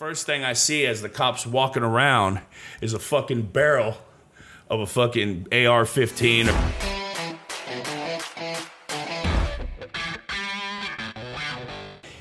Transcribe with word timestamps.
First 0.00 0.24
thing 0.24 0.42
I 0.44 0.54
see 0.54 0.86
as 0.86 1.02
the 1.02 1.10
cops 1.10 1.46
walking 1.46 1.82
around 1.82 2.40
is 2.80 2.94
a 2.94 2.98
fucking 2.98 3.42
barrel 3.48 3.98
of 4.70 4.80
a 4.80 4.86
fucking 4.86 5.48
AR 5.52 5.84
15. 5.84 6.46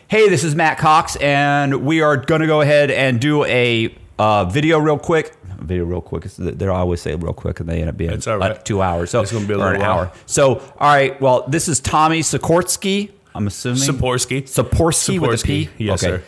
Hey, 0.09 0.27
this 0.27 0.43
is 0.43 0.55
Matt 0.55 0.77
Cox, 0.77 1.15
and 1.15 1.85
we 1.85 2.01
are 2.01 2.17
going 2.17 2.41
to 2.41 2.47
go 2.47 2.59
ahead 2.59 2.91
and 2.91 3.21
do 3.21 3.45
a 3.45 3.95
uh, 4.17 4.43
video 4.43 4.77
real 4.79 4.99
quick. 4.99 5.37
Video 5.61 5.85
real 5.85 6.01
quick. 6.01 6.25
They 6.25 6.67
always 6.67 7.01
say 7.01 7.15
real 7.15 7.31
quick, 7.31 7.61
and 7.61 7.69
they 7.69 7.79
end 7.79 7.91
up 7.91 7.95
being 7.95 8.11
right. 8.11 8.27
like 8.35 8.65
two 8.65 8.81
hours. 8.81 9.11
So 9.11 9.21
It's 9.21 9.31
gonna 9.31 9.47
be 9.47 9.53
a 9.53 9.57
or 9.57 9.73
an 9.75 9.79
while. 9.79 9.99
hour. 9.99 10.11
So, 10.25 10.55
all 10.55 10.93
right. 10.93 11.21
Well, 11.21 11.45
this 11.47 11.69
is 11.69 11.79
Tommy 11.79 12.19
Sikorsky. 12.23 13.11
I'm 13.33 13.47
assuming 13.47 13.79
Saporsky. 13.79 14.41
Saporsky 14.41 15.17
with 15.17 15.41
a. 15.41 15.47
P. 15.47 15.69
Yes, 15.77 16.01
sir. 16.01 16.21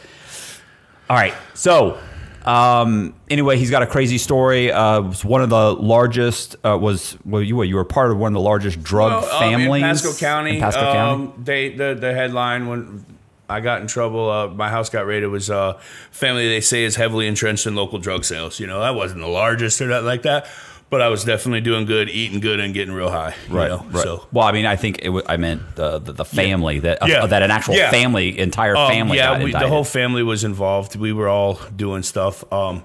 All 1.11 1.17
right. 1.17 1.33
So, 1.55 1.99
um, 2.45 3.13
anyway, 3.29 3.57
he's 3.57 3.69
got 3.69 3.83
a 3.83 3.85
crazy 3.85 4.17
story. 4.17 4.71
Uh, 4.71 5.01
was 5.01 5.25
one 5.25 5.41
of 5.41 5.49
the 5.49 5.75
largest. 5.75 6.55
Uh, 6.63 6.77
was 6.77 7.17
well, 7.25 7.41
you 7.41 7.57
were 7.57 7.65
you 7.65 7.75
were 7.75 7.83
part 7.83 8.11
of 8.11 8.17
one 8.17 8.31
of 8.31 8.35
the 8.35 8.39
largest 8.39 8.81
drug 8.81 9.21
Well, 9.21 9.29
um, 9.29 9.39
families 9.41 9.83
in 9.83 9.89
Pasco 9.89 10.13
County. 10.13 10.55
In 10.55 10.61
Pasco 10.61 10.79
um, 10.79 10.93
County. 10.93 11.33
They 11.43 11.69
the 11.75 11.97
the 11.99 12.13
headline 12.13 12.69
when 12.69 13.05
I 13.49 13.59
got 13.59 13.81
in 13.81 13.87
trouble, 13.87 14.29
uh, 14.29 14.47
my 14.47 14.69
house 14.69 14.89
got 14.89 15.05
raided. 15.05 15.27
Was 15.27 15.49
uh, 15.49 15.81
family 16.11 16.47
they 16.47 16.61
say 16.61 16.85
is 16.85 16.95
heavily 16.95 17.27
entrenched 17.27 17.67
in 17.67 17.75
local 17.75 17.99
drug 17.99 18.23
sales. 18.23 18.61
You 18.61 18.67
know, 18.67 18.79
that 18.79 18.95
wasn't 18.95 19.19
the 19.19 19.27
largest 19.27 19.81
or 19.81 19.87
nothing 19.87 20.05
like 20.05 20.21
that, 20.21 20.47
but 20.91 21.01
I 21.01 21.07
was 21.07 21.23
definitely 21.23 21.61
doing 21.61 21.85
good, 21.85 22.09
eating 22.09 22.39
good, 22.41 22.59
and 22.59 22.73
getting 22.73 22.93
real 22.93 23.09
high. 23.09 23.33
You 23.49 23.55
know? 23.55 23.85
So. 23.93 24.27
Well, 24.31 24.45
I 24.45 24.51
mean, 24.51 24.67
I 24.67 24.75
think 24.75 24.99
it 24.99 25.05
w- 25.05 25.25
I 25.27 25.37
meant 25.37 25.75
the 25.75 25.97
the, 25.97 26.11
the 26.13 26.25
family 26.25 26.77
that 26.79 27.01
uh, 27.01 27.07
Yeah. 27.07 27.25
that 27.25 27.41
an 27.41 27.49
actual 27.49 27.73
Yeah. 27.75 27.89
family, 27.89 28.37
entire 28.37 28.75
Um, 28.77 28.91
family. 28.91 29.17
yeah, 29.17 29.41
we, 29.43 29.51
the 29.51 29.67
whole 29.67 29.83
family 29.85 30.21
was 30.21 30.43
involved. 30.43 30.95
We 30.95 31.13
were 31.13 31.29
all 31.29 31.59
doing 31.75 32.03
stuff. 32.03 32.43
Um, 32.53 32.83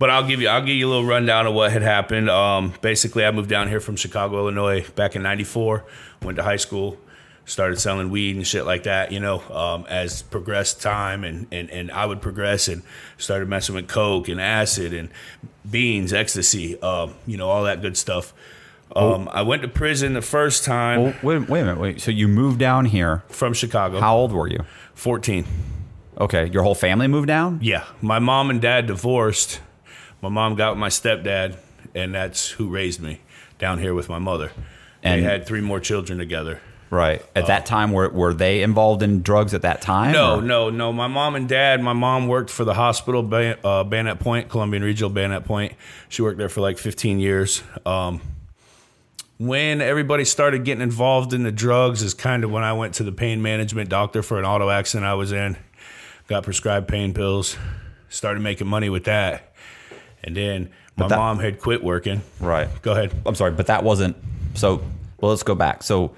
but 0.00 0.10
I'll 0.10 0.26
give 0.26 0.40
you 0.42 0.48
I'll 0.48 0.60
give 0.60 0.74
you 0.76 0.86
a 0.88 0.90
little 0.90 1.06
rundown 1.06 1.46
of 1.46 1.54
what 1.54 1.70
had 1.72 1.82
happened. 1.82 2.28
Um, 2.28 2.74
basically, 2.82 3.24
I 3.24 3.30
moved 3.30 3.48
down 3.48 3.68
here 3.68 3.80
from 3.80 3.94
Chicago, 3.96 4.38
Illinois, 4.38 4.84
back 4.96 5.14
in 5.16 5.22
'94. 5.22 5.84
Went 6.22 6.36
to 6.36 6.42
high 6.42 6.56
school, 6.56 6.98
started 7.46 7.78
selling 7.78 8.10
weed 8.10 8.36
and 8.36 8.46
shit 8.46 8.64
like 8.64 8.84
that. 8.84 9.12
You 9.12 9.20
know, 9.20 9.40
um, 9.52 9.86
as 9.88 10.22
progressed 10.22 10.80
time 10.82 11.24
and, 11.24 11.46
and 11.52 11.70
and 11.70 11.90
I 11.90 12.06
would 12.06 12.20
progress 12.22 12.68
and 12.68 12.82
started 13.18 13.48
messing 13.48 13.74
with 13.74 13.88
coke 13.88 14.28
and 14.28 14.40
acid 14.40 14.92
and 14.92 15.08
beans, 15.70 16.12
ecstasy. 16.12 16.80
Um, 16.80 17.14
you 17.26 17.36
know, 17.36 17.48
all 17.48 17.64
that 17.64 17.80
good 17.82 17.96
stuff. 17.96 18.32
Um, 18.94 19.28
I 19.32 19.42
went 19.42 19.62
to 19.62 19.68
prison 19.68 20.12
the 20.12 20.22
first 20.22 20.64
time 20.64 21.02
Well, 21.02 21.14
wait, 21.22 21.48
wait 21.48 21.60
a 21.60 21.64
minute. 21.64 21.80
Wait. 21.80 22.00
So 22.00 22.10
you 22.12 22.28
moved 22.28 22.60
down 22.60 22.84
here. 22.84 23.24
from 23.28 23.52
Chicago. 23.52 23.98
How 23.98 24.16
old 24.16 24.30
were 24.32 24.46
you? 24.46 24.60
14. 24.94 25.44
Okay, 26.20 26.46
your 26.52 26.62
whole 26.62 26.76
family 26.76 27.08
moved 27.08 27.26
down. 27.26 27.58
Yeah, 27.60 27.84
my 28.00 28.20
mom 28.20 28.50
and 28.50 28.60
dad 28.60 28.86
divorced. 28.86 29.60
My 30.22 30.28
mom 30.28 30.54
got 30.54 30.72
with 30.74 30.78
my 30.78 30.90
stepdad, 30.90 31.56
and 31.94 32.14
that's 32.14 32.50
who 32.50 32.68
raised 32.68 33.00
me 33.00 33.20
down 33.58 33.78
here 33.80 33.94
with 33.94 34.08
my 34.08 34.20
mother. 34.20 34.52
And- 35.02 35.20
they 35.20 35.28
had 35.28 35.44
three 35.44 35.60
more 35.60 35.80
children 35.80 36.18
together. 36.18 36.60
Right. 36.90 37.24
At 37.34 37.46
that 37.48 37.66
time, 37.66 37.92
were 37.92 38.08
were 38.10 38.32
they 38.34 38.62
involved 38.62 39.02
in 39.02 39.22
drugs 39.22 39.52
at 39.54 39.62
that 39.62 39.80
time? 39.82 40.12
No, 40.12 40.36
or- 40.38 40.42
no, 40.42 40.70
no. 40.70 40.92
My 40.92 41.06
mom 41.08 41.34
and 41.34 41.48
dad. 41.48 41.82
My 41.82 41.92
mom 41.92 42.28
worked 42.28 42.50
for 42.50 42.64
the 42.64 42.74
hospital, 42.74 43.20
uh, 43.64 43.82
Bayonet 43.84 44.20
Point, 44.20 44.48
Columbian 44.48 44.82
Regional 44.84 45.10
Bayonet 45.10 45.44
Point. 45.44 45.72
She 46.08 46.22
worked 46.22 46.38
there 46.38 46.48
for 46.48 46.60
like 46.60 46.78
15 46.78 47.18
years. 47.18 47.62
Um, 47.84 48.20
when 49.38 49.80
everybody 49.80 50.24
started 50.24 50.64
getting 50.64 50.82
involved 50.82 51.32
in 51.32 51.42
the 51.42 51.50
drugs, 51.50 52.02
is 52.02 52.14
kind 52.14 52.44
of 52.44 52.50
when 52.50 52.62
I 52.62 52.72
went 52.74 52.94
to 52.94 53.02
the 53.02 53.12
pain 53.12 53.42
management 53.42 53.90
doctor 53.90 54.22
for 54.22 54.38
an 54.38 54.44
auto 54.44 54.70
accident 54.70 55.06
I 55.06 55.14
was 55.14 55.32
in. 55.32 55.56
Got 56.28 56.44
prescribed 56.44 56.86
pain 56.88 57.12
pills. 57.12 57.56
Started 58.08 58.40
making 58.40 58.68
money 58.68 58.88
with 58.88 59.04
that, 59.04 59.52
and 60.22 60.36
then 60.36 60.70
my 60.96 61.08
that- 61.08 61.16
mom 61.16 61.40
had 61.40 61.58
quit 61.58 61.82
working. 61.82 62.22
Right. 62.38 62.68
Go 62.82 62.92
ahead. 62.92 63.12
I'm 63.26 63.34
sorry, 63.34 63.50
but 63.50 63.66
that 63.66 63.82
wasn't. 63.82 64.16
So, 64.54 64.84
well, 65.20 65.30
let's 65.32 65.42
go 65.42 65.56
back. 65.56 65.82
So, 65.82 66.14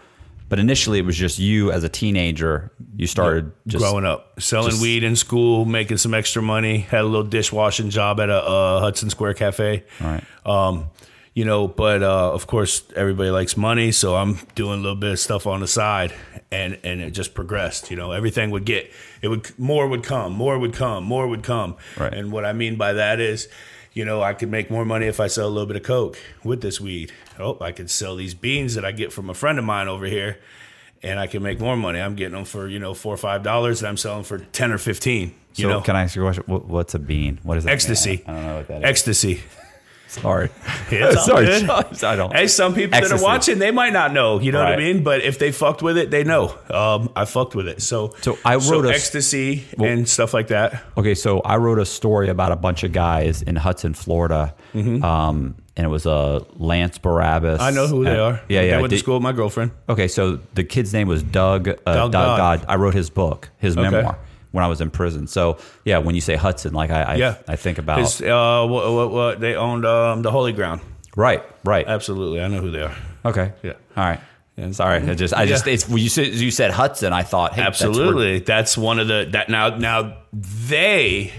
but 0.49 0.59
initially, 0.59 0.99
it 0.99 1.05
was 1.05 1.17
just 1.17 1.39
you 1.39 1.73
as 1.73 1.85
a 1.85 1.89
teenager. 1.89 2.71
You 2.97 3.07
started 3.07 3.53
just 3.67 3.83
growing 3.83 4.05
up, 4.05 4.41
selling 4.41 4.71
just- 4.71 4.83
weed 4.83 5.03
in 5.05 5.17
school, 5.17 5.65
making 5.65 5.97
some 5.99 6.15
extra 6.15 6.43
money. 6.43 6.79
Had 6.79 7.01
a 7.01 7.05
little 7.05 7.27
dishwashing 7.27 7.91
job 7.91 8.21
at 8.21 8.31
a 8.31 8.43
uh, 8.43 8.81
Hudson 8.81 9.11
Square 9.11 9.35
Cafe. 9.35 9.85
Right. 10.01 10.25
Um, 10.45 10.91
you 11.35 11.45
know, 11.45 11.69
but 11.69 12.03
uh, 12.03 12.33
of 12.33 12.47
course, 12.47 12.83
everybody 12.97 13.29
likes 13.29 13.57
money, 13.59 13.93
so 13.93 14.15
I'm 14.15 14.39
doing 14.55 14.79
a 14.79 14.83
little 14.83 14.97
bit 14.97 15.13
of 15.13 15.19
stuff 15.19 15.47
on 15.47 15.61
the 15.61 15.67
side, 15.67 16.15
and 16.51 16.79
and 16.83 17.01
it 17.03 17.11
just 17.11 17.35
progressed. 17.35 17.91
You 17.91 17.97
know, 17.99 18.13
everything 18.13 18.51
would 18.53 18.65
get 18.65 18.91
it 19.21 19.29
would 19.29 19.59
more 19.59 19.87
would 19.87 20.03
come, 20.03 20.33
more 20.33 20.59
would 20.59 20.73
come, 20.73 21.05
more 21.05 21.27
would 21.27 21.43
come. 21.43 21.77
Right. 21.99 22.15
And 22.15 22.33
what 22.33 22.45
I 22.45 22.53
mean 22.53 22.77
by 22.77 22.95
that 22.95 23.21
is. 23.21 23.49
You 23.97 24.05
know, 24.05 24.21
I 24.21 24.35
could 24.35 24.51
make 24.51 24.71
more 24.71 24.85
money 24.85 25.07
if 25.07 25.21
I 25.21 25.27
sell 25.27 25.49
a 25.49 25.49
little 25.49 25.67
bit 25.67 25.77
of 25.77 25.83
coke 25.83 26.19
with 26.45 26.61
this 26.61 26.79
weed. 26.79 27.13
Oh, 27.39 27.57
I 27.63 27.73
could 27.73 27.89
sell 27.91 28.15
these 28.15 28.35
beans 28.35 28.75
that 28.75 28.85
I 28.85 28.93
get 28.93 29.11
from 29.11 29.31
a 29.31 29.35
friend 29.35 29.59
of 29.59 29.65
mine 29.65 29.89
over 29.89 30.05
here, 30.05 30.39
and 31.03 31.19
I 31.19 31.27
can 31.27 31.43
make 31.43 31.59
more 31.59 31.79
money. 31.79 31.99
I'm 31.99 32.15
getting 32.15 32.35
them 32.35 32.45
for 32.45 32.69
you 32.69 32.79
know 32.79 32.93
four 32.93 33.15
or 33.15 33.17
five 33.17 33.43
dollars, 33.43 33.81
and 33.81 33.89
I'm 33.89 33.97
selling 33.97 34.25
for 34.25 34.39
ten 34.39 34.71
or 34.71 34.77
fifteen. 34.77 35.33
You 35.55 35.63
So 35.63 35.69
know, 35.71 35.81
can 35.81 35.97
I 35.97 36.03
ask 36.03 36.15
you 36.15 36.21
a 36.21 36.27
question? 36.27 36.45
What's 36.47 36.93
a 36.93 36.99
bean? 36.99 37.41
What 37.43 37.57
is 37.57 37.65
that? 37.65 37.73
ecstasy. 37.73 38.23
I 38.27 38.35
don't 38.35 38.45
know 38.45 38.57
what 38.59 38.69
that 38.69 38.83
is. 38.83 38.85
Ecstasy. 38.85 39.41
Sorry. 40.21 40.51
It's 40.91 41.25
sorry. 41.25 41.49
I 41.49 42.15
don't. 42.17 42.33
Hey, 42.33 42.47
some 42.47 42.73
people 42.75 43.01
that 43.01 43.11
are 43.11 43.21
watching, 43.23 43.59
they 43.59 43.71
might 43.73 43.93
not 43.93 44.13
know. 44.13 44.39
You 44.39 44.53
know 44.53 44.63
what 44.63 44.73
I 44.73 44.77
mean? 44.77 45.03
But 45.03 45.23
if 45.23 45.39
they 45.39 45.51
fucked 45.51 45.83
with 45.83 45.99
it, 45.99 46.11
they 46.13 46.23
know. 46.23 46.57
Um, 46.71 47.11
I 47.17 47.25
fucked 47.25 47.55
with 47.57 47.67
it. 47.67 47.83
So, 47.83 48.15
So 48.23 48.39
I 48.45 48.55
wrote 48.57 48.87
a- 48.87 48.91
ecstasy 48.91 49.65
and 49.79 50.09
stuff 50.09 50.33
like 50.33 50.49
that. 50.49 50.85
Okay, 50.97 51.15
so 51.17 51.41
I 51.41 51.57
wrote 51.57 51.81
a 51.81 51.85
story 51.87 52.29
about 52.29 52.53
a 52.53 52.57
bunch 52.57 52.85
of 52.85 52.93
guys 52.93 53.43
in 53.43 53.57
Hudson, 53.57 53.95
Florida, 53.95 54.55
um, 54.75 55.57
and 55.77 55.85
it 55.85 55.89
was 55.89 56.07
uh, 56.07 56.41
Lance 56.57 56.99
Barabbas. 56.99 57.59
Mm-hmm. 57.61 57.63
I 57.67 57.71
know 57.71 57.87
who 57.89 58.05
they 58.05 58.19
are. 58.19 58.41
Yeah, 58.49 58.63
yeah. 58.63 58.81
went 58.81 58.91
to 58.93 58.99
school 58.99 59.15
with 59.15 59.23
my 59.25 59.33
girlfriend. 59.33 59.73
Okay, 59.89 60.09
so 60.09 60.39
the 60.55 60.65
kid's 60.65 60.93
name 60.93 61.09
was 61.09 61.23
Doug. 61.23 61.69
Uh, 61.69 61.75
Doug, 61.85 62.13
Dodd. 62.13 62.39
God. 62.39 62.65
I 62.69 62.77
wrote 62.77 62.95
his 62.95 63.11
book, 63.11 63.51
his 63.59 63.77
Okay. 63.77 63.91
memoir, 63.91 64.19
when 64.57 64.65
I 64.65 64.69
was 64.69 64.81
in 64.81 64.91
prison. 64.91 65.27
So 65.27 65.59
yeah, 65.85 65.99
when 65.99 66.15
you 66.15 66.23
say 66.23 66.35
Hudson, 66.35 66.73
like 66.73 66.91
I, 66.91 67.03
I, 67.03 67.15
Yeah, 67.17 67.37
I 67.47 67.57
think 67.57 67.77
about 67.77 67.99
His, 67.99 68.23
uh, 68.23 68.67
what, 68.67 68.91
what, 68.91 69.11
what, 69.11 69.41
they 69.41 69.55
owned 69.55 69.85
um, 69.85 70.23
the 70.23 70.31
Holy 70.31 70.55
Ground. 70.55 70.81
right, 71.15 71.45
right. 71.63 71.87
Absolutely, 71.87 72.41
I 72.41 72.49
know 72.49 72.63
who 72.63 72.71
they 72.71 72.81
are. 72.81 72.97
Okay, 73.27 73.53
Yeah. 73.63 73.75
all 73.97 74.05
right. 74.05 74.21
Sorry, 74.71 75.07
I 75.07 75.15
just, 75.15 75.35
I 75.35 75.45
just, 75.45 75.67
it's 75.67 75.87
when 75.87 75.99
you 75.99 76.09
said 76.09 76.29
you 76.29 76.51
said 76.51 76.71
Hudson, 76.71 77.13
I 77.13 77.23
thought, 77.23 77.53
hey, 77.53 77.65
that's 77.65 77.83
Absolutely, 77.83 78.39
that's, 78.39 78.79
one 78.79 78.99
of 78.99 79.07
the 79.07 79.29
that 79.33 79.51
now 79.51 79.77
now 79.77 80.17
they 80.33 81.31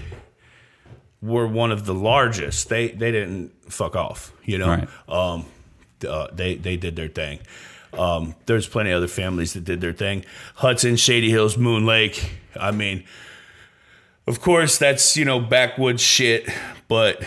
were 1.20 1.48
one 1.48 1.72
of 1.72 1.84
the 1.84 1.94
largest. 1.94 2.68
They 2.68 2.92
they 2.92 3.10
didn't 3.10 3.50
fuck 3.72 3.96
off, 3.96 4.32
you 4.44 4.58
know. 4.58 4.68
Right. 4.68 4.88
Um, 5.08 5.46
uh, 6.08 6.28
they 6.32 6.54
they 6.54 6.76
did 6.76 6.94
their 6.94 7.08
thing. 7.08 7.40
Um, 7.96 8.34
there's 8.46 8.66
plenty 8.66 8.90
of 8.90 8.98
other 8.98 9.08
families 9.08 9.54
that 9.54 9.64
did 9.64 9.80
their 9.80 9.92
thing. 9.92 10.24
Hudson, 10.56 10.96
Shady 10.96 11.30
Hills, 11.30 11.56
Moon 11.56 11.86
Lake. 11.86 12.32
I 12.58 12.70
mean, 12.70 13.04
of 14.26 14.40
course, 14.40 14.78
that's 14.78 15.16
you 15.16 15.24
know 15.24 15.40
backwoods 15.40 16.02
shit, 16.02 16.48
but 16.88 17.22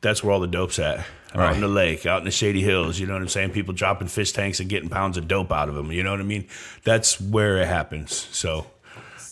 that's 0.00 0.22
where 0.24 0.32
all 0.32 0.40
the 0.40 0.46
dope's 0.46 0.78
at. 0.78 1.04
Out 1.34 1.54
in 1.54 1.60
the 1.60 1.68
lake, 1.68 2.06
out 2.06 2.20
in 2.20 2.24
the 2.24 2.30
shady 2.30 2.62
hills, 2.62 2.98
you 2.98 3.06
know 3.06 3.12
what 3.12 3.20
I'm 3.20 3.28
saying? 3.28 3.50
People 3.50 3.74
dropping 3.74 4.08
fish 4.08 4.32
tanks 4.32 4.58
and 4.58 4.70
getting 4.70 4.88
pounds 4.88 5.18
of 5.18 5.28
dope 5.28 5.52
out 5.52 5.68
of 5.68 5.74
them. 5.74 5.92
You 5.92 6.02
know 6.02 6.12
what 6.12 6.20
I 6.20 6.22
mean? 6.22 6.46
That's 6.82 7.20
where 7.20 7.58
it 7.58 7.66
happens. 7.68 8.14
So 8.32 8.64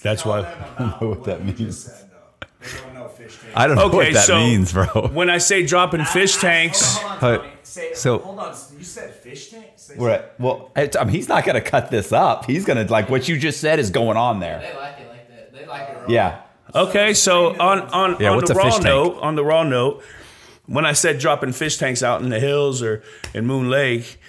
that's 0.02 0.22
why. 0.22 0.40
I 0.78 0.82
don't 0.82 1.00
know 1.00 1.08
what 1.08 1.24
that 1.24 1.42
means. 1.42 1.86
They 1.86 2.68
don't 2.82 2.92
know 2.92 3.08
fish 3.08 3.38
tank. 3.38 3.52
I 3.56 3.66
don't 3.66 3.76
know 3.76 3.84
Okay, 3.84 3.96
what 3.96 4.12
that 4.12 4.26
so 4.26 4.36
means, 4.36 4.70
bro. 4.74 4.84
when 5.14 5.30
I 5.30 5.38
say 5.38 5.64
dropping 5.64 6.04
fish 6.04 6.36
tanks, 6.36 6.98
Hold 6.98 7.12
on, 7.12 7.18
Hold- 7.20 7.40
Tommy. 7.40 7.52
Say, 7.74 7.92
so- 7.94 8.18
hold 8.18 8.38
on. 8.38 8.54
You 8.78 8.84
said 8.84 9.12
fish 9.14 9.50
tank? 9.50 9.66
Say 9.74 9.96
Right. 9.98 10.22
Well, 10.38 10.70
I 10.76 10.88
I 10.98 11.02
mean, 11.02 11.12
he's 11.12 11.28
not 11.28 11.44
going 11.44 11.56
to 11.56 11.60
cut 11.60 11.90
this 11.90 12.12
up. 12.12 12.44
He's 12.44 12.64
going 12.64 12.84
to 12.86 12.92
like 12.92 13.10
what 13.10 13.28
you 13.28 13.36
just 13.36 13.60
said 13.60 13.80
is 13.80 13.90
going 13.90 14.16
on 14.16 14.38
there. 14.38 14.60
They 14.60 14.76
like 14.76 15.00
it 15.00 15.08
like 15.08 15.28
that. 15.28 15.52
They 15.52 15.66
like 15.66 15.88
it 15.88 15.96
raw. 15.96 16.04
Yeah. 16.08 16.40
Okay, 16.72 17.14
so 17.14 17.50
on 17.58 17.80
on, 17.80 18.16
Yeah, 18.20 18.30
on 18.30 18.36
what's 18.36 18.50
the 18.50 18.54
a 18.54 18.58
raw 18.58 18.64
fish 18.66 18.74
tank? 18.74 18.84
note, 18.84 19.18
on 19.20 19.34
the 19.34 19.44
raw 19.44 19.64
note, 19.64 20.04
when 20.66 20.86
I 20.86 20.92
said 20.92 21.18
dropping 21.18 21.50
fish 21.52 21.76
tanks 21.76 22.00
out 22.04 22.22
in 22.22 22.28
the 22.28 22.38
hills 22.38 22.80
or 22.80 23.02
in 23.34 23.44
Moon 23.44 23.68
Lake, 23.68 24.20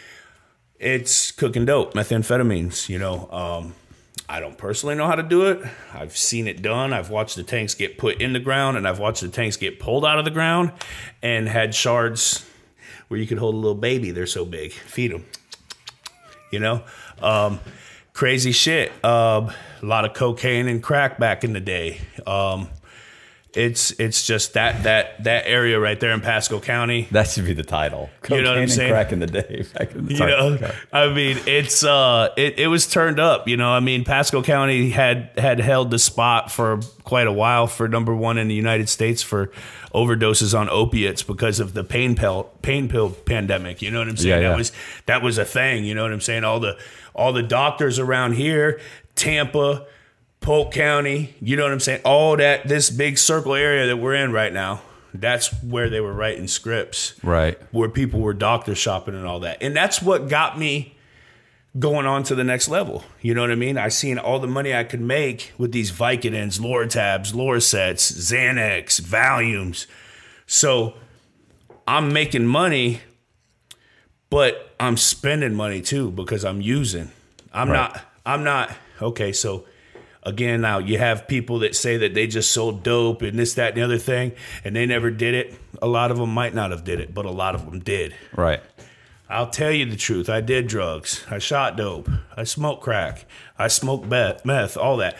it's 0.79 1.31
cooking 1.31 1.65
dope, 1.65 1.93
methamphetamines. 1.93 2.89
You 2.89 2.97
know, 2.97 3.29
um, 3.31 3.75
I 4.27 4.39
don't 4.39 4.57
personally 4.57 4.95
know 4.95 5.05
how 5.05 5.15
to 5.15 5.23
do 5.23 5.45
it. 5.49 5.61
I've 5.93 6.17
seen 6.17 6.47
it 6.47 6.63
done. 6.63 6.93
I've 6.93 7.11
watched 7.11 7.35
the 7.35 7.43
tanks 7.43 7.75
get 7.75 7.99
put 7.99 8.19
in 8.19 8.33
the 8.33 8.39
ground, 8.39 8.75
and 8.75 8.87
I've 8.87 8.97
watched 8.99 9.21
the 9.21 9.29
tanks 9.29 9.55
get 9.55 9.79
pulled 9.79 10.03
out 10.03 10.17
of 10.17 10.25
the 10.25 10.31
ground, 10.31 10.71
and 11.21 11.47
had 11.47 11.75
shards 11.75 12.43
where 13.15 13.21
you 13.21 13.27
could 13.27 13.37
hold 13.37 13.55
a 13.55 13.57
little 13.57 13.75
baby. 13.75 14.11
They're 14.11 14.27
so 14.27 14.43
big. 14.43 14.73
Feed 14.73 15.09
them. 15.09 15.23
You 16.51 16.59
know, 16.59 16.83
um, 17.21 17.61
crazy 18.11 18.51
shit. 18.51 18.91
Um, 19.05 19.51
a 19.81 19.85
lot 19.85 20.03
of 20.03 20.13
cocaine 20.13 20.67
and 20.67 20.83
crack 20.83 21.17
back 21.17 21.45
in 21.45 21.53
the 21.53 21.61
day. 21.61 22.01
Um, 22.27 22.67
it's 23.55 23.91
it's 23.91 24.25
just 24.25 24.53
that 24.53 24.83
that 24.83 25.23
that 25.23 25.47
area 25.47 25.79
right 25.79 25.99
there 25.99 26.11
in 26.11 26.21
Pasco 26.21 26.59
County. 26.59 27.07
That 27.11 27.29
should 27.29 27.45
be 27.45 27.53
the 27.53 27.63
title. 27.63 28.09
You 28.29 28.41
know 28.41 28.49
what 28.49 28.59
I'm 28.59 28.67
saying? 28.67 28.91
Crack 28.91 29.11
in 29.11 29.19
the 29.19 29.27
day. 29.27 29.65
Back 29.73 29.95
in 29.95 30.05
the, 30.07 30.13
You 30.13 30.19
know. 30.19 30.71
I 30.91 31.13
mean, 31.13 31.37
it's 31.45 31.83
uh, 31.83 32.29
it, 32.35 32.59
it 32.59 32.67
was 32.67 32.87
turned 32.87 33.19
up. 33.19 33.47
You 33.47 33.57
know, 33.57 33.69
I 33.69 33.79
mean, 33.79 34.03
Pasco 34.03 34.41
County 34.43 34.89
had 34.89 35.31
had 35.37 35.59
held 35.59 35.91
the 35.91 35.99
spot 35.99 36.51
for 36.51 36.79
quite 37.03 37.27
a 37.27 37.31
while 37.31 37.67
for 37.67 37.87
number 37.87 38.13
one 38.13 38.37
in 38.37 38.47
the 38.47 38.55
United 38.55 38.89
States 38.89 39.21
for 39.21 39.51
overdoses 39.93 40.57
on 40.57 40.69
opiates 40.69 41.23
because 41.23 41.61
of 41.61 41.73
the 41.73 41.83
pain 41.83 42.15
pill 42.15 42.51
pain 42.61 42.89
pill 42.89 43.11
pandemic. 43.11 43.81
You 43.81 43.91
know 43.91 43.99
what 43.99 44.09
I'm 44.09 44.17
saying? 44.17 44.29
Yeah, 44.29 44.39
yeah. 44.39 44.49
That 44.49 44.57
was 44.57 44.71
that 45.05 45.21
was 45.23 45.37
a 45.37 45.45
thing. 45.45 45.85
You 45.85 45.95
know 45.95 46.03
what 46.03 46.11
I'm 46.11 46.21
saying? 46.21 46.43
All 46.43 46.59
the 46.59 46.77
all 47.13 47.31
the 47.31 47.43
doctors 47.43 47.99
around 47.99 48.33
here, 48.33 48.81
Tampa, 49.15 49.85
Polk 50.45 50.71
County. 50.71 51.33
You 51.41 51.57
know 51.57 51.63
what 51.63 51.71
I'm 51.71 51.79
saying? 51.79 52.01
All 52.05 52.37
that 52.37 52.67
this 52.67 52.91
big 52.91 53.17
circle 53.17 53.55
area 53.55 53.87
that 53.87 53.97
we're 53.97 54.13
in 54.13 54.31
right 54.31 54.53
now. 54.53 54.81
That's 55.11 55.47
where 55.63 55.89
they 55.89 55.99
were 56.01 56.13
writing 56.13 56.47
scripts 56.47 57.15
Right. 57.23 57.57
where 57.71 57.89
people 57.89 58.19
were 58.19 58.33
doctor 58.33 58.75
shopping 58.75 59.15
and 59.15 59.25
all 59.25 59.39
that. 59.39 59.57
And 59.61 59.75
that's 59.75 60.01
what 60.01 60.27
got 60.29 60.59
me 60.59 60.95
going 61.79 62.05
on 62.05 62.23
to 62.23 62.35
the 62.35 62.43
next 62.43 62.67
level. 62.67 63.03
You 63.21 63.33
know 63.33 63.41
what 63.41 63.49
I 63.51 63.55
mean? 63.55 63.77
I 63.77 63.87
seen 63.87 64.17
all 64.19 64.39
the 64.39 64.47
money 64.47 64.73
I 64.75 64.83
could 64.83 64.99
make 65.01 65.53
with 65.57 65.71
these 65.71 65.91
Vicodins, 65.91 66.59
Lortabs, 66.59 67.33
Lorcets, 67.33 68.11
Xanax, 68.11 69.01
Valiums. 69.01 69.87
So 70.45 70.93
I'm 71.87 72.11
making 72.13 72.45
money, 72.45 72.99
but 74.29 74.75
I'm 74.79 74.97
spending 74.97 75.55
money 75.55 75.81
too 75.81 76.11
because 76.11 76.43
I'm 76.45 76.61
using. 76.61 77.09
I'm 77.53 77.69
Right. 77.69 77.77
not 77.93 78.01
I'm 78.25 78.43
not 78.43 78.71
okay, 79.01 79.31
so 79.31 79.65
again 80.25 80.61
now 80.61 80.79
you 80.79 80.97
have 80.97 81.27
people 81.27 81.59
that 81.59 81.75
say 81.75 81.97
that 81.97 82.13
they 82.13 82.27
just 82.27 82.51
sold 82.51 82.83
dope 82.83 83.21
and 83.21 83.37
this 83.37 83.53
that 83.55 83.69
and 83.69 83.77
the 83.77 83.81
other 83.83 83.97
thing 83.97 84.31
and 84.63 84.75
they 84.75 84.85
never 84.85 85.11
did 85.11 85.33
it. 85.33 85.53
A 85.81 85.87
lot 85.87 86.11
of 86.11 86.17
them 86.17 86.33
might 86.33 86.53
not 86.53 86.71
have 86.71 86.83
did 86.83 86.99
it 86.99 87.13
but 87.13 87.25
a 87.25 87.31
lot 87.31 87.55
of 87.55 87.65
them 87.65 87.79
did. 87.79 88.15
Right. 88.35 88.61
i'll 89.29 89.49
tell 89.49 89.71
you 89.71 89.85
the 89.85 89.95
truth. 89.95 90.29
I 90.29 90.41
did 90.41 90.67
drugs. 90.67 91.23
I 91.29 91.39
shot 91.39 91.77
dope. 91.77 92.09
I 92.35 92.43
smoked 92.43 92.83
crack. 92.83 93.25
I 93.57 93.67
smoked 93.67 94.07
meth, 94.07 94.45
meth 94.45 94.77
all 94.77 94.97
that. 94.97 95.17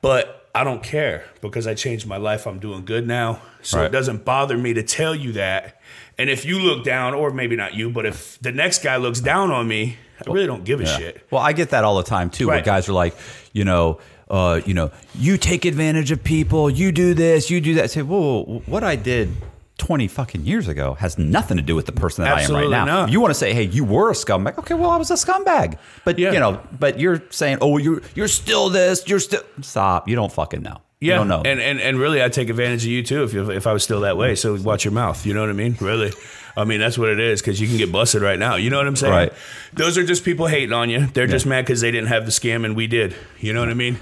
But 0.00 0.40
i 0.54 0.62
don't 0.62 0.82
care 0.84 1.24
because 1.40 1.66
i 1.66 1.74
changed 1.74 2.06
my 2.06 2.16
life. 2.16 2.46
I'm 2.46 2.60
doing 2.60 2.84
good 2.84 3.06
now. 3.08 3.40
So 3.62 3.78
Right. 3.78 3.86
it 3.86 3.92
doesn't 3.92 4.24
bother 4.24 4.56
me 4.56 4.72
to 4.74 4.82
tell 4.82 5.14
you 5.14 5.32
that. 5.32 5.80
And 6.16 6.30
if 6.30 6.44
you 6.44 6.60
look 6.60 6.84
down 6.84 7.12
or 7.14 7.30
maybe 7.30 7.56
not 7.56 7.74
you 7.74 7.90
but 7.90 8.06
if 8.06 8.38
the 8.40 8.52
next 8.52 8.82
guy 8.82 8.96
looks 8.98 9.20
down 9.20 9.50
on 9.50 9.66
me 9.66 9.96
i 10.26 10.30
really 10.30 10.46
don't 10.46 10.64
give 10.64 10.80
a 10.80 10.84
Yeah. 10.84 10.96
shit 10.98 11.26
Well, 11.30 11.42
I 11.42 11.52
get 11.52 11.70
that 11.70 11.84
all 11.84 11.96
the 11.96 12.02
time 12.04 12.30
too, 12.30 12.48
where 12.48 12.62
guys 12.62 12.88
are 12.88 12.92
like, 12.92 13.14
you 13.52 13.64
know, 13.64 13.98
uh, 14.30 14.60
you 14.64 14.72
know, 14.74 14.90
you 15.14 15.36
take 15.36 15.64
advantage 15.64 16.10
of 16.10 16.22
people, 16.24 16.70
you 16.70 16.92
do 16.92 17.12
this, 17.14 17.50
you 17.50 17.60
do 17.60 17.74
that. 17.74 17.90
say, 17.90 18.02
whoa, 18.02 18.62
what 18.66 18.82
I 18.82 18.96
did 18.96 19.30
twenty 19.76 20.06
fucking 20.08 20.46
years 20.46 20.68
ago 20.68 20.94
has 20.94 21.18
nothing 21.18 21.56
to 21.56 21.62
do 21.62 21.74
with 21.74 21.84
the 21.86 21.92
person 21.92 22.24
that 22.24 22.38
Absolutely 22.38 22.74
I 22.74 22.80
am 22.80 22.86
right 22.86 22.94
now. 22.94 23.00
not. 23.02 23.10
You 23.12 23.20
want 23.20 23.30
to 23.30 23.38
say, 23.38 23.52
hey, 23.52 23.64
you 23.64 23.84
were 23.84 24.10
a 24.10 24.14
scumbag? 24.14 24.56
Okay, 24.58 24.74
well, 24.74 24.90
I 24.90 24.96
was 24.96 25.10
a 25.10 25.14
scumbag, 25.14 25.76
but 26.04 26.18
Yeah. 26.18 26.32
you 26.32 26.38
know, 26.40 26.60
but 26.78 26.98
you're 27.00 27.22
saying, 27.30 27.58
oh, 27.60 27.76
you're 27.78 28.00
you're 28.14 28.28
still 28.28 28.70
this, 28.70 29.06
you're 29.08 29.20
still 29.20 29.42
stop. 29.62 30.08
You 30.08 30.14
don't 30.16 30.32
fucking 30.32 30.62
know. 30.62 30.78
You 31.00 31.10
Yeah, 31.12 31.24
know. 31.24 31.42
and, 31.44 31.60
and 31.60 31.80
and 31.80 31.98
really, 31.98 32.22
I'd 32.22 32.32
take 32.32 32.48
advantage 32.48 32.84
of 32.84 32.90
you 32.90 33.02
too 33.02 33.24
if 33.24 33.34
you, 33.34 33.50
if 33.50 33.66
I 33.66 33.72
was 33.72 33.82
still 33.84 34.00
that 34.00 34.16
way. 34.16 34.34
So 34.34 34.54
watch 34.60 34.84
your 34.84 34.92
mouth. 34.92 35.26
You 35.26 35.34
know 35.34 35.40
what 35.40 35.50
I 35.50 35.54
mean? 35.54 35.76
Really, 35.80 36.12
I 36.56 36.64
mean 36.64 36.80
that's 36.80 36.96
what 36.96 37.08
it 37.10 37.20
is 37.20 37.40
because 37.42 37.60
you 37.60 37.66
can 37.68 37.76
get 37.76 37.92
busted 37.92 38.22
right 38.22 38.38
now. 38.38 38.56
You 38.56 38.70
know 38.70 38.78
what 38.78 38.86
I'm 38.86 38.96
saying? 38.96 39.12
Right. 39.12 39.32
Those 39.74 39.98
are 39.98 40.04
just 40.04 40.24
people 40.24 40.46
hating 40.46 40.72
on 40.72 40.88
you. 40.90 41.06
They're 41.06 41.26
just 41.26 41.46
mad 41.46 41.62
because 41.66 41.80
they 41.82 41.90
didn't 41.90 42.08
have 42.08 42.24
the 42.24 42.30
scam 42.32 42.64
and 42.64 42.74
we 42.76 42.86
did. 42.86 43.14
You 43.38 43.52
know 43.52 43.60
what 43.60 43.68
I 43.70 43.74
mean? 43.74 43.98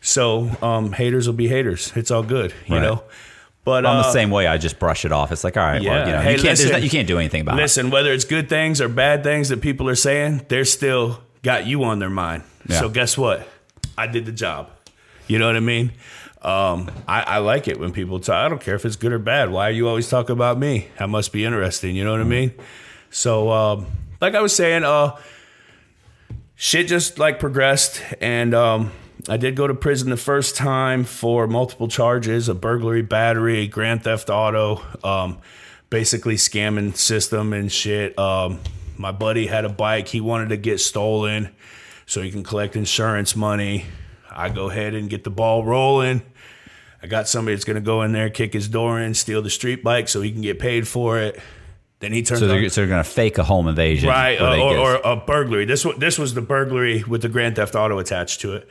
So 0.00 0.50
um, 0.62 0.92
haters 0.92 1.26
will 1.26 1.34
be 1.34 1.46
haters. 1.48 1.92
It's 1.94 2.10
all 2.10 2.22
good. 2.22 2.52
You 2.66 2.76
Right. 2.76 2.82
know. 2.82 3.02
But 3.62 3.84
I'm 3.84 3.98
uh, 3.98 4.02
the 4.04 4.12
same 4.12 4.30
way. 4.30 4.46
I 4.46 4.56
just 4.56 4.78
brush 4.78 5.04
it 5.04 5.12
off. 5.12 5.30
It's 5.32 5.44
like, 5.44 5.58
all 5.58 5.62
right, 5.62 5.82
well, 5.82 6.06
you 6.06 6.12
know, 6.14 6.20
Hey, 6.22 6.32
you, 6.32 6.36
can't, 6.38 6.58
listen. 6.58 6.72
not- 6.72 6.82
you 6.82 6.88
can't 6.88 7.06
do 7.06 7.18
anything 7.18 7.42
about 7.42 7.58
it. 7.58 7.62
Listen, 7.62 7.90
whether 7.90 8.10
it's 8.10 8.24
good 8.24 8.48
things 8.48 8.80
or 8.80 8.88
bad 8.88 9.22
things 9.22 9.50
that 9.50 9.60
people 9.60 9.86
are 9.90 9.94
saying, 9.94 10.46
they're 10.48 10.64
still 10.64 11.20
got 11.42 11.66
you 11.66 11.84
on 11.84 11.98
their 11.98 12.08
mind. 12.10 12.42
Yeah. 12.66 12.80
So 12.80 12.88
guess 12.88 13.18
what? 13.18 13.46
I 13.98 14.06
did 14.06 14.24
the 14.24 14.32
job. 14.32 14.70
You 15.28 15.38
know 15.38 15.46
what 15.46 15.56
I 15.56 15.60
mean? 15.60 15.92
Um, 16.42 16.90
I, 17.06 17.22
I 17.22 17.38
like 17.38 17.68
it 17.68 17.78
when 17.78 17.92
people 17.92 18.18
talk. 18.18 18.34
I 18.34 18.48
don't 18.48 18.60
care 18.60 18.74
if 18.74 18.84
it's 18.86 18.96
good 18.96 19.12
or 19.12 19.18
bad. 19.18 19.50
Why 19.50 19.68
are 19.68 19.72
you 19.72 19.88
always 19.88 20.08
talking 20.08 20.32
about 20.32 20.58
me? 20.58 20.88
That 20.98 21.10
must 21.10 21.32
be 21.32 21.44
interesting. 21.44 21.96
You 21.96 22.04
know 22.04 22.12
what 22.12 22.20
I 22.20 22.24
mean? 22.24 22.54
So, 23.10 23.50
um, 23.50 23.86
like 24.20 24.34
I 24.34 24.40
was 24.40 24.54
saying, 24.54 24.84
uh, 24.84 25.18
shit 26.54 26.86
just 26.86 27.18
like 27.18 27.40
progressed, 27.40 28.02
and 28.20 28.54
um, 28.54 28.92
I 29.28 29.36
did 29.36 29.56
go 29.56 29.66
to 29.66 29.74
prison 29.74 30.10
the 30.10 30.16
first 30.16 30.56
time 30.56 31.04
for 31.04 31.46
multiple 31.46 31.88
charges: 31.88 32.48
a 32.48 32.54
burglary, 32.54 33.02
battery, 33.02 33.66
grand 33.66 34.04
theft 34.04 34.30
auto, 34.30 34.82
um, 35.04 35.38
basically 35.90 36.36
scamming 36.36 36.96
system 36.96 37.52
and 37.52 37.70
shit. 37.70 38.18
Um, 38.18 38.60
my 38.96 39.12
buddy 39.12 39.46
had 39.46 39.64
a 39.64 39.70
bike 39.70 40.08
he 40.08 40.20
wanted 40.20 40.50
to 40.50 40.56
get 40.56 40.80
stolen, 40.80 41.50
so 42.06 42.22
he 42.22 42.30
can 42.30 42.44
collect 42.44 42.76
insurance 42.76 43.36
money. 43.36 43.84
I 44.30 44.48
go 44.48 44.70
ahead 44.70 44.94
and 44.94 45.10
get 45.10 45.24
the 45.24 45.30
ball 45.30 45.64
rolling. 45.64 46.22
I 47.02 47.06
got 47.06 47.28
somebody 47.28 47.54
that's 47.54 47.64
gonna 47.64 47.80
go 47.80 48.02
in 48.02 48.12
there, 48.12 48.30
kick 48.30 48.52
his 48.52 48.68
door 48.68 49.00
in, 49.00 49.14
steal 49.14 49.42
the 49.42 49.50
street 49.50 49.82
bike, 49.82 50.08
so 50.08 50.20
he 50.20 50.30
can 50.32 50.42
get 50.42 50.58
paid 50.58 50.86
for 50.86 51.18
it. 51.18 51.40
Then 52.00 52.12
he 52.12 52.22
turns 52.22 52.40
So 52.40 52.48
they're, 52.48 52.68
so 52.70 52.80
they're 52.80 52.88
going 52.88 53.04
to 53.04 53.08
fake 53.08 53.36
a 53.36 53.44
home 53.44 53.68
invasion, 53.68 54.08
right 54.08 54.40
uh, 54.40 54.58
or, 54.58 54.78
or 54.78 55.00
a 55.04 55.16
burglary. 55.16 55.66
This 55.66 55.86
this 55.98 56.18
was 56.18 56.32
the 56.32 56.40
burglary 56.40 57.04
with 57.04 57.20
the 57.20 57.28
grand 57.28 57.56
theft 57.56 57.74
auto 57.74 57.98
attached 57.98 58.40
to 58.40 58.54
it. 58.54 58.68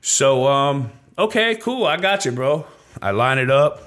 So 0.00 0.46
um 0.46 0.92
okay 1.18 1.56
cool. 1.56 1.86
I 1.86 1.96
got 1.96 2.24
you 2.24 2.32
bro. 2.32 2.66
I 3.02 3.10
line 3.10 3.38
it 3.38 3.50
up 3.50 3.84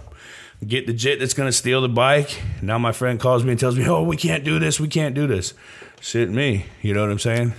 get 0.66 0.86
the 0.86 0.94
jit 0.94 1.20
that's 1.20 1.34
gonna 1.34 1.52
steal 1.52 1.82
the 1.82 1.90
bike. 1.90 2.42
Now 2.62 2.78
my 2.78 2.92
friend 2.92 3.20
calls 3.20 3.44
me 3.44 3.52
and 3.52 3.60
tells 3.60 3.78
me 3.78 3.88
oh 3.88 4.04
we 4.04 4.18
can't 4.18 4.44
do 4.44 4.60
this. 4.60 4.80
We 4.80 4.88
can't 4.88 5.16
do 5.16 5.28
this. 5.28 5.54
Shit 6.00 6.30
me. 6.30 6.66
You 6.82 6.94
know 6.94 7.02
what 7.02 7.12
i'm 7.12 7.20
saying 7.20 7.54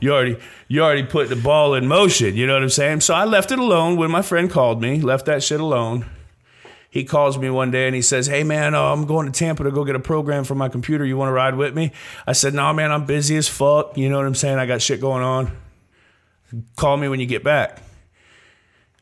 you 0.00 0.12
already 0.12 0.36
you 0.68 0.82
already 0.82 1.04
put 1.04 1.28
the 1.28 1.36
ball 1.36 1.74
in 1.74 1.86
motion 1.86 2.34
you 2.34 2.46
know 2.46 2.54
what 2.54 2.62
i'm 2.62 2.68
saying 2.68 3.00
so 3.00 3.14
i 3.14 3.24
left 3.24 3.50
it 3.50 3.58
alone 3.58 3.96
when 3.96 4.10
my 4.10 4.22
friend 4.22 4.50
called 4.50 4.80
me 4.80 5.00
left 5.00 5.26
that 5.26 5.42
shit 5.42 5.60
alone 5.60 6.04
he 6.90 7.04
calls 7.04 7.38
me 7.38 7.48
one 7.48 7.70
day 7.70 7.86
and 7.86 7.94
he 7.94 8.02
says, 8.02 8.26
"Hey 8.26 8.42
man, 8.42 8.74
uh, 8.74 8.82
I'm 8.82 9.06
going 9.06 9.30
to 9.30 9.32
Tampa 9.32 9.62
to 9.62 9.70
go 9.70 9.84
get 9.84 9.94
a 9.94 10.00
program 10.00 10.42
for 10.42 10.56
my 10.56 10.68
computer. 10.68 11.04
You 11.04 11.16
want 11.16 11.28
to 11.28 11.32
ride 11.32 11.54
with 11.54 11.72
me?" 11.72 11.92
I 12.26 12.32
said, 12.32 12.52
"No, 12.52 12.72
man, 12.72 12.90
I'm 12.90 13.06
busy 13.06 13.36
as 13.36 13.48
fuck. 13.48 13.96
You 13.96 14.08
know 14.08 14.16
what 14.16 14.26
I'm 14.26 14.34
saying? 14.34 14.58
I 14.58 14.66
got 14.66 14.82
shit 14.82 15.00
going 15.00 15.22
on. 15.22 15.56
Call 16.74 16.96
me 16.96 17.06
when 17.06 17.20
you 17.20 17.26
get 17.26 17.44
back." 17.44 17.80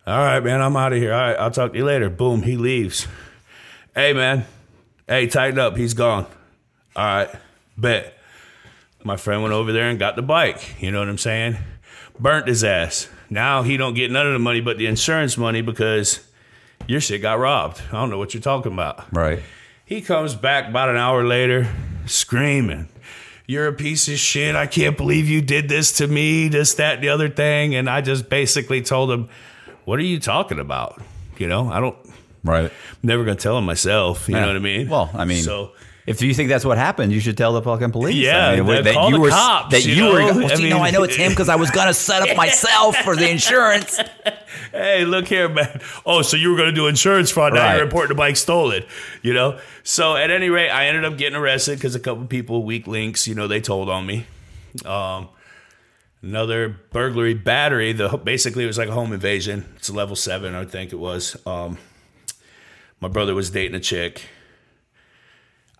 All 0.06 0.18
right, 0.18 0.40
man, 0.40 0.60
I'm 0.60 0.76
out 0.76 0.92
of 0.92 0.98
here. 0.98 1.14
All 1.14 1.20
right, 1.20 1.36
I'll 1.36 1.50
talk 1.50 1.72
to 1.72 1.78
you 1.78 1.84
later. 1.84 2.10
Boom, 2.10 2.42
he 2.42 2.58
leaves. 2.58 3.06
Hey, 3.94 4.12
man. 4.12 4.44
Hey, 5.06 5.26
tighten 5.26 5.58
up. 5.58 5.76
He's 5.76 5.94
gone. 5.94 6.26
All 6.94 7.04
right, 7.04 7.30
bet. 7.76 8.17
My 9.04 9.16
friend 9.16 9.42
went 9.42 9.54
over 9.54 9.72
there 9.72 9.88
and 9.88 9.98
got 9.98 10.16
the 10.16 10.22
bike. 10.22 10.80
You 10.80 10.90
know 10.90 10.98
what 10.98 11.08
I'm 11.08 11.18
saying? 11.18 11.56
Burnt 12.18 12.48
his 12.48 12.64
ass. 12.64 13.08
Now 13.30 13.62
he 13.62 13.76
don't 13.76 13.94
get 13.94 14.10
none 14.10 14.26
of 14.26 14.32
the 14.32 14.38
money 14.38 14.60
but 14.60 14.78
the 14.78 14.86
insurance 14.86 15.36
money 15.38 15.60
because 15.62 16.20
your 16.86 17.00
shit 17.00 17.22
got 17.22 17.38
robbed. 17.38 17.80
I 17.90 17.92
don't 17.92 18.10
know 18.10 18.18
what 18.18 18.34
you're 18.34 18.42
talking 18.42 18.72
about. 18.72 19.12
right. 19.14 19.40
He 19.84 20.02
comes 20.02 20.34
back 20.34 20.68
about 20.68 20.90
an 20.90 20.96
hour 20.99 21.25
later 21.25 21.66
screaming, 22.04 22.88
You're 23.46 23.68
a 23.68 23.73
piece 23.73 24.06
of 24.08 24.18
shit. 24.18 24.54
I 24.54 24.66
can't 24.66 24.99
believe 24.99 25.30
you 25.30 25.40
did 25.40 25.70
this 25.70 25.92
to 25.92 26.06
me, 26.06 26.49
this, 26.49 26.75
that, 26.75 27.00
the 27.00 27.08
other 27.08 27.30
thing. 27.30 27.75
And 27.75 27.88
I 27.88 28.02
just 28.02 28.28
basically 28.28 28.82
told 28.82 29.11
him, 29.11 29.30
What 29.87 29.99
are 29.99 30.02
you 30.02 30.20
talking 30.20 30.58
about? 30.58 31.00
You 31.38 31.46
know, 31.49 31.70
I 31.73 31.80
don't, 31.80 31.96
Right. 32.44 32.70
never 33.02 33.25
gonna 33.25 33.37
tell 33.37 33.56
him 33.56 33.64
myself. 33.64 34.28
You 34.28 34.34
Yeah. 34.34 34.42
know 34.42 34.46
what 34.49 34.56
I 34.56 34.58
mean? 34.58 34.88
Well, 34.90 35.11
I 35.14 35.25
mean, 35.25 35.42
so 35.42 35.73
if 36.08 36.22
you 36.22 36.32
think 36.34 36.48
that's 36.48 36.64
what 36.64 36.78
happened, 36.78 37.12
you 37.12 37.20
should 37.20 37.36
tell 37.36 37.52
the 37.52 37.62
fucking 37.62 37.92
police. 37.92 38.16
Yeah, 38.16 38.48
I 38.48 38.60
mean, 38.60 38.82
that 38.84 38.94
call 38.94 39.10
you 39.10 39.16
the 39.16 39.20
were 39.20 39.28
cops, 39.30 39.72
that 39.72 39.84
you 39.84 39.94
you, 39.94 40.04
were. 40.12 40.18
know? 40.20 40.26
Well, 40.38 40.52
I 40.52 40.56
mean- 40.56 40.72
I 40.72 40.90
know 40.90 41.02
it's 41.02 41.16
him 41.16 41.30
because 41.30 41.48
I 41.48 41.56
was 41.56 41.70
gonna 41.70 41.94
set 41.94 42.28
up 42.28 42.36
myself 42.36 42.96
for 42.98 43.14
the 43.16 43.28
insurance. 43.28 44.00
hey, 44.72 45.04
look 45.04 45.28
here, 45.28 45.48
man. 45.48 45.80
Oh, 46.06 46.22
so 46.22 46.36
you 46.36 46.50
were 46.50 46.56
going 46.56 46.68
to 46.70 46.74
do 46.74 46.86
insurance 46.86 47.30
fraud. 47.30 47.54
Now 47.54 47.60
Right. 47.64 47.76
you're 47.76 47.84
reporting 47.84 48.08
the 48.08 48.14
bike 48.14 48.36
stolen, 48.36 48.84
you 49.22 49.32
know? 49.34 49.58
So 49.82 50.16
at 50.16 50.30
any 50.30 50.48
rate, 50.50 50.70
I 50.70 50.86
ended 50.86 51.04
up 51.04 51.16
getting 51.18 51.36
arrested 51.36 51.78
because 51.78 51.94
a 51.94 52.00
couple 52.00 52.24
people, 52.26 52.64
weak 52.64 52.86
links, 52.86 53.26
you 53.28 53.34
know, 53.34 53.46
they 53.46 53.60
told 53.60 53.88
on 53.88 54.06
me. 54.06 54.26
Um, 54.84 55.28
another 56.22 56.76
burglary 56.92 57.34
battery. 57.34 57.92
The 57.92 58.08
Basically, 58.16 58.64
it 58.64 58.66
was 58.66 58.78
like 58.78 58.88
a 58.88 58.92
home 58.92 59.12
invasion. 59.12 59.64
It's 59.76 59.88
a 59.88 59.92
level 59.94 60.16
seven, 60.16 60.54
I 60.54 60.64
think 60.64 60.92
it 60.92 60.96
was. 60.98 61.36
Um, 61.46 61.78
my 63.00 63.08
brother 63.08 63.34
was 63.34 63.50
dating 63.50 63.74
a 63.76 63.80
chick. 63.80 64.26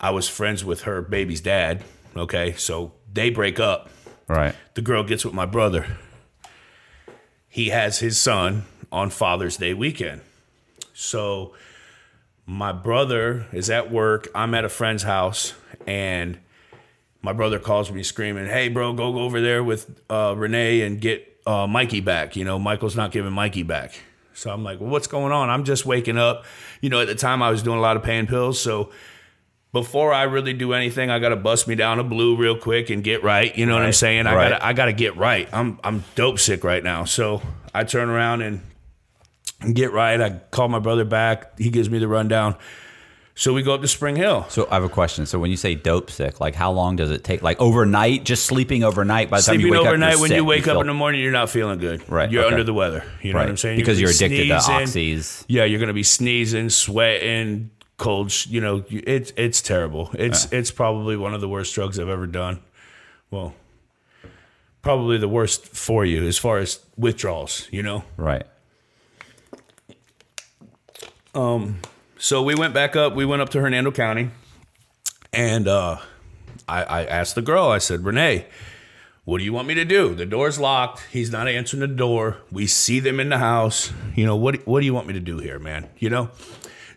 I 0.01 0.11
was 0.11 0.29
friends 0.29 0.65
with 0.65 0.83
her 0.83 1.03
baby's 1.03 1.41
dad. 1.41 1.83
Okay, 2.17 2.55
so 2.55 2.93
they 3.13 3.31
break 3.31 3.59
up 3.61 3.91
Right. 4.29 4.55
the 4.75 4.83
girl 4.83 5.03
gets 5.05 5.25
with 5.25 5.35
my 5.35 5.47
brother. 5.47 5.87
He 7.49 7.69
has 7.71 7.99
his 7.99 8.19
son 8.19 8.65
on 8.93 9.11
Father's 9.11 9.57
Day 9.57 9.75
weekend. 9.75 10.21
So 10.95 11.55
my 12.47 12.73
brother 12.73 13.47
is 13.53 13.71
at 13.71 13.91
work. 13.91 14.29
I'm 14.35 14.55
at 14.55 14.65
a 14.65 14.69
friend's 14.69 15.03
house, 15.03 15.55
and 15.87 16.39
my 17.23 17.33
brother 17.33 17.59
calls 17.59 17.91
me 17.91 18.03
screaming, 18.03 18.47
"Hey, 18.47 18.69
bro, 18.69 18.93
go 18.93 19.13
go 19.13 19.21
over 19.21 19.41
there 19.41 19.63
with 19.65 20.01
uh, 20.11 20.35
Renee 20.37 20.83
and 20.83 21.01
get 21.01 21.41
uh, 21.47 21.67
Mikey 21.67 22.01
back. 22.01 22.37
You 22.37 22.45
know, 22.45 22.59
Michael's 22.59 22.97
not 22.97 23.11
giving 23.13 23.33
Mikey 23.33 23.63
back." 23.63 24.01
So 24.35 24.53
I'm 24.53 24.63
like, 24.63 24.79
well, 24.81 24.91
what's 24.91 25.09
going 25.09 25.33
on? 25.33 25.51
I'm 25.51 25.65
just 25.65 25.85
waking 25.85 26.17
up. 26.17 26.45
You 26.81 26.91
know, 26.91 27.01
at 27.01 27.09
the 27.09 27.17
time 27.17 27.43
I 27.43 27.51
was 27.51 27.63
doing 27.63 27.79
a 27.79 27.81
lot 27.81 27.97
of 27.97 28.05
pain 28.05 28.27
pills. 28.29 28.61
So 28.61 28.93
before 29.73 30.13
I 30.13 30.23
really 30.25 30.53
do 30.55 30.73
anything, 30.73 31.11
I 31.11 31.19
gotta 31.19 31.37
bust 31.37 31.69
me 31.69 31.75
down 31.75 31.99
a 31.99 32.05
blue 32.05 32.37
real 32.37 32.57
quick 32.57 32.91
and 32.91 33.05
get 33.05 33.23
right. 33.23 33.57
You 33.57 33.67
know 33.67 33.75
what 33.75 33.83
I'm 33.85 33.93
saying? 33.93 34.27
I 34.27 34.35
right. 34.35 34.51
gotta 34.51 34.67
I 34.67 34.73
gotta 34.73 34.93
get 34.93 35.17
right. 35.17 35.49
I'm 35.53 35.79
I'm 35.85 36.05
dope 36.15 36.39
sick 36.39 36.65
right 36.65 36.83
now. 36.83 37.05
So 37.05 37.43
I 37.75 37.85
turn 37.85 38.09
around 38.09 38.43
and 38.43 38.63
get 39.75 39.93
right. 39.93 40.21
I 40.21 40.31
call 40.51 40.69
my 40.69 40.79
brother 40.79 41.05
back. 41.05 41.59
He 41.59 41.71
gives 41.71 41.91
me 41.91 41.99
the 41.99 42.09
rundown. 42.09 42.57
So 43.35 43.53
we 43.55 43.63
go 43.63 43.73
up 43.73 43.83
to 43.83 43.89
Spring 43.89 44.17
Hill. 44.17 44.47
So 44.49 44.67
I 44.69 44.75
have 44.75 44.83
a 44.83 44.89
question. 44.89 45.25
So 45.25 45.39
when 45.39 45.53
you 45.53 45.57
say 45.57 45.77
dope 45.77 46.11
sick, 46.11 46.41
like 46.41 46.57
how 46.57 46.73
long 46.73 46.97
does 46.97 47.13
it 47.13 47.23
take? 47.23 47.41
Like 47.41 47.61
overnight, 47.61 48.25
just 48.25 48.47
sleeping 48.47 48.83
overnight. 48.83 49.31
By 49.31 49.39
the 49.39 49.45
time 49.47 49.61
you 49.61 49.71
wake 49.71 49.81
overnight, 49.87 50.15
up, 50.15 50.21
when 50.21 50.31
you're 50.31 50.39
you 50.39 50.43
sick, 50.43 50.49
wake 50.49 50.67
up 50.67 50.73
feel- 50.75 50.81
in 50.81 50.87
the 50.89 50.95
morning, 50.95 51.21
you're 51.21 51.31
not 51.31 51.49
feeling 51.49 51.79
good. 51.79 52.09
Right, 52.11 52.29
You're 52.33 52.43
okay. 52.47 52.53
under 52.55 52.65
the 52.65 52.75
weather. 52.75 53.05
You 53.23 53.33
know 53.33 53.39
Right. 53.39 53.45
what 53.45 53.51
I'm 53.51 53.57
saying? 53.57 53.77
Because 53.79 54.01
you're 54.01 54.11
be 54.11 54.15
addicted 54.17 54.49
to 54.49 54.55
oxys. 54.55 55.45
Yeah, 55.47 55.65
you're 55.65 55.79
gonna 55.79 55.93
be 55.93 56.03
sneezing, 56.03 56.69
sweating, 56.69 57.71
cold. 57.99 58.31
sh- 58.33 58.47
You 58.47 58.61
know, 58.63 58.85
it's 58.89 59.33
it's 59.37 59.61
terrible. 59.61 60.11
It's 60.15 60.51
it's 60.53 60.71
probably 60.71 61.17
one 61.17 61.35
of 61.35 61.41
the 61.43 61.49
worst 61.49 61.75
drugs 61.75 61.99
I've 61.99 62.09
ever 62.09 62.27
done. 62.27 62.61
Well, 63.31 63.53
probably 64.81 65.19
the 65.19 65.29
worst 65.29 65.67
for 65.69 66.05
you 66.07 66.27
as 66.27 66.39
far 66.39 66.57
as 66.59 66.81
withdrawals. 66.97 67.69
You 67.71 67.83
know. 67.83 68.05
right. 68.17 68.47
um, 71.35 71.81
So 72.19 72.43
we 72.43 72.55
went 72.55 72.75
back 72.75 72.97
up. 72.97 73.15
We 73.15 73.25
went 73.25 73.43
up 73.43 73.51
to 73.51 73.61
Hernando 73.61 73.91
County, 73.93 74.31
and 75.33 75.69
uh, 75.69 75.99
I, 76.69 76.83
I 76.83 77.05
asked 77.05 77.35
the 77.35 77.43
girl. 77.43 77.69
I 77.69 77.79
said, 77.79 78.05
Renee, 78.05 78.47
what 79.25 79.39
do 79.39 79.45
you 79.45 79.53
want 79.53 79.69
me 79.69 79.75
to 79.75 79.85
do? 79.85 80.15
The 80.15 80.27
door's 80.27 80.59
locked. 80.59 81.03
He's 81.13 81.31
not 81.31 81.49
answering 81.49 81.81
the 81.81 81.87
door. 81.87 82.39
We 82.51 82.67
see 82.67 82.99
them 83.01 83.21
in 83.21 83.29
the 83.29 83.39
house. 83.39 83.93
You 84.17 84.25
know 84.27 84.37
what? 84.37 84.67
What 84.67 84.81
do 84.81 84.87
you 84.87 84.95
want 84.95 85.07
me 85.07 85.13
to 85.15 85.21
do 85.21 85.39
here, 85.39 85.59
man? 85.59 85.89
You 85.99 86.11
know. 86.11 86.31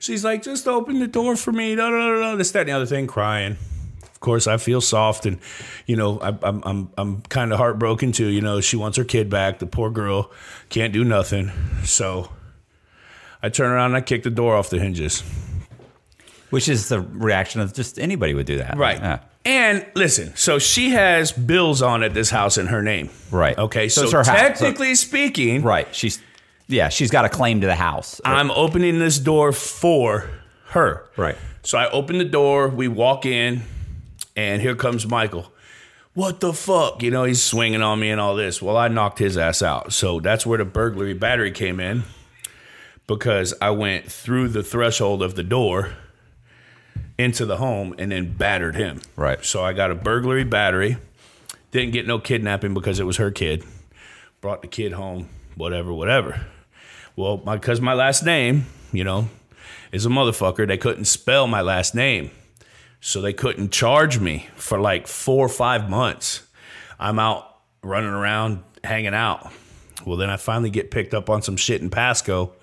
She's 0.01 0.23
like, 0.25 0.41
just 0.41 0.67
open 0.67 0.99
the 0.99 1.07
door 1.07 1.35
for 1.35 1.51
me. 1.51 1.75
Da, 1.75 1.89
da, 1.89 1.97
da, 1.97 2.19
da, 2.19 2.35
this, 2.35 2.51
that, 2.51 2.61
and 2.61 2.69
the 2.69 2.73
other 2.73 2.85
thing, 2.87 3.05
crying. 3.07 3.55
Of 4.03 4.19
course, 4.19 4.47
I 4.47 4.57
feel 4.57 4.81
soft, 4.81 5.25
and 5.25 5.37
you 5.85 5.95
know, 5.95 6.19
I, 6.19 6.29
I'm 6.43 6.61
I'm 6.63 6.89
I'm 6.97 7.21
kind 7.23 7.51
of 7.53 7.57
heartbroken 7.59 8.11
too. 8.11 8.27
You 8.27 8.41
know, 8.41 8.61
she 8.61 8.75
wants 8.75 8.97
her 8.97 9.03
kid 9.03 9.29
back. 9.29 9.59
The 9.59 9.65
poor 9.67 9.89
girl 9.89 10.31
can't 10.69 10.91
do 10.91 11.03
nothing. 11.03 11.51
So 11.85 12.29
I 13.43 13.49
turn 13.49 13.71
around 13.71 13.91
and 13.91 13.97
I 13.97 14.01
kick 14.01 14.23
the 14.23 14.29
door 14.29 14.55
off 14.55 14.69
the 14.69 14.79
hinges. 14.79 15.23
Which 16.49 16.67
is 16.67 16.89
the 16.89 16.99
reaction 16.99 17.61
of 17.61 17.73
just 17.73 17.97
anybody 17.97 18.33
would 18.33 18.45
do 18.45 18.57
that. 18.57 18.77
Right. 18.77 18.99
Yeah. 18.99 19.19
And 19.45 19.85
listen, 19.95 20.35
so 20.35 20.59
she 20.59 20.89
has 20.91 21.31
bills 21.31 21.81
on 21.81 22.03
at 22.03 22.13
this 22.13 22.29
house 22.29 22.57
in 22.57 22.67
her 22.67 22.81
name. 22.81 23.09
Right. 23.31 23.57
Okay. 23.57 23.87
So 23.87 24.05
So, 24.05 24.17
her 24.17 24.23
house. 24.23 24.37
technically 24.37 24.93
speaking, 24.95 25.63
Right. 25.63 25.87
She's 25.95 26.21
yeah. 26.67 26.89
She's 26.89 27.11
got 27.11 27.25
a 27.25 27.29
claim 27.29 27.61
to 27.61 27.67
the 27.67 27.75
house. 27.75 28.21
I'm 28.25 28.51
opening 28.51 28.99
this 28.99 29.19
door 29.19 29.51
for 29.51 30.29
her. 30.67 31.09
Right. 31.17 31.37
So 31.63 31.77
I 31.77 31.89
open 31.91 32.17
the 32.17 32.25
door, 32.25 32.67
we 32.67 32.87
walk 32.87 33.25
in, 33.25 33.61
and 34.35 34.61
here 34.61 34.75
comes 34.75 35.05
Michael. 35.05 35.51
What 36.13 36.39
the 36.39 36.53
fuck? 36.53 37.01
You 37.03 37.11
know, 37.11 37.23
he's 37.23 37.41
swinging 37.41 37.81
on 37.81 37.99
me 37.99 38.09
and 38.09 38.19
all 38.19 38.35
this. 38.35 38.61
Well, 38.61 38.75
I 38.75 38.87
knocked 38.89 39.19
his 39.19 39.37
ass 39.37 39.61
out. 39.61 39.93
So 39.93 40.19
that's 40.19 40.45
where 40.45 40.57
the 40.57 40.65
burglary 40.65 41.13
battery 41.13 41.51
came 41.51 41.79
in 41.79 42.03
because 43.07 43.53
I 43.61 43.69
went 43.69 44.11
through 44.11 44.49
the 44.49 44.63
threshold 44.63 45.23
of 45.23 45.35
the 45.35 45.43
door 45.43 45.93
into 47.17 47.45
the 47.45 47.57
home 47.57 47.95
and 47.97 48.11
then 48.11 48.33
battered 48.33 48.75
him. 48.75 49.01
Right. 49.15 49.43
So 49.45 49.63
I 49.63 49.73
got 49.73 49.91
a 49.91 49.95
burglary 49.95 50.43
battery. 50.43 50.97
Didn't 51.71 51.91
get 51.91 52.05
no 52.05 52.19
kidnapping 52.19 52.73
because 52.73 52.99
it 52.99 53.05
was 53.05 53.17
her 53.17 53.31
kid. 53.31 53.63
Brought 54.41 54.61
the 54.61 54.67
kid 54.67 54.93
home, 54.93 55.29
whatever, 55.55 55.93
whatever. 55.93 56.45
Well, 57.15 57.37
because 57.37 57.81
my 57.81 57.93
last 57.93 58.23
name, 58.23 58.65
you 58.91 59.03
know, 59.03 59.29
is 59.91 60.05
a 60.05 60.09
motherfucker, 60.09 60.67
they 60.67 60.77
couldn't 60.77 61.05
spell 61.05 61.47
my 61.47 61.61
last 61.61 61.93
name. 61.93 62.31
So 62.99 63.19
they 63.19 63.33
couldn't 63.33 63.71
charge 63.71 64.19
me 64.19 64.47
for 64.55 64.79
like 64.79 65.07
four 65.07 65.45
or 65.45 65.49
five 65.49 65.89
months. 65.89 66.43
I'm 66.99 67.17
out 67.17 67.57
running 67.83 68.11
around, 68.11 68.63
hanging 68.83 69.15
out. 69.15 69.51
Well, 70.05 70.17
then 70.17 70.29
I 70.29 70.37
finally 70.37 70.69
get 70.69 70.91
picked 70.91 71.13
up 71.13 71.29
on 71.29 71.41
some 71.41 71.57
shit 71.57 71.81
in 71.81 71.89
Pasco 71.89 72.53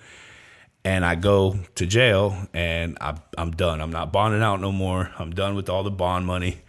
and 0.85 1.05
I 1.05 1.15
go 1.15 1.59
to 1.75 1.85
jail 1.85 2.47
and 2.53 2.97
I, 3.01 3.15
I'm 3.37 3.51
done. 3.51 3.81
I'm 3.81 3.91
not 3.91 4.11
bonding 4.13 4.41
out 4.41 4.61
no 4.61 4.71
more. 4.71 5.11
I'm 5.17 5.31
done 5.31 5.55
with 5.55 5.69
all 5.69 5.83
the 5.83 5.91
bond 5.91 6.25
money. 6.25 6.61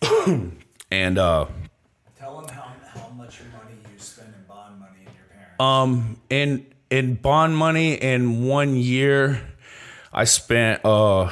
and 0.90 1.18
uh, 1.18 1.46
um, 5.58 6.20
in 6.30 6.66
in 6.90 7.14
bond 7.14 7.56
money 7.56 7.94
in 7.94 8.44
one 8.44 8.76
year, 8.76 9.42
I 10.12 10.24
spent 10.24 10.84
uh, 10.84 11.30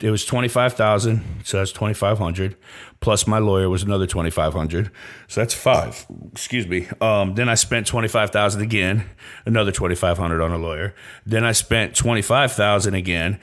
it 0.00 0.10
was 0.10 0.24
twenty 0.24 0.48
five 0.48 0.74
thousand, 0.74 1.22
so 1.44 1.58
that's 1.58 1.72
twenty 1.72 1.94
five 1.94 2.18
hundred. 2.18 2.56
Plus 3.00 3.26
my 3.26 3.38
lawyer 3.38 3.68
was 3.68 3.82
another 3.82 4.06
twenty 4.06 4.30
five 4.30 4.52
hundred, 4.52 4.90
so 5.28 5.40
that's 5.40 5.54
five. 5.54 6.06
Excuse 6.32 6.66
me. 6.66 6.88
Um, 7.00 7.34
then 7.34 7.48
I 7.48 7.54
spent 7.54 7.86
twenty 7.86 8.08
five 8.08 8.30
thousand 8.30 8.62
again, 8.62 9.08
another 9.44 9.72
twenty 9.72 9.94
five 9.94 10.18
hundred 10.18 10.42
on 10.42 10.50
a 10.50 10.58
lawyer. 10.58 10.94
Then 11.24 11.44
I 11.44 11.52
spent 11.52 11.94
twenty 11.94 12.22
five 12.22 12.52
thousand 12.52 12.94
again, 12.94 13.38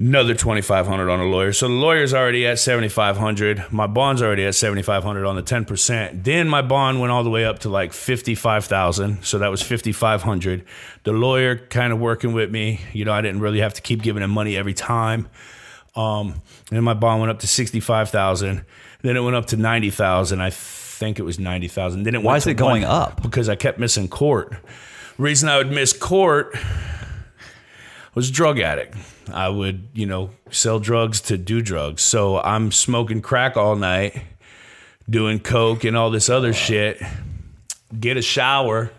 another 0.00 0.32
2500 0.34 1.10
on 1.10 1.20
a 1.20 1.24
lawyer. 1.24 1.52
So 1.52 1.66
the 1.66 1.74
lawyer's 1.74 2.14
already 2.14 2.46
at 2.46 2.58
7500 2.58 3.72
my 3.72 3.86
bond's 3.86 4.22
already 4.22 4.44
at 4.44 4.54
7500 4.54 5.26
on 5.26 5.36
the 5.36 5.42
10% 5.42 6.22
then 6.24 6.48
my 6.48 6.62
bond 6.62 7.00
went 7.00 7.10
all 7.10 7.24
the 7.24 7.30
way 7.30 7.44
up 7.44 7.58
to 7.60 7.68
like 7.68 7.92
55000 7.92 9.24
so 9.24 9.38
that 9.38 9.48
was 9.48 9.60
5500 9.62 10.64
the 11.04 11.12
lawyer 11.12 11.56
kind 11.56 11.92
of 11.92 11.98
working 11.98 12.32
with 12.32 12.50
me. 12.50 12.80
You 12.92 13.04
know 13.04 13.12
i 13.12 13.20
didn't 13.20 13.40
really 13.40 13.60
have 13.60 13.74
to 13.74 13.82
keep 13.82 14.02
giving 14.02 14.22
him 14.22 14.30
money 14.30 14.56
every 14.56 14.74
time. 14.74 15.28
Um, 15.96 16.42
then 16.70 16.84
my 16.84 16.94
bond 16.94 17.20
went 17.20 17.30
up 17.30 17.40
to 17.40 17.48
65000 17.48 18.64
then 19.02 19.16
it 19.16 19.20
went 19.20 19.36
up 19.36 19.46
to 19.46 19.56
90000 19.56 20.40
i 20.40 20.50
think 20.50 21.18
it 21.18 21.22
was 21.22 21.38
90000 21.38 22.02
then 22.04 22.14
it 22.14 22.22
Why 22.22 22.36
is 22.36 22.46
it 22.46 22.54
going 22.54 22.84
up? 22.84 23.22
because 23.22 23.48
i 23.48 23.56
kept 23.56 23.78
missing 23.80 24.06
court. 24.08 24.54
Reason 25.16 25.48
i 25.48 25.56
would 25.56 25.72
miss 25.72 25.92
court 25.92 26.54
was 28.14 28.28
a 28.30 28.32
drug 28.32 28.60
addict. 28.60 28.94
I 29.32 29.48
would, 29.48 29.88
you 29.92 30.06
know, 30.06 30.30
sell 30.50 30.78
drugs 30.78 31.20
to 31.22 31.36
do 31.36 31.62
drugs. 31.62 32.02
So 32.02 32.38
I'm 32.40 32.72
smoking 32.72 33.20
crack 33.22 33.56
all 33.56 33.76
night, 33.76 34.22
doing 35.08 35.40
coke 35.40 35.84
and 35.84 35.96
all 35.96 36.10
this 36.10 36.28
other 36.28 36.52
shit. 36.52 37.00
Get 37.98 38.16
a 38.16 38.22
shower. 38.22 38.90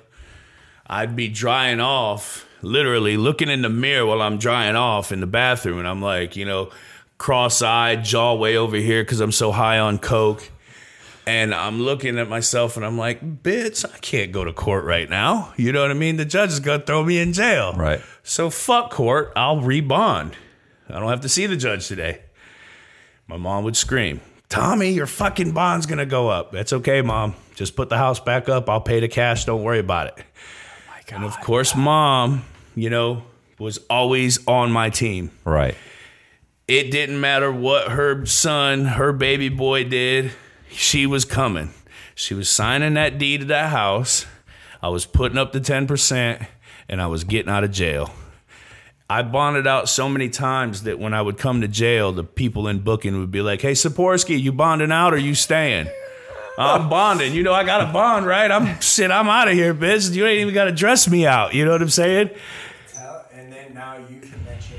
I'd 0.87 1.15
be 1.15 1.27
drying 1.27 1.79
off, 1.79 2.47
literally 2.61 3.17
looking 3.17 3.49
in 3.49 3.61
the 3.61 3.69
mirror 3.69 4.05
while 4.05 4.21
I'm 4.21 4.37
drying 4.37 4.75
off 4.75 5.11
in 5.11 5.19
the 5.19 5.27
bathroom. 5.27 5.79
And 5.79 5.87
I'm 5.87 6.01
like, 6.01 6.35
you 6.35 6.45
know, 6.45 6.71
cross 7.17 7.61
eyed, 7.61 8.03
jaw 8.03 8.33
way 8.33 8.57
over 8.57 8.77
here 8.77 9.03
because 9.03 9.19
I'm 9.19 9.31
so 9.31 9.51
high 9.51 9.77
on 9.77 9.99
coke. 9.99 10.49
And 11.29 11.53
I'm 11.53 11.79
looking 11.83 12.17
at 12.17 12.27
myself 12.27 12.75
and 12.75 12.83
I'm 12.83 12.97
like, 12.97 13.43
bitch, 13.43 13.85
I 13.85 13.99
can't 13.99 14.31
go 14.31 14.43
to 14.43 14.51
court 14.51 14.83
right 14.83 15.07
now. 15.07 15.53
You 15.57 15.71
know 15.71 15.83
what 15.83 15.91
I 15.91 15.93
mean? 15.93 16.15
The 16.17 16.25
judge 16.25 16.49
is 16.49 16.59
going 16.59 16.79
to 16.79 16.85
throw 16.87 17.03
me 17.03 17.19
in 17.19 17.33
jail. 17.33 17.73
Right. 17.73 18.01
So 18.23 18.49
fuck 18.49 18.89
court. 18.89 19.31
I'll 19.35 19.57
rebond. 19.57 20.33
I 20.89 20.99
don't 20.99 21.09
have 21.09 21.21
to 21.21 21.29
see 21.29 21.45
the 21.45 21.55
judge 21.55 21.87
today. 21.87 22.21
My 23.27 23.37
mom 23.37 23.63
would 23.65 23.77
scream, 23.77 24.21
Tommy, 24.49 24.89
your 24.89 25.05
fucking 25.05 25.51
bond's 25.51 25.85
going 25.85 25.99
to 25.99 26.07
go 26.07 26.29
up. 26.29 26.51
That's 26.51 26.73
okay, 26.73 27.03
mom. 27.03 27.35
Just 27.53 27.75
put 27.75 27.89
the 27.89 27.97
house 27.97 28.19
back 28.19 28.49
up. 28.49 28.67
I'll 28.67 28.81
pay 28.81 28.99
the 28.99 29.07
cash. 29.07 29.45
Don't 29.45 29.61
worry 29.61 29.77
about 29.77 30.07
it. 30.07 30.25
Oh 31.11 31.15
and 31.15 31.25
of 31.25 31.39
course, 31.41 31.75
mom, 31.75 32.43
you 32.73 32.89
know, 32.89 33.21
was 33.59 33.77
always 33.87 34.45
on 34.47 34.71
my 34.71 34.89
team 34.89 35.29
Right. 35.45 35.75
it 36.67 36.89
didn't 36.89 37.19
matter 37.21 37.51
what 37.51 37.89
her 37.91 38.25
son, 38.25 38.85
her 38.85 39.13
baby 39.13 39.49
boy 39.49 39.83
did. 39.83 40.31
She 40.69 41.05
was 41.05 41.25
coming. 41.25 41.73
She 42.15 42.33
was 42.33 42.49
signing 42.49 42.95
that 42.95 43.17
deed 43.17 43.41
to 43.41 43.45
that 43.47 43.69
house. 43.69 44.25
I 44.81 44.89
was 44.89 45.05
putting 45.05 45.37
up 45.37 45.51
the 45.51 45.59
10% 45.59 46.45
and 46.87 47.01
I 47.01 47.07
was 47.07 47.23
getting 47.23 47.51
out 47.51 47.63
of 47.63 47.71
jail. 47.71 48.11
I 49.09 49.23
bonded 49.23 49.65
out 49.65 49.89
so 49.89 50.07
many 50.07 50.29
times 50.29 50.83
that 50.83 50.99
when 50.99 51.13
I 51.13 51.21
would 51.21 51.37
come 51.37 51.61
to 51.61 51.67
jail, 51.67 52.11
the 52.11 52.23
people 52.23 52.67
in 52.67 52.79
booking 52.79 53.19
would 53.19 53.31
be 53.31 53.41
like, 53.41 53.61
Hey, 53.61 53.71
Saporsky, 53.71 54.39
you 54.39 54.51
bonding 54.51 54.91
out 54.91 55.13
or 55.13 55.17
you 55.17 55.33
staying? 55.33 55.87
I'm 56.59 56.89
bonding. 56.89 57.33
You 57.33 57.41
know, 57.41 57.53
I 57.53 57.63
got 57.63 57.89
a 57.89 57.93
bond, 57.93 58.25
right? 58.25 58.51
I'm 58.51 58.81
shit, 58.81 59.11
I'm 59.11 59.29
out 59.29 59.47
of 59.47 59.53
here, 59.53 59.73
bitch. 59.73 60.13
You 60.13 60.27
ain't 60.27 60.41
even 60.41 60.53
got 60.53 60.65
to 60.65 60.73
dress 60.73 61.07
me 61.07 61.25
out. 61.25 61.53
You 61.53 61.63
know 61.63 61.71
what 61.71 61.81
I'm 61.81 61.89
saying? 61.89 62.31
Tell, 62.93 63.25
and 63.33 63.51
then 63.51 63.73
now 63.73 63.95
you 63.95 64.19
can 64.19 64.43
mention 64.43 64.77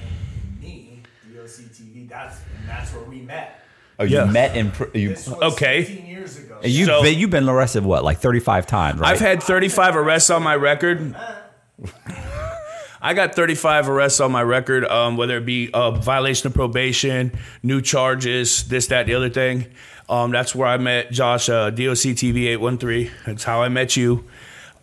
me, 0.60 1.02
DLC 1.26 1.68
TV. 1.70 2.06
That's 2.06 2.36
and 2.58 2.68
that's 2.68 2.92
where 2.92 3.04
we 3.04 3.22
met. 3.22 3.64
Oh, 4.00 4.04
you 4.04 4.16
Yeah. 4.16 4.24
met 4.24 4.56
in 4.56 4.70
pr- 4.70 4.84
you. 4.94 5.10
This 5.10 5.28
was 5.28 5.52
Okay. 5.52 5.84
15 5.84 6.06
years 6.06 6.38
ago. 6.38 6.58
You've 6.64 6.86
So- 6.88 7.02
been, 7.02 7.18
you've 7.18 7.30
been 7.30 7.48
arrested 7.48 7.84
what 7.84 8.02
like 8.02 8.18
thirty 8.18 8.40
five 8.40 8.66
times, 8.66 8.98
right? 8.98 9.12
I've 9.12 9.20
had 9.20 9.42
35 9.42 9.94
arrests 9.94 10.30
on 10.30 10.42
my 10.42 10.56
record. 10.56 11.14
I 13.02 13.14
got 13.14 13.34
35 13.34 13.88
arrests 13.88 14.20
on 14.20 14.30
my 14.30 14.42
record, 14.42 14.84
um, 14.84 15.16
whether 15.16 15.38
it 15.38 15.46
be 15.46 15.70
uh, 15.72 15.90
violation 15.92 16.48
of 16.48 16.54
probation, 16.54 17.32
new 17.62 17.80
charges, 17.80 18.64
this, 18.68 18.88
that, 18.88 19.06
the 19.06 19.14
other 19.14 19.30
thing. 19.30 19.66
Um, 20.08 20.32
that's 20.32 20.54
where 20.54 20.68
I 20.68 20.76
met 20.76 21.10
Josh, 21.10 21.48
uh, 21.48 21.70
DOC 21.70 22.14
TV 22.14 22.48
813. 22.48 23.10
That's 23.24 23.44
how 23.44 23.62
I 23.62 23.68
met 23.70 23.96
you. 23.96 24.24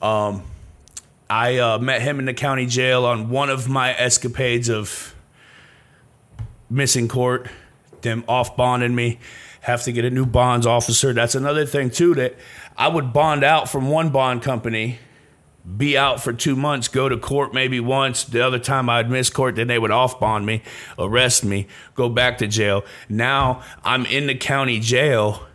Um, 0.02 0.42
I 1.30 1.58
uh, 1.58 1.78
met 1.78 2.02
him 2.02 2.18
in 2.18 2.26
the 2.26 2.34
county 2.34 2.66
jail 2.66 3.06
on 3.06 3.30
one 3.30 3.50
of 3.52 3.68
my 3.70 3.94
escapades 3.96 4.68
of 4.70 5.14
missing 6.70 7.08
court, 7.08 7.48
them 8.02 8.24
off 8.28 8.56
bonding 8.56 8.96
me, 8.96 9.20
have 9.62 9.84
to 9.84 9.92
get 9.92 10.06
a 10.06 10.10
new 10.10 10.26
bonds 10.26 10.66
officer. 10.66 11.14
That's 11.14 11.36
another 11.36 11.66
thing 11.66 11.90
too 11.90 12.16
that 12.16 12.36
I 12.78 12.88
would 12.88 13.14
bond 13.14 13.44
out 13.44 13.70
from 13.70 13.90
one 13.90 14.10
bond 14.10 14.42
company, 14.42 15.00
be 15.76 15.98
out 15.98 16.22
for 16.22 16.32
two 16.32 16.56
months, 16.56 16.88
go 16.88 17.10
to 17.10 17.18
court 17.18 17.54
maybe 17.54 17.80
once. 17.80 18.24
The 18.24 18.46
other 18.46 18.60
time 18.60 18.90
I'd 18.90 19.10
miss 19.10 19.30
court, 19.30 19.56
then 19.56 19.68
they 19.68 19.80
would 19.80 19.92
off 19.92 20.20
bond 20.20 20.46
me, 20.46 20.64
arrest 20.98 21.44
me, 21.44 21.68
go 21.96 22.08
back 22.08 22.38
to 22.38 22.48
jail. 22.48 22.86
Now 23.10 23.62
I'm 23.84 24.06
in 24.06 24.28
the 24.28 24.36
county 24.36 24.80
jail 24.80 25.48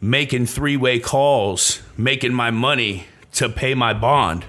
making 0.00 0.46
three 0.46 0.76
way 0.76 0.98
calls, 0.98 1.82
making 1.96 2.32
my 2.32 2.50
money 2.50 3.06
to 3.32 3.48
pay 3.48 3.74
my 3.74 3.92
bond. 3.92 4.44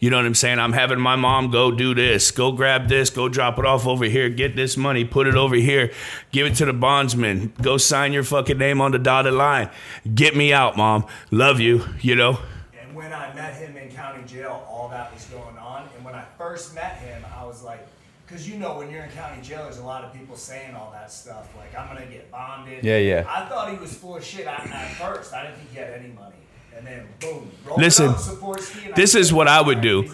You 0.00 0.08
know 0.08 0.16
what 0.16 0.24
I'm 0.24 0.34
saying? 0.34 0.58
I'm 0.58 0.72
having 0.72 0.98
my 0.98 1.14
mom 1.14 1.50
go 1.50 1.70
do 1.70 1.94
this, 1.94 2.30
go 2.30 2.52
grab 2.52 2.88
this, 2.88 3.10
go 3.10 3.28
drop 3.28 3.58
it 3.58 3.66
off 3.66 3.86
over 3.86 4.06
here, 4.06 4.30
get 4.30 4.56
this 4.56 4.78
money, 4.78 5.04
put 5.04 5.26
it 5.26 5.34
over 5.34 5.54
here, 5.54 5.92
give 6.32 6.46
it 6.46 6.54
to 6.56 6.64
the 6.64 6.72
bondsman, 6.72 7.52
go 7.60 7.76
sign 7.76 8.14
your 8.14 8.24
fucking 8.24 8.56
name 8.56 8.80
on 8.80 8.92
the 8.92 8.98
dotted 8.98 9.34
line. 9.34 9.68
Get 10.14 10.34
me 10.34 10.54
out, 10.54 10.78
mom. 10.78 11.04
Love 11.30 11.60
you, 11.60 11.84
you 12.00 12.16
know? 12.16 12.38
And 12.80 12.94
when 12.94 13.12
I 13.12 13.34
met 13.34 13.56
him 13.56 13.76
in 13.76 13.90
county 13.90 14.24
jail, 14.26 14.66
all 14.70 14.88
that 14.88 15.12
was 15.12 15.26
going 15.26 15.58
on. 15.58 15.86
And 15.94 16.02
when 16.02 16.14
I 16.14 16.24
first 16.38 16.74
met 16.74 16.96
him, 16.96 17.22
I 17.38 17.44
was 17.44 17.62
like, 17.62 17.86
because 18.26 18.48
you 18.48 18.58
know, 18.58 18.78
when 18.78 18.90
you're 18.90 19.02
in 19.02 19.10
county 19.10 19.42
jail, 19.42 19.64
there's 19.64 19.78
a 19.78 19.84
lot 19.84 20.02
of 20.02 20.14
people 20.14 20.34
saying 20.34 20.74
all 20.74 20.90
that 20.92 21.12
stuff. 21.12 21.54
Like, 21.58 21.76
I'm 21.76 21.94
going 21.94 22.08
to 22.08 22.10
get 22.10 22.30
bonded. 22.30 22.84
Yeah, 22.84 22.96
yeah. 22.96 23.26
I 23.28 23.44
thought 23.46 23.70
he 23.70 23.76
was 23.76 23.94
full 23.94 24.16
of 24.16 24.24
shit 24.24 24.46
at, 24.46 24.66
at 24.66 24.92
first. 24.92 25.34
I 25.34 25.42
didn't 25.42 25.58
think 25.58 25.72
he 25.72 25.78
had 25.78 25.90
any 25.90 26.08
money. 26.08 26.36
And 26.76 26.86
then, 26.86 27.06
boom. 27.20 27.50
Listen, 27.76 28.10
up, 28.10 28.96
this 28.96 29.14
is 29.14 29.32
what 29.32 29.48
I 29.48 29.60
would 29.60 29.80
do. 29.80 30.12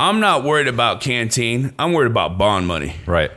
I'm 0.00 0.20
not 0.20 0.44
worried 0.44 0.68
about 0.68 1.00
canteen. 1.00 1.74
I'm 1.78 1.92
worried 1.92 2.10
about 2.10 2.38
bond 2.38 2.66
money. 2.66 2.94
Right. 3.06 3.30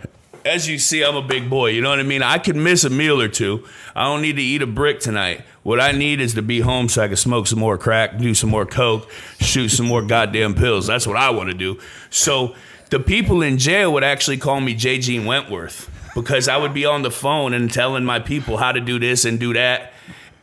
As 0.45 0.67
you 0.67 0.79
see, 0.79 1.03
I'm 1.03 1.15
a 1.15 1.21
big 1.21 1.49
boy. 1.49 1.67
You 1.71 1.81
know 1.81 1.89
what 1.89 1.99
I 1.99 2.03
mean? 2.03 2.23
I 2.23 2.37
could 2.37 2.55
miss 2.55 2.83
a 2.83 2.89
meal 2.89 3.21
or 3.21 3.27
two. 3.27 3.65
I 3.95 4.03
don't 4.05 4.21
need 4.21 4.37
to 4.37 4.41
eat 4.41 4.61
a 4.61 4.67
brick 4.67 4.99
tonight. 4.99 5.43
What 5.63 5.79
I 5.79 5.91
need 5.91 6.19
is 6.19 6.33
to 6.35 6.41
be 6.41 6.61
home 6.61 6.89
so 6.89 7.03
I 7.03 7.07
can 7.07 7.17
smoke 7.17 7.45
some 7.45 7.59
more 7.59 7.77
crack, 7.77 8.17
do 8.17 8.33
some 8.33 8.49
more 8.49 8.65
coke, 8.65 9.09
shoot 9.39 9.69
some 9.69 9.85
more 9.85 10.01
goddamn 10.01 10.55
pills. 10.55 10.87
That's 10.87 11.05
what 11.05 11.17
I 11.17 11.29
want 11.29 11.49
to 11.49 11.55
do. 11.55 11.79
So 12.09 12.55
the 12.89 12.99
people 12.99 13.43
in 13.43 13.57
jail 13.59 13.93
would 13.93 14.03
actually 14.03 14.37
call 14.37 14.59
me 14.59 14.73
J. 14.73 14.97
Gene 14.97 15.25
Wentworth 15.25 15.89
because 16.15 16.47
I 16.47 16.57
would 16.57 16.73
be 16.73 16.85
on 16.85 17.03
the 17.03 17.11
phone 17.11 17.53
and 17.53 17.71
telling 17.71 18.03
my 18.03 18.19
people 18.19 18.57
how 18.57 18.71
to 18.71 18.81
do 18.81 18.97
this 18.99 19.23
and 19.25 19.39
do 19.39 19.53
that. 19.53 19.90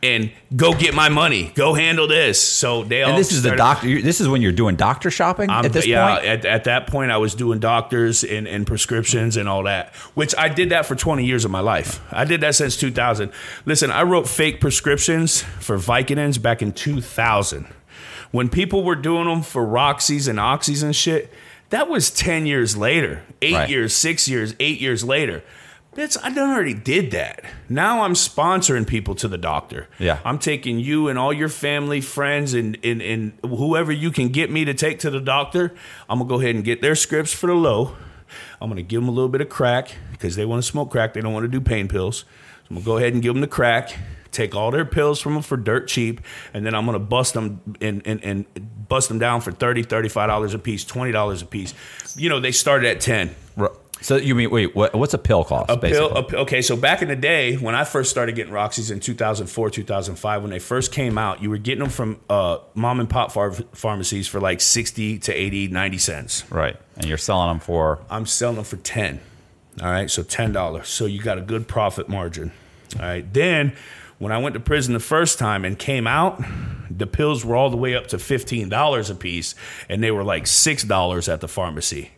And 0.01 0.31
go 0.55 0.73
get 0.73 0.93
my 0.93 1.09
money. 1.09 1.51
Go 1.55 1.73
handle 1.73 2.07
this. 2.07 2.39
So 2.41 2.83
they 2.83 3.03
all 3.03 3.09
And 3.09 3.19
this 3.19 3.33
is 3.33 3.43
the 3.43 3.55
doctor. 3.55 4.01
This 4.01 4.21
is 4.21 4.29
when 4.29 4.41
you're 4.41 4.53
doing 4.53 4.77
doctor 4.77 5.11
shopping 5.11 5.49
I'm- 5.49 5.65
at 5.65 5.73
this 5.73 5.85
yeah, 5.85 6.13
point. 6.15 6.25
At, 6.25 6.45
at 6.45 6.63
that 6.63 6.87
point, 6.87 7.11
I 7.11 7.17
was 7.17 7.35
doing 7.35 7.59
doctors 7.59 8.23
and, 8.23 8.47
and 8.47 8.65
prescriptions 8.65 9.35
and 9.35 9.49
all 9.49 9.63
that, 9.63 9.93
which 10.13 10.33
I 10.37 10.47
did 10.47 10.69
that 10.69 10.85
for 10.85 10.95
20 10.95 11.25
years 11.25 11.43
of 11.43 11.51
my 11.51 11.59
life. 11.59 11.99
I 12.13 12.23
did 12.23 12.39
that 12.41 12.55
since 12.55 12.77
2000. 12.77 13.29
Listen, 13.65 13.91
I 13.91 14.03
wrote 14.03 14.29
fake 14.29 14.61
prescriptions 14.61 15.41
for 15.41 15.77
Vicodins 15.77 16.41
back 16.41 16.61
in 16.61 16.71
2000. 16.71 17.67
When 18.31 18.47
people 18.47 18.83
were 18.83 18.95
doing 18.95 19.25
them 19.25 19.41
for 19.41 19.65
Roxy's 19.65 20.29
and 20.29 20.39
Oxys 20.39 20.81
and 20.81 20.95
shit, 20.95 21.29
that 21.71 21.89
was 21.89 22.09
10 22.09 22.45
years 22.45 22.77
later, 22.77 23.23
eight 23.41 23.53
Right. 23.53 23.69
years, 23.69 23.93
six 23.93 24.27
years, 24.29 24.55
eight 24.61 24.79
years 24.79 25.03
later. 25.03 25.43
Bitch, 25.99 26.15
I 26.23 26.29
done 26.29 26.51
already 26.51 26.73
did 26.73 27.11
that. 27.11 27.43
Now 27.67 28.03
I'm 28.03 28.13
sponsoring 28.13 28.87
people 28.87 29.15
to 29.15 29.27
the 29.27 29.37
doctor. 29.37 29.89
Yeah. 29.99 30.19
I'm 30.23 30.39
taking 30.39 30.79
you 30.79 31.09
and 31.09 31.19
all 31.19 31.33
your 31.33 31.49
family, 31.49 31.99
friends, 31.99 32.53
and, 32.53 32.77
and, 32.85 33.01
and 33.01 33.33
whoever 33.43 33.91
you 33.91 34.09
can 34.09 34.29
get 34.29 34.49
me 34.49 34.63
to 34.63 34.73
take 34.73 34.99
to 34.99 35.09
the 35.09 35.19
doctor. 35.19 35.75
I'm 36.07 36.19
gonna 36.19 36.29
go 36.29 36.39
ahead 36.39 36.55
and 36.55 36.63
get 36.63 36.81
their 36.81 36.95
scripts 36.95 37.33
for 37.33 37.47
the 37.47 37.53
low. 37.53 37.97
I'm 38.61 38.69
gonna 38.69 38.81
give 38.81 39.01
them 39.01 39.09
a 39.09 39.11
little 39.11 39.27
bit 39.27 39.41
of 39.41 39.49
crack 39.49 39.91
because 40.13 40.37
they 40.37 40.45
want 40.45 40.63
to 40.63 40.69
smoke 40.69 40.89
crack. 40.89 41.15
They 41.15 41.19
don't 41.19 41.33
want 41.33 41.43
to 41.43 41.49
do 41.49 41.59
pain 41.59 41.89
pills. 41.89 42.19
So 42.19 42.25
I'm 42.69 42.75
gonna 42.77 42.85
go 42.85 42.95
ahead 42.95 43.11
and 43.11 43.21
give 43.21 43.33
them 43.33 43.41
the 43.41 43.47
crack. 43.47 43.93
Take 44.31 44.55
all 44.55 44.71
their 44.71 44.85
pills 44.85 45.19
from 45.19 45.33
them 45.33 45.43
for 45.43 45.57
dirt 45.57 45.89
cheap, 45.89 46.21
and 46.53 46.65
then 46.65 46.75
I'm 46.75 46.85
gonna 46.85 46.99
bust 46.99 47.33
them 47.33 47.75
and, 47.81 48.01
and, 48.05 48.23
and 48.23 48.45
bust 48.87 49.09
them 49.09 49.19
down 49.19 49.41
for 49.41 49.51
$30, 49.51 49.85
$35 49.87 50.53
a 50.53 50.59
piece, 50.59 50.85
$20 50.85 51.41
a 51.41 51.45
piece. 51.45 51.73
You 52.15 52.29
know, 52.29 52.39
they 52.39 52.53
started 52.53 52.87
at 52.87 53.01
10 53.01 53.27
Ru- 53.27 53.48
So 54.01 54.15
you 54.15 54.33
mean 54.33 54.49
wait? 54.49 54.75
What, 54.75 54.95
what's 54.95 55.13
a 55.13 55.17
pill 55.17 55.43
cost? 55.43 55.69
a 55.69 55.77
pill, 55.77 56.09
a 56.15 56.41
okay, 56.41 56.61
so 56.61 56.75
back 56.77 57.01
in 57.01 57.09
the 57.09 57.15
day 57.15 57.55
when 57.57 57.75
I 57.75 57.83
first 57.83 58.09
started 58.09 58.35
getting 58.35 58.53
Roxy's 58.53 58.91
in 58.91 58.99
2004, 58.99 59.69
2005, 59.69 60.41
when 60.41 60.51
they 60.51 60.59
first 60.59 60.91
came 60.93 61.17
out, 61.17 61.41
you 61.41 61.49
were 61.49 61.57
getting 61.57 61.83
them 61.83 61.89
from 61.89 62.19
uh, 62.29 62.59
mom 62.75 62.99
and 62.99 63.09
pop 63.09 63.31
phar- 63.31 63.51
pharmacies 63.51 64.27
for 64.27 64.39
like 64.39 64.61
60 64.61 65.19
to 65.19 65.33
80, 65.33 65.67
90 65.67 65.97
cents. 65.97 66.49
right, 66.51 66.77
and 66.95 67.05
you're 67.05 67.17
selling 67.17 67.49
them 67.49 67.59
for 67.59 67.99
I'm 68.09 68.25
selling 68.25 68.55
them 68.55 68.65
for 68.65 68.77
10. 68.77 69.19
All 69.81 69.89
right, 69.89 70.09
so 70.09 70.23
$10. 70.23 70.85
So 70.85 71.05
you 71.05 71.21
got 71.21 71.37
a 71.37 71.41
good 71.41 71.67
profit 71.67 72.09
margin. 72.09 72.51
All 72.99 73.05
right, 73.05 73.33
then 73.33 73.73
when 74.17 74.33
I 74.33 74.37
went 74.37 74.53
to 74.53 74.59
prison 74.59 74.93
the 74.93 74.99
first 74.99 75.39
time 75.39 75.63
and 75.63 75.79
came 75.79 76.05
out, 76.05 76.43
the 76.89 77.07
pills 77.07 77.45
were 77.45 77.55
all 77.55 77.69
the 77.69 77.77
way 77.77 77.95
up 77.95 78.07
to 78.07 78.17
$15 78.17 79.09
a 79.09 79.15
piece, 79.15 79.55
and 79.87 80.03
they 80.03 80.11
were 80.11 80.23
like 80.23 80.43
$6 80.43 81.33
at 81.33 81.39
the 81.39 81.47
pharmacy. 81.47 82.11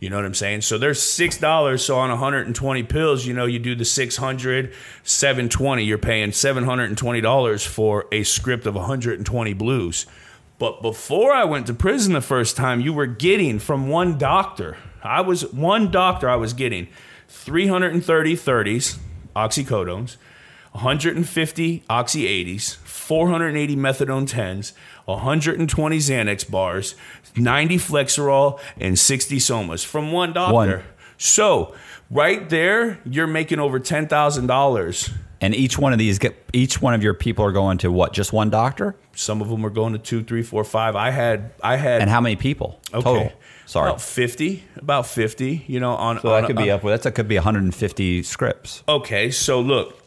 You 0.00 0.10
know 0.10 0.16
what 0.16 0.24
I'm 0.24 0.34
saying? 0.34 0.60
So 0.60 0.78
there's 0.78 1.02
six 1.02 1.38
dollars. 1.38 1.84
So 1.84 1.98
on 1.98 2.10
120 2.10 2.82
pills, 2.84 3.26
you 3.26 3.34
know, 3.34 3.46
you 3.46 3.58
do 3.58 3.74
the 3.74 3.84
600, 3.84 4.72
720. 5.02 5.82
You're 5.84 5.98
paying 5.98 6.32
720 6.32 7.20
dollars 7.20 7.64
for 7.66 8.06
a 8.12 8.22
script 8.22 8.66
of 8.66 8.74
120 8.74 9.52
blues. 9.54 10.06
But 10.58 10.82
before 10.82 11.32
I 11.32 11.44
went 11.44 11.66
to 11.68 11.74
prison 11.74 12.12
the 12.14 12.20
first 12.20 12.56
time, 12.56 12.80
you 12.80 12.92
were 12.92 13.06
getting 13.06 13.58
from 13.58 13.88
one 13.88 14.18
doctor. 14.18 14.76
I 15.02 15.20
was 15.20 15.52
one 15.52 15.90
doctor. 15.90 16.28
I 16.28 16.36
was 16.36 16.52
getting 16.52 16.88
330 17.28 18.34
30s, 18.34 18.98
oxycodones, 19.36 20.16
150 20.72 21.84
oxy 21.88 22.44
80s, 22.44 22.76
480 22.76 23.76
methadone 23.76 24.28
10s, 24.28 24.72
120 25.08 25.98
Xanax 25.98 26.48
bars, 26.50 26.94
90 27.36 27.76
Flexeril, 27.76 28.60
and 28.78 28.98
60 28.98 29.38
Somas 29.38 29.84
from 29.84 30.12
one 30.12 30.32
doctor. 30.32 30.52
One. 30.54 30.82
So 31.16 31.74
right 32.10 32.48
there, 32.48 33.00
you're 33.04 33.26
making 33.26 33.58
over 33.58 33.80
ten 33.80 34.06
thousand 34.06 34.46
dollars. 34.46 35.10
and 35.40 35.54
each 35.54 35.78
one 35.78 35.92
of 35.92 35.98
these 35.98 36.18
get 36.18 36.36
each 36.52 36.80
one 36.80 36.94
of 36.94 37.02
your 37.02 37.14
people 37.14 37.44
are 37.44 37.52
going 37.52 37.78
to 37.78 37.90
what? 37.90 38.12
Just 38.12 38.32
one 38.32 38.50
doctor? 38.50 38.94
Some 39.14 39.40
of 39.40 39.48
them 39.48 39.64
are 39.66 39.70
going 39.70 39.94
to 39.94 39.98
two, 39.98 40.22
three, 40.22 40.42
four, 40.44 40.62
five. 40.62 40.94
I 40.94 41.10
had, 41.10 41.50
I 41.62 41.76
had, 41.76 42.00
And 42.02 42.08
how 42.10 42.20
many 42.20 42.36
people 42.36 42.80
okay, 42.94 43.02
total? 43.02 43.32
Sorry. 43.66 43.88
about 43.90 44.00
fifty, 44.00 44.62
about 44.76 45.06
fifty. 45.08 45.64
You 45.66 45.80
know, 45.80 45.94
on 45.94 46.20
so 46.20 46.32
on, 46.32 46.42
that 46.42 46.46
could 46.46 46.56
be 46.56 46.70
on- 46.70 46.76
up 46.78 46.84
with 46.84 47.02
that 47.02 47.14
could 47.16 47.26
be 47.28 47.34
150 47.36 48.22
scripts. 48.22 48.84
Okay, 48.88 49.30
so 49.32 49.60
look, 49.60 49.97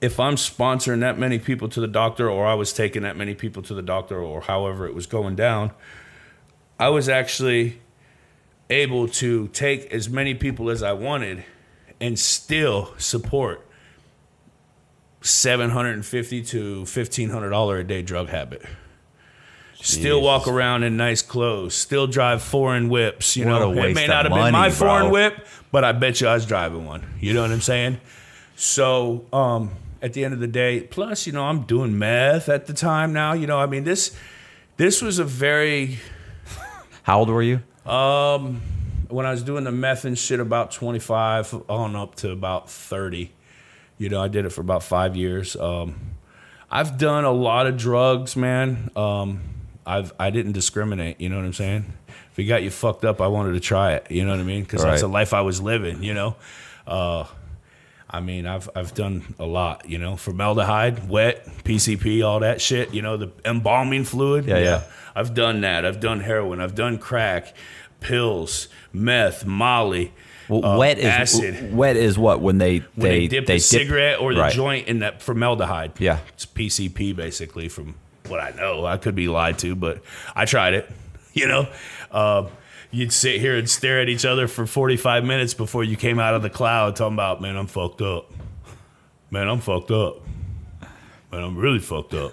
if 0.00 0.20
I'm 0.20 0.36
sponsoring 0.36 1.00
that 1.00 1.18
many 1.18 1.38
people 1.38 1.68
to 1.70 1.80
the 1.80 1.88
doctor, 1.88 2.30
or 2.30 2.46
I 2.46 2.54
was 2.54 2.72
taking 2.72 3.02
that 3.02 3.16
many 3.16 3.34
people 3.34 3.62
to 3.64 3.74
the 3.74 3.82
doctor, 3.82 4.20
or 4.20 4.42
however 4.42 4.86
it 4.86 4.94
was 4.94 5.06
going 5.06 5.34
down, 5.36 5.72
I 6.78 6.88
was 6.90 7.08
actually 7.08 7.80
able 8.70 9.08
to 9.08 9.48
take 9.48 9.92
as 9.92 10.08
many 10.08 10.34
people 10.34 10.70
as 10.70 10.82
I 10.82 10.92
wanted 10.92 11.44
and 12.00 12.18
still 12.18 12.94
support 12.98 13.66
750 15.20 16.42
to 16.44 16.76
1500 16.80 17.50
dollar 17.50 17.78
a 17.78 17.84
day 17.84 18.02
drug 18.02 18.28
habit. 18.28 18.62
Still 19.80 20.20
walk 20.22 20.48
around 20.48 20.82
in 20.82 20.96
nice 20.96 21.22
clothes. 21.22 21.74
Still 21.74 22.08
drive 22.08 22.42
foreign 22.42 22.88
whips. 22.88 23.36
You 23.36 23.46
What 23.46 23.60
know, 23.60 23.72
it 23.84 23.94
may 23.94 24.06
not 24.08 24.24
have 24.24 24.34
been 24.34 24.52
my 24.52 24.68
bro. 24.68 24.76
foreign 24.76 25.10
whip, 25.10 25.46
but 25.70 25.84
I 25.84 25.92
bet 25.92 26.20
you 26.20 26.26
I 26.26 26.34
was 26.34 26.46
driving 26.46 26.84
one. 26.84 27.14
You 27.20 27.32
know 27.32 27.42
what 27.42 27.52
I'm 27.52 27.60
saying? 27.60 28.00
So, 28.56 29.24
um, 29.32 29.70
at 30.00 30.12
the 30.12 30.24
end 30.24 30.34
of 30.34 30.40
the 30.40 30.46
day, 30.46 30.80
plus, 30.80 31.26
you 31.26 31.32
know, 31.32 31.44
I'm 31.44 31.62
doing 31.62 31.98
meth 31.98 32.48
at 32.48 32.66
the 32.66 32.74
time 32.74 33.12
now. 33.12 33.32
You 33.32 33.46
know, 33.46 33.58
I 33.58 33.66
mean, 33.66 33.84
this 33.84 34.16
this 34.76 35.02
was 35.02 35.18
a 35.18 35.24
very 35.24 35.98
How 37.02 37.20
old 37.20 37.28
were 37.30 37.42
you? 37.42 37.62
Um 37.86 38.60
when 39.08 39.26
I 39.26 39.30
was 39.30 39.42
doing 39.42 39.64
the 39.64 39.72
meth 39.72 40.04
and 40.04 40.18
shit 40.18 40.40
about 40.40 40.70
25 40.70 41.70
on 41.70 41.96
up 41.96 42.14
to 42.16 42.30
about 42.30 42.70
30. 42.70 43.32
You 43.96 44.08
know, 44.08 44.22
I 44.22 44.28
did 44.28 44.44
it 44.44 44.50
for 44.50 44.60
about 44.60 44.82
five 44.82 45.16
years. 45.16 45.56
Um, 45.56 45.96
I've 46.70 46.98
done 46.98 47.24
a 47.24 47.32
lot 47.32 47.66
of 47.66 47.76
drugs, 47.76 48.36
man. 48.36 48.90
Um, 48.94 49.40
I've 49.86 50.12
I 50.20 50.30
didn't 50.30 50.52
discriminate. 50.52 51.20
You 51.20 51.30
know 51.30 51.36
what 51.36 51.46
I'm 51.46 51.54
saying? 51.54 51.92
If 52.30 52.38
it 52.38 52.44
got 52.44 52.62
you 52.62 52.70
fucked 52.70 53.04
up, 53.04 53.20
I 53.20 53.26
wanted 53.26 53.54
to 53.54 53.60
try 53.60 53.94
it. 53.94 54.10
You 54.10 54.24
know 54.24 54.32
what 54.32 54.40
I 54.40 54.44
mean? 54.44 54.62
Because 54.62 54.82
that's 54.82 55.00
the 55.00 55.08
life 55.08 55.32
I 55.32 55.40
was 55.40 55.60
living. 55.62 56.02
You 56.02 56.14
know. 56.14 56.36
Uh, 56.86 57.24
I 58.10 58.20
mean, 58.20 58.46
I've 58.46 58.70
I've 58.74 58.94
done 58.94 59.34
a 59.38 59.44
lot. 59.44 59.88
You 59.88 59.98
know, 59.98 60.16
formaldehyde, 60.16 61.08
wet, 61.08 61.46
PCP, 61.64 62.26
all 62.26 62.40
that 62.40 62.60
shit. 62.60 62.94
You 62.94 63.02
know, 63.02 63.16
the 63.16 63.30
embalming 63.44 64.04
fluid. 64.04 64.46
Yeah, 64.46 64.58
yeah. 64.58 64.82
I've 65.14 65.34
done 65.34 65.60
that. 65.62 65.84
I've 65.84 66.00
done 66.00 66.20
heroin. 66.20 66.60
I've 66.60 66.74
done 66.74 66.98
crack, 66.98 67.54
pills, 68.00 68.68
meth, 68.92 69.44
Molly. 69.44 70.12
Well, 70.48 70.64
uh, 70.64 70.78
wet 70.78 70.98
is 70.98 71.04
acid. 71.04 71.74
wet 71.74 71.96
is 71.96 72.18
what 72.18 72.40
when 72.40 72.56
they 72.56 72.78
when 72.78 73.10
they, 73.10 73.18
they 73.20 73.26
dip 73.28 73.46
the 73.46 73.58
cigarette 73.58 74.20
or 74.20 74.32
the 74.32 74.40
right. 74.40 74.52
joint 74.52 74.88
in 74.88 75.00
that 75.00 75.20
formaldehyde. 75.20 75.92
Yeah. 75.98 76.20
it's 76.32 76.46
PCP 76.46 77.14
basically. 77.14 77.68
From 77.68 77.94
what 78.26 78.40
I 78.40 78.50
know, 78.52 78.86
I 78.86 78.96
could 78.96 79.14
be 79.14 79.28
lied 79.28 79.58
to, 79.58 79.74
but 79.74 80.02
I 80.34 80.46
tried 80.46 80.74
it. 80.74 80.90
you 81.34 81.46
know. 81.46 81.68
Um, 82.10 82.48
you'd 82.90 83.12
sit 83.12 83.40
here 83.40 83.56
and 83.56 83.68
stare 83.68 84.00
at 84.00 84.08
each 84.08 84.24
other 84.24 84.48
for 84.48 84.66
45 84.66 85.24
minutes 85.24 85.54
before 85.54 85.84
you 85.84 85.96
came 85.96 86.18
out 86.18 86.34
of 86.34 86.42
the 86.42 86.50
cloud 86.50 86.96
talking 86.96 87.14
about, 87.14 87.40
man, 87.40 87.56
I'm 87.56 87.66
fucked 87.66 88.00
up. 88.00 88.30
Man, 89.30 89.48
I'm 89.48 89.60
fucked 89.60 89.90
up. 89.90 90.22
Man, 91.30 91.42
I'm 91.42 91.56
really 91.56 91.80
fucked 91.80 92.14
up. 92.14 92.32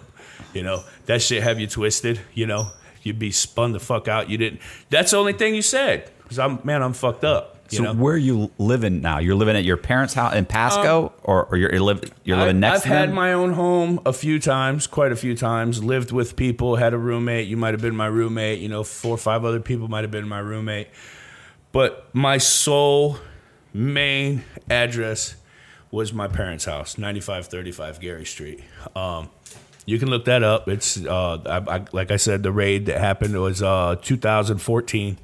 You 0.53 0.63
know, 0.63 0.83
that 1.07 1.21
shit 1.21 1.43
have 1.43 1.59
you 1.59 1.67
twisted, 1.67 2.21
you 2.33 2.45
know. 2.45 2.69
You'd 3.03 3.19
be 3.19 3.31
spun 3.31 3.73
the 3.73 3.79
fuck 3.79 4.07
out. 4.07 4.29
You 4.29 4.37
didn't. 4.37 4.61
That's 4.89 5.11
the 5.11 5.17
only 5.17 5.33
thing 5.33 5.53
you 5.53 5.61
said. 5.61 6.11
Cause 6.27 6.39
I'm, 6.39 6.59
man, 6.63 6.81
I'm 6.81 6.93
fucked 6.93 7.23
up. 7.23 7.54
So 7.67 7.83
know? 7.83 7.93
where 7.93 8.13
are 8.13 8.17
you 8.17 8.51
living 8.57 9.01
now? 9.01 9.19
You're 9.19 9.35
living 9.35 9.55
at 9.55 9.63
your 9.63 9.77
parents' 9.77 10.13
house 10.13 10.35
in 10.35 10.45
Pasco, 10.45 11.13
or, 11.23 11.45
or 11.45 11.57
you're, 11.57 11.71
you're, 11.71 11.81
live, 11.81 12.03
you're 12.23 12.37
living 12.37 12.57
I, 12.57 12.59
next 12.59 12.77
I've 12.77 12.83
to 12.83 12.89
had 12.89 13.09
them? 13.09 13.15
my 13.15 13.33
own 13.33 13.53
home 13.53 14.01
a 14.05 14.13
few 14.13 14.39
times, 14.39 14.85
quite 14.87 15.11
a 15.11 15.15
few 15.15 15.35
times. 15.35 15.83
Lived 15.83 16.11
with 16.11 16.35
people, 16.35 16.75
had 16.75 16.93
a 16.93 16.97
roommate. 16.97 17.47
You 17.47 17.57
might 17.57 17.73
have 17.73 17.81
been 17.81 17.95
my 17.95 18.05
roommate. 18.05 18.59
You 18.59 18.69
know, 18.69 18.83
four 18.83 19.15
or 19.15 19.17
five 19.17 19.43
other 19.43 19.59
people 19.59 19.87
might 19.87 20.03
have 20.03 20.11
been 20.11 20.27
my 20.27 20.39
roommate. 20.39 20.89
But 21.71 22.07
my 22.13 22.37
sole 22.37 23.17
main 23.73 24.43
address 24.69 25.35
was 25.91 26.13
my 26.13 26.27
parents' 26.27 26.65
house, 26.65 26.97
9535 26.97 27.99
Gary 27.99 28.25
Street. 28.25 28.63
Um, 28.95 29.29
you 29.85 29.99
can 29.99 30.09
look 30.09 30.25
that 30.25 30.43
up. 30.43 30.67
It's 30.67 30.97
uh, 30.97 31.41
I, 31.45 31.75
I, 31.75 31.85
like 31.91 32.11
I 32.11 32.17
said, 32.17 32.43
the 32.43 32.51
raid 32.51 32.87
that 32.87 32.99
happened 32.99 33.39
was 33.39 33.61
uh, 33.61 33.95
2014. 34.01 35.17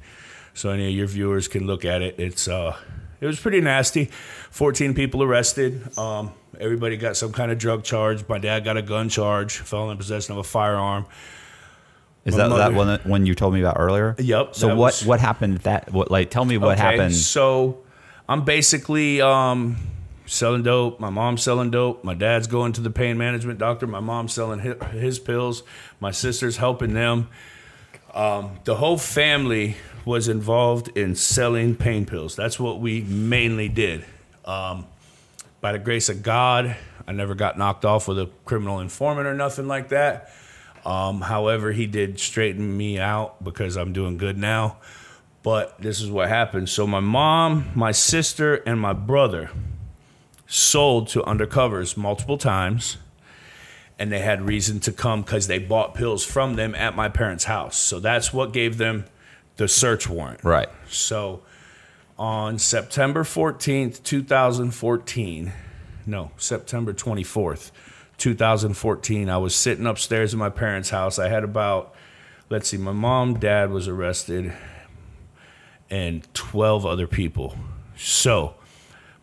So 0.54 0.70
any 0.70 0.86
of 0.88 0.94
your 0.94 1.06
viewers 1.06 1.48
can 1.48 1.66
look 1.66 1.84
at 1.84 2.02
it. 2.02 2.16
It's 2.18 2.46
uh, 2.48 2.76
it 3.20 3.26
was 3.26 3.40
pretty 3.40 3.60
nasty. 3.60 4.06
14 4.50 4.94
people 4.94 5.22
arrested. 5.22 5.96
Um, 5.98 6.32
everybody 6.60 6.96
got 6.96 7.16
some 7.16 7.32
kind 7.32 7.50
of 7.50 7.58
drug 7.58 7.84
charge. 7.84 8.26
My 8.28 8.38
dad 8.38 8.64
got 8.64 8.76
a 8.76 8.82
gun 8.82 9.08
charge. 9.08 9.58
Fell 9.58 9.90
in 9.90 9.96
possession 9.96 10.32
of 10.32 10.38
a 10.38 10.44
firearm. 10.44 11.06
Is 12.24 12.36
my 12.36 12.48
that 12.48 12.56
that 12.56 12.74
one 12.74 12.86
that- 12.86 13.06
one 13.06 13.26
you 13.26 13.34
told 13.34 13.54
me 13.54 13.60
about 13.60 13.76
earlier? 13.78 14.14
Yep, 14.18 14.54
So 14.54 14.68
what 14.68 14.76
was- 14.76 15.04
what 15.04 15.20
happened? 15.20 15.58
That 15.58 15.92
what 15.92 16.10
like 16.10 16.30
tell 16.30 16.44
me 16.44 16.58
what 16.58 16.78
happened? 16.78 17.14
So 17.16 17.78
I'm 18.28 18.44
basically 18.44 19.20
um, 19.20 19.76
selling 20.26 20.62
dope. 20.62 21.00
My 21.00 21.10
mom's 21.10 21.42
selling 21.42 21.70
dope. 21.70 22.04
My 22.04 22.14
dad's 22.14 22.46
going 22.46 22.74
to 22.74 22.80
the 22.80 22.90
pain 22.90 23.18
management 23.18 23.58
doctor. 23.58 23.86
My 23.86 24.00
mom's 24.00 24.32
selling 24.34 24.60
his, 24.60 24.74
his 24.92 25.18
pills. 25.18 25.62
My 25.98 26.10
sister's 26.12 26.58
helping 26.58 26.94
them. 26.94 27.28
Um, 28.14 28.58
the 28.64 28.74
whole 28.74 28.98
family 28.98 29.76
was 30.04 30.28
involved 30.28 30.88
in 30.96 31.14
selling 31.14 31.76
pain 31.76 32.04
pills. 32.04 32.36
That's 32.36 32.58
what 32.60 32.80
we 32.80 33.02
mainly 33.02 33.68
did. 33.68 34.04
Um, 34.44 34.86
by 35.60 35.72
the 35.72 35.78
grace 35.78 36.08
of 36.08 36.22
God, 36.22 36.76
I 37.06 37.12
never 37.12 37.34
got 37.34 37.56
knocked 37.56 37.84
off 37.84 38.08
with 38.08 38.18
a 38.18 38.28
criminal 38.44 38.80
informant 38.80 39.26
or 39.26 39.34
nothing 39.34 39.68
like 39.68 39.88
that. 39.90 40.30
Um, 40.84 41.20
however, 41.20 41.72
he 41.72 41.86
did 41.86 42.18
straighten 42.18 42.76
me 42.76 42.98
out 42.98 43.42
because 43.42 43.76
I'm 43.76 43.92
doing 43.92 44.16
good 44.18 44.36
now. 44.36 44.78
But 45.42 45.80
this 45.80 46.00
is 46.00 46.10
what 46.10 46.28
happened. 46.28 46.68
So 46.68 46.86
my 46.86 47.00
mom, 47.00 47.70
my 47.74 47.92
sister, 47.92 48.56
and 48.56 48.80
my 48.80 48.92
brother 48.92 49.50
sold 50.46 51.08
to 51.08 51.22
undercovers 51.22 51.96
multiple 51.96 52.38
times. 52.38 52.98
And 54.02 54.10
they 54.10 54.18
had 54.18 54.42
reason 54.42 54.80
to 54.80 54.90
come 54.90 55.22
because 55.22 55.46
they 55.46 55.60
bought 55.60 55.94
pills 55.94 56.24
from 56.24 56.56
them 56.56 56.74
at 56.74 56.96
my 56.96 57.08
parents' 57.08 57.44
house. 57.44 57.76
So 57.76 58.00
that's 58.00 58.32
what 58.32 58.52
gave 58.52 58.76
them 58.76 59.04
the 59.58 59.68
search 59.68 60.08
warrant. 60.08 60.42
right. 60.42 60.68
So 60.88 61.42
on 62.18 62.58
September 62.58 63.22
14th, 63.22 64.02
2014, 64.02 65.52
no, 66.04 66.32
September 66.36 66.92
24th, 66.92 67.70
2014, 68.18 69.30
I 69.30 69.38
was 69.38 69.54
sitting 69.54 69.86
upstairs 69.86 70.32
in 70.32 70.40
my 70.40 70.50
parents' 70.50 70.90
house. 70.90 71.20
I 71.20 71.28
had 71.28 71.44
about, 71.44 71.94
let's 72.50 72.70
see, 72.70 72.78
my 72.78 72.90
mom, 72.90 73.38
dad 73.38 73.70
was 73.70 73.86
arrested, 73.86 74.52
and 75.90 76.26
12 76.34 76.84
other 76.84 77.06
people. 77.06 77.56
So 77.96 78.54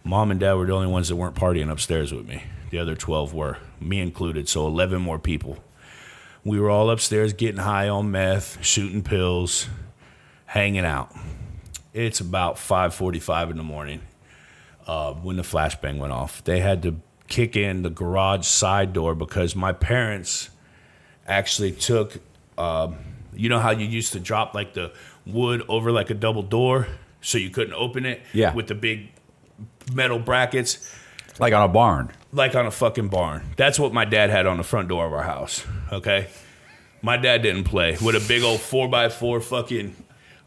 mom 0.06 0.32
and 0.32 0.40
dad 0.40 0.54
were 0.54 0.66
the 0.66 0.74
only 0.74 0.88
ones 0.88 1.10
that 1.10 1.18
weren't 1.18 1.36
partying 1.36 1.70
upstairs 1.70 2.14
with 2.14 2.26
me. 2.26 2.44
The 2.70 2.80
other 2.80 2.96
12 2.96 3.34
were, 3.34 3.58
me 3.80 4.00
included. 4.00 4.48
So 4.48 4.68
11 4.68 5.02
more 5.02 5.20
people. 5.20 5.58
We 6.44 6.60
were 6.60 6.70
all 6.70 6.90
upstairs 6.90 7.34
getting 7.34 7.62
high 7.62 7.90
on 7.90 8.12
meth, 8.12 8.64
shooting 8.64 9.04
pills, 9.04 9.68
hanging 10.46 10.86
out. 10.86 11.14
It's 11.94 12.20
about 12.20 12.56
5:45 12.58 13.52
in 13.52 13.58
the 13.58 13.64
morning 13.64 14.02
uh, 14.88 15.14
when 15.14 15.36
the 15.36 15.44
flashbang 15.44 15.98
went 15.98 16.14
off. 16.14 16.44
They 16.44 16.60
had 16.62 16.82
to 16.84 17.02
kick 17.28 17.56
in 17.56 17.82
the 17.82 17.90
garage 17.90 18.46
side 18.46 18.94
door 18.94 19.16
because 19.16 19.56
my 19.56 19.74
parents 19.74 20.50
actually 21.28 21.72
took. 21.72 22.20
Um, 22.58 22.98
you 23.34 23.50
know 23.50 23.60
how 23.60 23.72
you 23.72 23.86
used 23.86 24.14
to 24.14 24.20
drop 24.20 24.54
like 24.54 24.74
the 24.74 24.92
wood 25.26 25.64
over 25.68 25.92
like 25.92 26.10
a 26.10 26.14
double 26.14 26.42
door 26.44 26.88
so 27.22 27.38
you 27.38 27.50
couldn't 27.50 27.74
open 27.74 28.06
it 28.06 28.22
Yeah. 28.34 28.54
with 28.54 28.68
the 28.68 28.76
big 28.76 29.10
metal 29.94 30.20
brackets 30.20 30.94
Like 31.40 31.54
on 31.54 31.64
a 31.64 31.68
barn. 31.72 32.12
Like 32.32 32.56
on 32.56 32.66
a 32.66 32.72
fucking 32.72 33.10
barn. 33.10 33.54
That's 33.58 33.80
what 33.80 33.94
my 33.94 34.06
dad 34.06 34.30
had 34.30 34.46
on 34.46 34.58
the 34.58 34.64
front 34.64 34.88
door 34.90 35.06
of 35.06 35.14
our 35.14 35.24
house. 35.24 35.66
Okay, 35.92 36.28
my 37.02 37.18
dad 37.18 37.42
didn't 37.42 37.66
play 37.66 37.98
with 38.02 38.16
a 38.16 38.26
big 38.28 38.44
old 38.44 38.60
four 38.60 38.88
by 38.90 39.10
four 39.10 39.40
fucking 39.42 39.96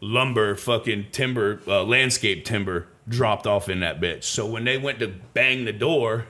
lumber 0.00 0.54
fucking 0.56 1.06
timber 1.12 1.60
uh, 1.66 1.84
landscape 1.84 2.44
timber 2.44 2.88
dropped 3.08 3.46
off 3.46 3.68
in 3.68 3.80
that 3.80 4.00
bitch. 4.00 4.24
So 4.24 4.46
when 4.46 4.64
they 4.64 4.78
went 4.78 4.98
to 5.00 5.08
bang 5.08 5.64
the 5.64 5.72
door, 5.72 6.26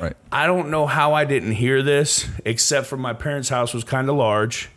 Right. 0.00 0.16
I 0.30 0.46
don't 0.46 0.70
know 0.70 0.86
how 0.86 1.14
I 1.14 1.24
didn't 1.24 1.52
hear 1.52 1.82
this, 1.82 2.28
except 2.44 2.86
for 2.86 2.96
my 2.96 3.12
parents' 3.12 3.48
house 3.48 3.74
was 3.74 3.82
kind 3.82 4.08
of 4.08 4.14
large. 4.14 4.68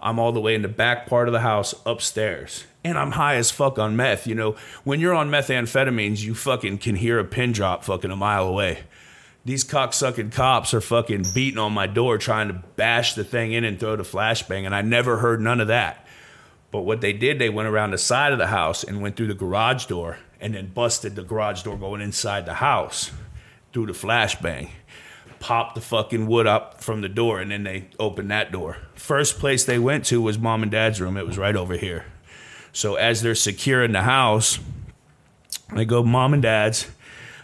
I'm 0.00 0.18
all 0.18 0.32
the 0.32 0.40
way 0.40 0.54
in 0.54 0.62
the 0.62 0.68
back 0.68 1.06
part 1.06 1.28
of 1.28 1.32
the 1.32 1.40
house 1.40 1.74
upstairs. 1.84 2.64
And 2.84 2.96
I'm 2.96 3.12
high 3.12 3.34
as 3.36 3.50
fuck 3.50 3.78
on 3.78 3.96
meth. 3.96 4.26
You 4.26 4.34
know, 4.34 4.56
when 4.84 5.00
you're 5.00 5.14
on 5.14 5.30
methamphetamines, 5.30 6.22
you 6.22 6.34
fucking 6.34 6.78
can 6.78 6.96
hear 6.96 7.18
a 7.18 7.24
pin 7.24 7.52
drop 7.52 7.84
fucking 7.84 8.10
a 8.10 8.16
mile 8.16 8.46
away. 8.46 8.84
These 9.46 9.62
cocksucking 9.62 10.32
cops 10.32 10.74
are 10.74 10.80
fucking 10.80 11.26
beating 11.32 11.60
on 11.60 11.72
my 11.72 11.86
door 11.86 12.18
trying 12.18 12.48
to 12.48 12.54
bash 12.74 13.14
the 13.14 13.22
thing 13.22 13.52
in 13.52 13.62
and 13.62 13.78
throw 13.78 13.94
the 13.94 14.02
flashbang, 14.02 14.66
and 14.66 14.74
I 14.74 14.82
never 14.82 15.18
heard 15.18 15.40
none 15.40 15.60
of 15.60 15.68
that. 15.68 16.04
But 16.72 16.80
what 16.80 17.00
they 17.00 17.12
did, 17.12 17.38
they 17.38 17.48
went 17.48 17.68
around 17.68 17.92
the 17.92 17.98
side 17.98 18.32
of 18.32 18.38
the 18.38 18.48
house 18.48 18.82
and 18.82 19.00
went 19.00 19.14
through 19.16 19.28
the 19.28 19.34
garage 19.34 19.86
door 19.86 20.18
and 20.40 20.56
then 20.56 20.72
busted 20.72 21.14
the 21.14 21.22
garage 21.22 21.62
door 21.62 21.76
going 21.76 22.00
inside 22.00 22.44
the 22.44 22.54
house 22.54 23.12
through 23.72 23.86
the 23.86 23.92
flashbang. 23.92 24.70
Popped 25.38 25.76
the 25.76 25.80
fucking 25.80 26.26
wood 26.26 26.48
up 26.48 26.82
from 26.82 27.00
the 27.00 27.08
door 27.08 27.38
and 27.38 27.52
then 27.52 27.62
they 27.62 27.88
opened 28.00 28.32
that 28.32 28.50
door. 28.50 28.78
First 28.96 29.38
place 29.38 29.64
they 29.64 29.78
went 29.78 30.04
to 30.06 30.20
was 30.20 30.40
mom 30.40 30.64
and 30.64 30.72
dad's 30.72 31.00
room. 31.00 31.16
It 31.16 31.24
was 31.24 31.38
right 31.38 31.54
over 31.54 31.76
here. 31.76 32.06
So 32.72 32.96
as 32.96 33.22
they're 33.22 33.36
securing 33.36 33.92
the 33.92 34.02
house, 34.02 34.58
they 35.72 35.84
go 35.84 36.02
mom 36.02 36.34
and 36.34 36.42
dad's. 36.42 36.88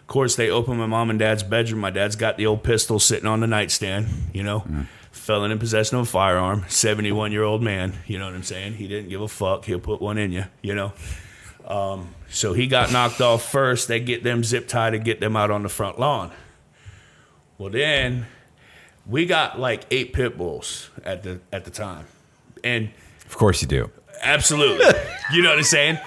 Of 0.03 0.07
course, 0.09 0.37
they 0.37 0.51
open 0.51 0.77
my 0.77 0.87
mom 0.87 1.09
and 1.11 1.19
dad's 1.19 1.43
bedroom. 1.43 1.81
My 1.81 1.91
dad's 1.91 2.17
got 2.17 2.37
the 2.37 2.45
old 2.47 2.63
pistol 2.63 2.99
sitting 2.99 3.27
on 3.27 3.41
the 3.41 3.47
nightstand, 3.47 4.09
you 4.35 4.43
know, 4.43 4.65
felon 5.11 5.51
in 5.51 5.59
possession 5.59 5.97
of 5.97 6.03
a 6.03 6.11
firearm, 6.11 6.65
71 6.69 7.33
year 7.33 7.45
old 7.45 7.63
man, 7.63 7.95
you 8.07 8.19
know 8.19 8.27
what 8.27 8.35
I'm 8.35 8.43
saying? 8.43 8.75
He 8.75 8.89
didn't 8.89 9.09
give 9.09 9.21
a 9.23 9.29
fuck. 9.29 9.65
He'll 9.65 9.79
put 9.81 10.03
one 10.03 10.19
in 10.19 10.33
you, 10.33 10.45
you 10.61 10.75
know. 10.75 10.93
Um, 11.67 12.15
so 12.29 12.53
he 12.53 12.67
got 12.67 12.93
knocked 12.93 13.21
off 13.21 13.49
first. 13.51 13.89
They 13.89 14.01
get 14.01 14.23
them 14.23 14.43
zip 14.43 14.69
tied 14.69 14.95
and 14.95 15.05
get 15.05 15.21
them 15.21 15.37
out 15.37 15.51
on 15.51 15.63
the 15.63 15.69
front 15.69 15.99
lawn. 15.99 16.33
Well, 17.57 17.71
then 17.71 18.27
we 19.07 19.27
got 19.27 19.59
like 19.61 19.85
eight 19.91 20.13
pit 20.13 20.37
bulls 20.37 20.91
at 21.05 21.23
the 21.23 21.41
at 21.53 21.65
the 21.65 21.71
time, 21.71 22.07
and 22.65 22.91
Of 23.27 23.37
course 23.37 23.63
you 23.63 23.69
do. 23.69 23.91
Absolutely. 24.23 24.87
You 25.33 25.43
know 25.43 25.51
what 25.51 25.59
I'm 25.59 25.65
saying? 25.65 25.99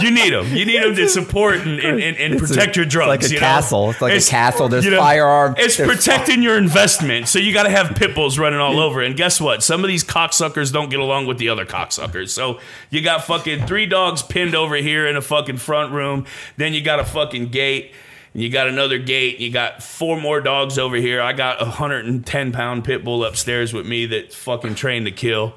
You 0.00 0.10
need 0.10 0.30
them. 0.32 0.46
You 0.54 0.64
need 0.64 0.82
them 0.82 0.94
to 0.96 1.08
support 1.08 1.56
and, 1.56 1.78
and, 1.80 2.00
and, 2.00 2.34
It's 2.34 2.42
a- 2.42 2.46
protect 2.54 2.76
your 2.76 2.84
drugs. 2.86 3.24
it's 3.24 3.24
like 3.24 3.30
a 3.30 3.34
you 3.34 3.40
know? 3.40 3.46
castle. 3.46 3.90
It's 3.90 4.00
like 4.00 4.12
a 4.12 4.20
castle. 4.22 4.68
There's 4.68 4.86
firearms. 4.86 5.56
It's 5.58 5.76
protecting 5.76 6.42
your 6.42 6.56
investment. 6.56 7.28
So 7.28 7.38
you 7.38 7.52
got 7.52 7.64
to 7.64 7.70
have 7.70 7.94
pit 7.96 8.14
bulls 8.14 8.38
running 8.38 8.58
all 8.60 8.78
over. 8.80 9.00
And 9.02 9.16
guess 9.16 9.40
what? 9.40 9.62
Some 9.62 9.84
of 9.84 9.88
these 9.88 10.04
cocksuckers 10.04 10.72
don't 10.72 10.88
get 10.88 11.00
along 11.00 11.26
with 11.26 11.38
the 11.38 11.48
other 11.48 11.66
cocksuckers. 11.66 12.30
So 12.30 12.60
you 12.90 13.02
got 13.02 13.24
fucking 13.24 13.66
three 13.66 13.86
dogs 13.86 14.22
pinned 14.22 14.54
over 14.54 14.76
here 14.76 15.06
in 15.06 15.16
a 15.16 15.22
fucking 15.22 15.58
front 15.58 15.92
room. 15.92 16.26
Then 16.56 16.72
you 16.72 16.82
got 16.82 17.00
a 17.00 17.04
fucking 17.04 17.48
gate. 17.48 17.92
and 18.32 18.42
You 18.42 18.48
got 18.50 18.68
another 18.68 18.98
gate. 18.98 19.40
You 19.40 19.50
got 19.50 19.82
four 19.82 20.20
more 20.20 20.40
dogs 20.40 20.78
over 20.78 20.96
here. 20.96 21.20
I 21.20 21.32
got 21.32 21.60
a 21.60 21.64
110 21.66 22.52
pound 22.52 22.84
pit 22.84 23.04
bull 23.04 23.24
upstairs 23.24 23.72
with 23.74 23.86
me 23.86 24.06
that's 24.06 24.34
fucking 24.34 24.76
trained 24.76 25.06
to 25.06 25.12
kill. 25.12 25.54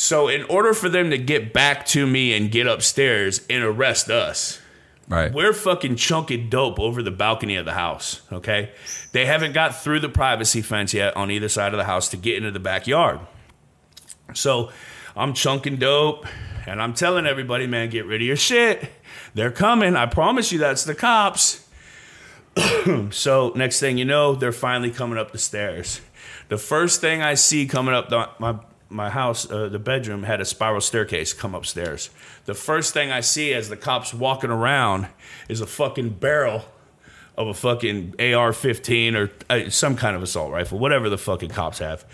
So, 0.00 0.28
in 0.28 0.44
order 0.44 0.74
for 0.74 0.88
them 0.88 1.10
to 1.10 1.18
get 1.18 1.52
back 1.52 1.84
to 1.86 2.06
me 2.06 2.32
and 2.32 2.52
get 2.52 2.68
upstairs 2.68 3.44
and 3.50 3.64
arrest 3.64 4.10
us, 4.10 4.60
Right. 5.08 5.32
we're 5.32 5.52
fucking 5.52 5.96
chunking 5.96 6.48
dope 6.48 6.78
over 6.78 7.02
the 7.02 7.10
balcony 7.10 7.56
of 7.56 7.64
the 7.64 7.72
house, 7.72 8.20
okay? 8.30 8.70
They 9.10 9.26
haven't 9.26 9.54
got 9.54 9.82
through 9.82 9.98
the 9.98 10.08
privacy 10.08 10.62
fence 10.62 10.94
yet 10.94 11.16
on 11.16 11.32
either 11.32 11.48
side 11.48 11.74
of 11.74 11.78
the 11.78 11.84
house 11.84 12.08
to 12.10 12.16
get 12.16 12.36
into 12.36 12.52
the 12.52 12.60
backyard. 12.60 13.18
So, 14.34 14.70
I'm 15.16 15.34
chunking 15.34 15.78
dope 15.78 16.26
and 16.64 16.80
I'm 16.80 16.94
telling 16.94 17.26
everybody, 17.26 17.66
man, 17.66 17.90
get 17.90 18.06
rid 18.06 18.20
of 18.20 18.26
your 18.28 18.36
shit. 18.36 18.92
They're 19.34 19.50
coming. 19.50 19.96
I 19.96 20.06
promise 20.06 20.52
you 20.52 20.60
that's 20.60 20.84
the 20.84 20.94
cops. 20.94 21.66
so, 23.10 23.52
next 23.56 23.80
thing 23.80 23.98
you 23.98 24.04
know, 24.04 24.36
they're 24.36 24.52
finally 24.52 24.92
coming 24.92 25.18
up 25.18 25.32
the 25.32 25.38
stairs. 25.38 26.00
The 26.50 26.56
first 26.56 27.00
thing 27.00 27.20
I 27.20 27.34
see 27.34 27.66
coming 27.66 27.94
up 27.94 28.10
the, 28.10 28.28
my 28.38 28.58
my 28.88 29.10
house, 29.10 29.50
uh, 29.50 29.68
the 29.68 29.78
bedroom 29.78 30.22
had 30.22 30.40
a 30.40 30.44
spiral 30.44 30.80
staircase 30.80 31.32
come 31.32 31.54
upstairs. 31.54 32.10
The 32.46 32.54
first 32.54 32.94
thing 32.94 33.10
I 33.10 33.20
see 33.20 33.52
as 33.52 33.68
the 33.68 33.76
cops 33.76 34.14
walking 34.14 34.50
around 34.50 35.08
is 35.48 35.60
a 35.60 35.66
fucking 35.66 36.10
barrel 36.10 36.64
of 37.36 37.48
a 37.48 37.54
fucking 37.54 38.14
AR-15 38.18 39.14
or 39.14 39.30
uh, 39.48 39.70
some 39.70 39.96
kind 39.96 40.16
of 40.16 40.22
assault 40.22 40.50
rifle, 40.50 40.78
whatever 40.78 41.08
the 41.08 41.18
fucking 41.18 41.50
cops 41.50 41.78
have. 41.78 42.04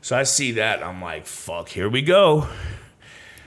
So 0.00 0.16
I 0.16 0.24
see 0.24 0.52
that, 0.52 0.82
I'm 0.82 1.00
like, 1.00 1.26
fuck, 1.26 1.68
here 1.68 1.88
we 1.88 2.02
go. 2.02 2.48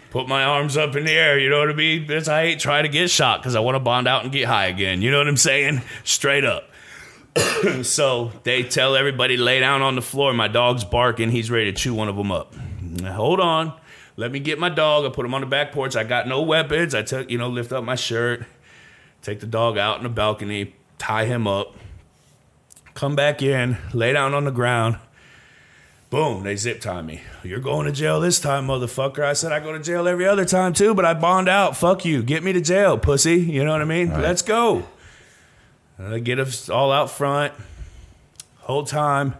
Put 0.09 0.27
my 0.27 0.43
arms 0.43 0.75
up 0.75 0.95
in 0.95 1.05
the 1.05 1.11
air, 1.11 1.39
you 1.39 1.49
know 1.49 1.59
what 1.59 1.69
I 1.69 1.73
mean? 1.73 2.11
I 2.27 2.43
ain't 2.43 2.59
trying 2.59 2.83
to 2.83 2.89
get 2.89 3.09
shot 3.09 3.41
because 3.41 3.55
I 3.55 3.59
want 3.59 3.75
to 3.75 3.79
bond 3.79 4.07
out 4.07 4.23
and 4.23 4.31
get 4.31 4.47
high 4.47 4.65
again. 4.65 5.01
You 5.01 5.11
know 5.11 5.19
what 5.19 5.27
I'm 5.27 5.37
saying? 5.37 5.81
Straight 6.03 6.43
up. 6.43 6.70
So 7.83 8.31
they 8.43 8.63
tell 8.63 8.95
everybody 8.95 9.37
lay 9.37 9.59
down 9.59 9.81
on 9.81 9.95
the 9.95 10.01
floor. 10.01 10.33
My 10.33 10.47
dog's 10.47 10.83
barking. 10.83 11.31
He's 11.31 11.49
ready 11.49 11.71
to 11.71 11.77
chew 11.77 11.93
one 11.93 12.09
of 12.09 12.15
them 12.15 12.31
up. 12.31 12.53
Now, 12.81 13.13
hold 13.13 13.39
on. 13.39 13.73
Let 14.17 14.31
me 14.31 14.39
get 14.39 14.59
my 14.59 14.69
dog. 14.69 15.05
I 15.05 15.09
put 15.09 15.25
him 15.25 15.33
on 15.33 15.41
the 15.41 15.47
back 15.47 15.71
porch. 15.71 15.95
I 15.95 16.03
got 16.03 16.27
no 16.27 16.41
weapons. 16.41 16.93
I 16.93 17.01
took, 17.01 17.29
you 17.29 17.37
know, 17.37 17.49
lift 17.49 17.71
up 17.71 17.83
my 17.83 17.95
shirt, 17.95 18.45
take 19.21 19.39
the 19.39 19.47
dog 19.47 19.77
out 19.77 19.97
in 19.97 20.03
the 20.03 20.09
balcony, 20.09 20.75
tie 20.97 21.25
him 21.25 21.47
up, 21.47 21.75
come 22.93 23.15
back 23.15 23.41
in, 23.41 23.77
lay 23.93 24.13
down 24.13 24.33
on 24.33 24.43
the 24.43 24.51
ground. 24.51 24.97
Boom, 26.09 26.43
they 26.43 26.57
zip 26.57 26.81
tie 26.81 27.01
me. 27.01 27.21
You're 27.41 27.61
going 27.61 27.85
to 27.85 27.93
jail 27.93 28.19
this 28.19 28.41
time, 28.41 28.67
motherfucker. 28.67 29.23
I 29.23 29.31
said 29.31 29.53
I 29.53 29.61
go 29.61 29.71
to 29.71 29.79
jail 29.79 30.09
every 30.09 30.27
other 30.27 30.43
time 30.43 30.73
too, 30.73 30.93
but 30.93 31.05
I 31.05 31.13
bond 31.13 31.47
out. 31.47 31.77
Fuck 31.77 32.03
you. 32.03 32.21
Get 32.21 32.43
me 32.43 32.51
to 32.51 32.59
jail, 32.59 32.97
pussy. 32.97 33.37
You 33.37 33.63
know 33.63 33.71
what 33.71 33.81
I 33.81 33.85
mean? 33.85 34.09
Let's 34.09 34.41
go. 34.41 34.85
They 36.09 36.19
get 36.19 36.39
us 36.39 36.69
all 36.69 36.91
out 36.91 37.11
front. 37.11 37.53
Whole 38.59 38.85
time. 38.85 39.35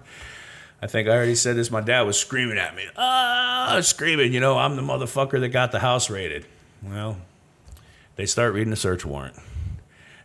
I 0.81 0.87
think 0.87 1.07
I 1.07 1.11
already 1.11 1.35
said 1.35 1.55
this. 1.55 1.69
My 1.69 1.81
dad 1.81 2.01
was 2.01 2.19
screaming 2.19 2.57
at 2.57 2.75
me. 2.75 2.85
Ah, 2.97 3.79
screaming. 3.81 4.33
You 4.33 4.39
know, 4.39 4.57
I'm 4.57 4.75
the 4.75 4.81
motherfucker 4.81 5.39
that 5.39 5.49
got 5.49 5.71
the 5.71 5.79
house 5.79 6.09
raided. 6.09 6.45
Well, 6.81 7.17
they 8.15 8.25
start 8.25 8.53
reading 8.53 8.71
the 8.71 8.75
search 8.75 9.05
warrant. 9.05 9.35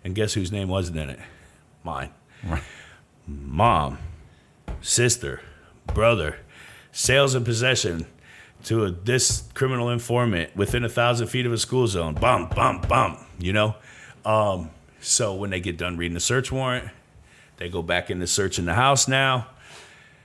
And 0.02 0.14
guess 0.14 0.34
whose 0.34 0.50
name 0.50 0.68
wasn't 0.68 0.98
in 0.98 1.10
it? 1.10 1.18
Mine. 1.84 2.10
Mom, 3.26 3.98
sister, 4.80 5.40
brother, 5.92 6.38
sales 6.92 7.34
and 7.34 7.44
possession 7.44 8.06
to 8.64 8.84
a, 8.84 8.90
this 8.90 9.44
criminal 9.54 9.90
informant 9.90 10.56
within 10.56 10.84
a 10.84 10.88
thousand 10.88 11.26
feet 11.26 11.44
of 11.44 11.52
a 11.52 11.58
school 11.58 11.86
zone. 11.86 12.14
Bum, 12.14 12.48
bum, 12.54 12.80
bum. 12.88 13.18
You 13.38 13.52
know? 13.52 13.74
Um, 14.24 14.70
so 15.06 15.34
when 15.34 15.50
they 15.50 15.60
get 15.60 15.76
done 15.76 15.96
reading 15.96 16.14
the 16.14 16.20
search 16.20 16.50
warrant, 16.50 16.90
they 17.58 17.68
go 17.68 17.80
back 17.80 18.10
into 18.10 18.26
searching 18.26 18.64
the 18.64 18.74
house 18.74 19.06
now. 19.06 19.46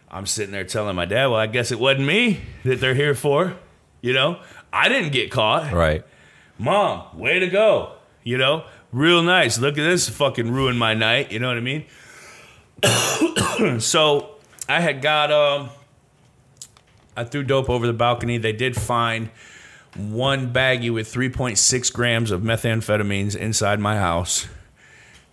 I'm 0.10 0.26
sitting 0.26 0.52
there 0.52 0.64
telling 0.64 0.96
my 0.96 1.06
dad, 1.06 1.28
well, 1.28 1.40
I 1.40 1.46
guess 1.46 1.72
it 1.72 1.80
wasn't 1.80 2.08
me 2.08 2.42
that 2.64 2.80
they're 2.80 2.96
here 2.96 3.14
for. 3.14 3.56
You 4.02 4.14
know, 4.14 4.40
I 4.74 4.90
didn't 4.90 5.12
get 5.12 5.30
caught. 5.30 5.72
Right. 5.72 6.04
Mom, 6.58 7.18
way 7.18 7.38
to 7.40 7.48
go. 7.48 7.94
You 8.24 8.40
know, 8.40 8.66
real 8.92 9.22
nice. 9.22 9.60
Look 9.60 9.78
at 9.78 9.84
this 9.84 10.10
fucking 10.10 10.52
ruined 10.52 10.80
my 10.80 10.96
night. 10.96 11.32
You 11.32 11.40
know 11.40 11.48
what 11.48 11.58
I 11.58 11.62
mean? 11.62 11.86
so 13.80 14.36
I 14.68 14.82
had 14.82 15.04
got, 15.04 15.32
um, 15.32 15.70
I 17.16 17.24
threw 17.24 17.44
dope 17.44 17.70
over 17.70 17.86
the 17.86 17.94
balcony. 17.94 18.40
They 18.40 18.54
did 18.54 18.76
find 18.76 19.30
one 19.96 20.52
baggie 20.52 20.92
with 20.92 21.14
3.6 21.14 21.94
grams 21.94 22.32
of 22.32 22.42
methamphetamines 22.42 23.36
inside 23.36 23.80
my 23.80 23.98
house. 23.98 24.48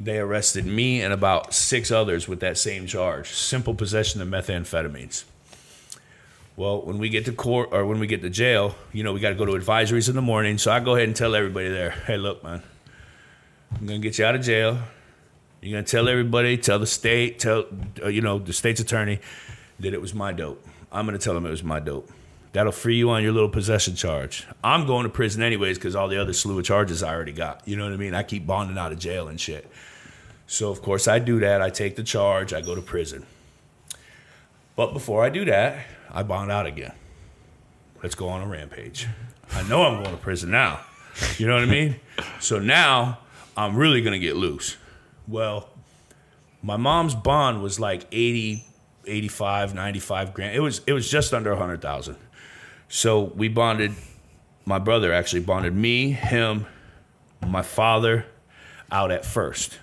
They 0.01 0.19
arrested 0.19 0.65
me 0.65 1.03
and 1.03 1.13
about 1.13 1.53
six 1.53 1.91
others 1.91 2.29
with 2.29 2.41
that 2.41 2.57
same 2.57 2.87
charge 2.87 3.31
simple 3.31 3.75
possession 3.75 4.23
of 4.23 4.29
methamphetamines. 4.29 5.25
Well, 6.57 6.83
when 6.83 6.99
we 6.99 7.09
get 7.09 7.25
to 7.27 7.33
court 7.33 7.69
or 7.73 7.87
when 7.87 8.01
we 8.01 8.07
get 8.09 8.23
to 8.23 8.31
jail, 8.31 8.75
you 8.93 9.05
know, 9.05 9.13
we 9.13 9.21
got 9.21 9.29
to 9.31 9.37
go 9.37 9.45
to 9.45 9.53
advisories 9.53 10.09
in 10.09 10.17
the 10.17 10.23
morning. 10.23 10.59
So 10.59 10.73
I 10.73 10.81
go 10.81 10.97
ahead 10.97 11.07
and 11.07 11.17
tell 11.17 11.35
everybody 11.35 11.69
there, 11.69 11.91
hey, 11.91 12.17
look, 12.17 12.43
man, 12.43 12.63
I'm 13.73 13.87
going 13.87 14.01
to 14.01 14.09
get 14.09 14.19
you 14.19 14.25
out 14.25 14.35
of 14.35 14.43
jail. 14.43 14.79
You're 15.61 15.73
going 15.73 15.85
to 15.85 15.91
tell 15.91 16.09
everybody, 16.09 16.57
tell 16.57 16.79
the 16.79 16.87
state, 16.87 17.39
tell, 17.39 17.67
uh, 18.03 18.09
you 18.09 18.21
know, 18.21 18.39
the 18.39 18.53
state's 18.53 18.81
attorney 18.81 19.21
that 19.81 19.95
it 19.95 20.01
was 20.01 20.15
my 20.15 20.33
dope. 20.33 20.65
I'm 20.91 21.07
going 21.07 21.19
to 21.19 21.23
tell 21.23 21.35
them 21.35 21.47
it 21.47 21.51
was 21.51 21.65
my 21.65 21.81
dope. 21.81 22.11
That'll 22.59 22.73
free 22.73 22.97
you 22.97 23.11
on 23.11 23.23
your 23.23 23.31
little 23.31 23.49
possession 23.49 23.95
charge. 23.95 24.45
I'm 24.65 24.85
going 24.85 25.05
to 25.05 25.09
prison 25.09 25.45
anyways 25.45 25.79
because 25.79 25.95
all 25.95 26.09
the 26.09 26.21
other 26.21 26.33
slew 26.33 26.59
of 26.59 26.65
charges 26.65 27.05
I 27.05 27.15
already 27.15 27.31
got. 27.31 27.63
You 27.67 27.77
know 27.77 27.85
what 27.85 27.93
I 27.93 27.97
mean? 27.97 28.15
I 28.15 28.25
keep 28.25 28.49
bonding 28.49 28.77
out 28.77 28.91
of 28.91 28.99
jail 28.99 29.29
and 29.29 29.41
shit. 29.41 29.71
So, 30.49 30.69
of 30.69 30.83
course, 30.83 31.07
I 31.07 31.21
do 31.21 31.39
that. 31.39 31.63
I 31.63 31.71
take 31.71 31.95
the 31.95 32.03
charge, 32.03 32.53
I 32.53 32.61
go 32.61 32.75
to 32.75 32.81
prison. 32.81 33.25
But 34.75 34.93
before 34.93 35.23
I 35.23 35.29
do 35.29 35.45
that, 35.45 35.87
I 36.11 36.25
bond 36.25 36.51
out 36.51 36.67
again. 36.67 36.95
Let's 38.03 38.17
go 38.17 38.29
on 38.29 38.41
a 38.43 38.49
rampage. 38.49 39.07
I 39.53 39.63
know 39.69 39.85
I'm 39.85 40.03
going 40.03 40.17
to 40.17 40.21
prison 40.21 40.51
now. 40.51 40.81
You 41.37 41.47
know 41.47 41.55
what 41.55 41.63
I 41.63 41.67
mean? 41.67 41.95
So 42.41 42.59
now 42.59 43.21
I'm 43.57 43.77
really 43.77 44.03
going 44.03 44.21
to 44.21 44.27
get 44.27 44.35
loose. 44.35 44.77
Well, 45.29 45.69
my 46.61 46.77
mom's 46.77 47.15
bond 47.15 47.63
was 47.63 47.79
like 47.79 48.09
80, 48.11 48.65
85, 49.07 49.77
95 49.77 50.35
grand. 50.35 50.57
It 50.57 50.61
was 50.61 50.81
it 50.89 50.93
was 50.93 51.09
just 51.09 51.33
under 51.33 51.51
100,000. 51.51 52.17
So 52.89 53.25
we 53.25 53.49
bonded 53.49 53.93
my 54.65 54.79
brother 54.79 55.13
actually 55.15 55.41
bonded 55.41 55.75
me, 55.75 56.11
him, 56.11 56.67
my 57.47 57.63
father 57.63 58.27
out 58.93 59.11
at 59.11 59.25
first. 59.25 59.79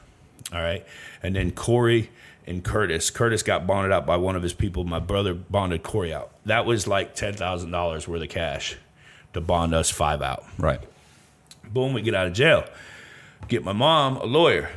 All 0.53 0.59
right. 0.61 0.85
And 1.23 1.35
then 1.35 1.49
Corey 1.51 2.11
and 2.45 2.63
Curtis. 2.63 3.09
Curtis 3.09 3.41
got 3.41 3.65
bonded 3.65 3.91
out 3.91 4.05
by 4.05 4.17
one 4.17 4.35
of 4.35 4.43
his 4.43 4.53
people. 4.53 4.83
My 4.83 4.99
brother 4.99 5.33
bonded 5.33 5.81
Corey 5.81 6.13
out. 6.13 6.31
That 6.45 6.67
was 6.67 6.85
like 6.85 7.15
$10,000 7.15 8.07
worth 8.07 8.21
of 8.21 8.29
cash 8.29 8.77
to 9.33 9.41
bond 9.41 9.73
us 9.73 9.89
five 9.89 10.21
out. 10.21 10.45
Right. 10.59 10.79
Boom, 11.73 11.93
we 11.93 12.03
get 12.03 12.13
out 12.13 12.27
of 12.27 12.33
jail. 12.33 12.63
Get 13.47 13.63
my 13.63 13.73
mom 13.73 14.17
a 14.17 14.25
lawyer 14.25 14.69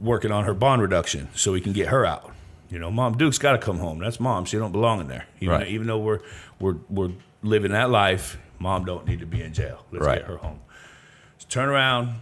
working 0.00 0.30
on 0.30 0.44
her 0.44 0.54
bond 0.54 0.80
reduction 0.80 1.28
so 1.34 1.50
we 1.52 1.60
can 1.60 1.72
get 1.72 1.88
her 1.88 2.06
out. 2.06 2.30
You 2.70 2.78
know, 2.78 2.90
Mom 2.92 3.18
Duke's 3.18 3.38
got 3.38 3.52
to 3.52 3.58
come 3.58 3.78
home. 3.78 3.98
That's 3.98 4.20
mom. 4.20 4.44
She 4.44 4.56
don't 4.58 4.70
belong 4.70 5.00
in 5.00 5.08
there. 5.08 5.26
Even, 5.40 5.54
Right. 5.54 5.66
even 5.66 5.88
though 5.88 5.98
we're 5.98 6.20
we're 6.60 6.76
we're 6.88 7.10
living 7.42 7.72
that 7.72 7.90
life, 7.90 8.38
mom 8.58 8.84
don't 8.84 9.06
need 9.06 9.20
to 9.20 9.26
be 9.26 9.42
in 9.42 9.52
jail. 9.52 9.84
Let's 9.90 10.04
Right. 10.04 10.18
get 10.18 10.26
her 10.28 10.36
home. 10.38 10.60
So 11.38 11.46
turn 11.48 11.68
around. 11.68 12.20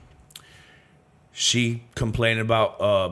She 1.33 1.85
complaining 1.94 2.40
about 2.40 2.81
uh, 2.81 3.11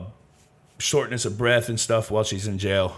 shortness 0.79 1.25
of 1.25 1.37
breath 1.37 1.69
and 1.69 1.79
stuff 1.79 2.11
while 2.11 2.23
she's 2.23 2.47
in 2.47 2.57
jail. 2.57 2.97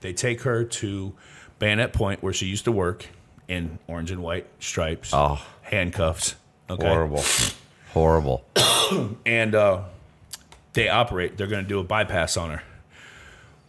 They 0.00 0.12
take 0.12 0.42
her 0.42 0.64
to 0.64 1.14
Bayonet 1.58 1.92
Point 1.92 2.22
where 2.22 2.32
she 2.32 2.46
used 2.46 2.64
to 2.66 2.72
work 2.72 3.06
in 3.48 3.78
orange 3.86 4.10
and 4.10 4.22
white 4.22 4.46
stripes, 4.60 5.10
Oh. 5.14 5.40
handcuffs. 5.62 6.34
Okay 6.68 6.86
Horrible. 6.86 7.24
Horrible. 7.94 8.44
and 9.26 9.54
uh, 9.54 9.84
they 10.74 10.88
operate. 10.88 11.38
They're 11.38 11.46
going 11.46 11.64
to 11.64 11.68
do 11.68 11.78
a 11.78 11.84
bypass 11.84 12.36
on 12.36 12.50
her. 12.50 12.62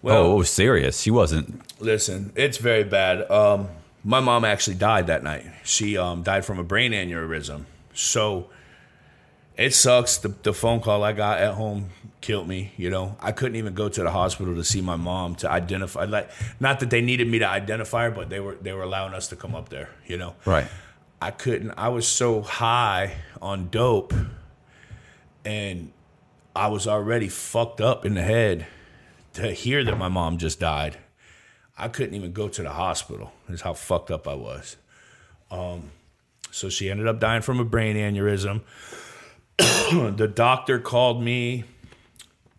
oh, 0.04 0.34
it 0.34 0.38
was 0.38 0.50
serious. 0.50 1.00
She 1.00 1.12
wasn't. 1.12 1.62
listen, 1.82 2.34
it's 2.36 2.58
very 2.58 2.84
bad. 2.84 3.30
Um, 3.32 3.70
my 4.04 4.20
mom 4.20 4.46
actually 4.46 4.76
died 4.76 5.08
that 5.08 5.24
night. 5.24 5.46
She 5.64 5.98
um, 5.98 6.24
died 6.24 6.46
from 6.46 6.60
a 6.60 6.64
brain 6.64 6.92
aneurysm. 6.92 7.66
So 7.94 8.50
it 9.58 9.74
sucks. 9.74 10.18
The, 10.18 10.30
the 10.30 10.54
phone 10.54 10.80
call 10.80 11.04
I 11.04 11.12
got 11.12 11.40
at 11.40 11.56
home 11.56 11.90
killed 12.22 12.48
me. 12.48 12.72
You 12.78 12.90
know, 12.90 13.18
I 13.20 13.32
couldn't 13.32 13.58
even 13.58 13.74
go 13.74 13.90
to 13.90 14.04
the 14.04 14.12
hospital 14.12 14.56
to 14.56 14.64
see 14.64 14.82
my 14.82 14.96
mom 14.96 15.36
to 15.36 15.50
identify. 15.52 16.06
Like, 16.06 16.30
not 16.60 16.80
that 16.80 16.90
they 16.90 17.02
needed 17.02 17.28
me 17.28 17.40
to 17.40 17.48
identify 17.48 18.06
her, 18.06 18.12
but 18.12 18.30
they 18.30 18.40
were 18.40 18.56
they 18.56 18.72
were 18.74 18.84
allowing 18.84 19.14
us 19.14 19.28
to 19.30 19.36
come 19.36 19.56
up 19.56 19.70
there. 19.70 19.90
You 20.08 20.18
know, 20.18 20.36
Right. 20.46 20.68
I 21.22 21.32
couldn't. 21.32 21.72
I 21.72 21.90
was 21.90 22.08
so 22.08 22.42
high 22.42 23.18
on 23.42 23.68
dope, 23.70 24.14
and 25.44 25.92
I 26.56 26.68
was 26.68 26.88
already 26.88 27.28
fucked 27.28 27.82
up 27.82 28.06
in 28.06 28.14
the 28.14 28.22
head 28.22 28.66
to 29.34 29.52
hear 29.52 29.84
that 29.84 29.98
my 29.98 30.08
mom 30.08 30.38
just 30.38 30.60
died. 30.62 30.98
I 31.80 31.88
couldn't 31.88 32.16
even 32.16 32.34
go 32.34 32.50
to 32.50 32.62
the 32.62 32.72
hospital. 32.72 33.32
Is 33.48 33.62
how 33.62 33.74
fucked 33.74 34.12
up 34.12 34.28
I 34.28 34.36
was. 34.36 34.78
Um, 35.50 35.92
so 36.52 36.70
she 36.70 36.90
ended 36.90 37.08
up 37.08 37.20
dying 37.20 37.42
from 37.42 37.60
a 37.60 37.66
brain 37.66 37.96
aneurysm. 37.96 38.62
the 39.58 40.32
doctor 40.34 40.80
called 40.80 41.24
me, 41.24 41.64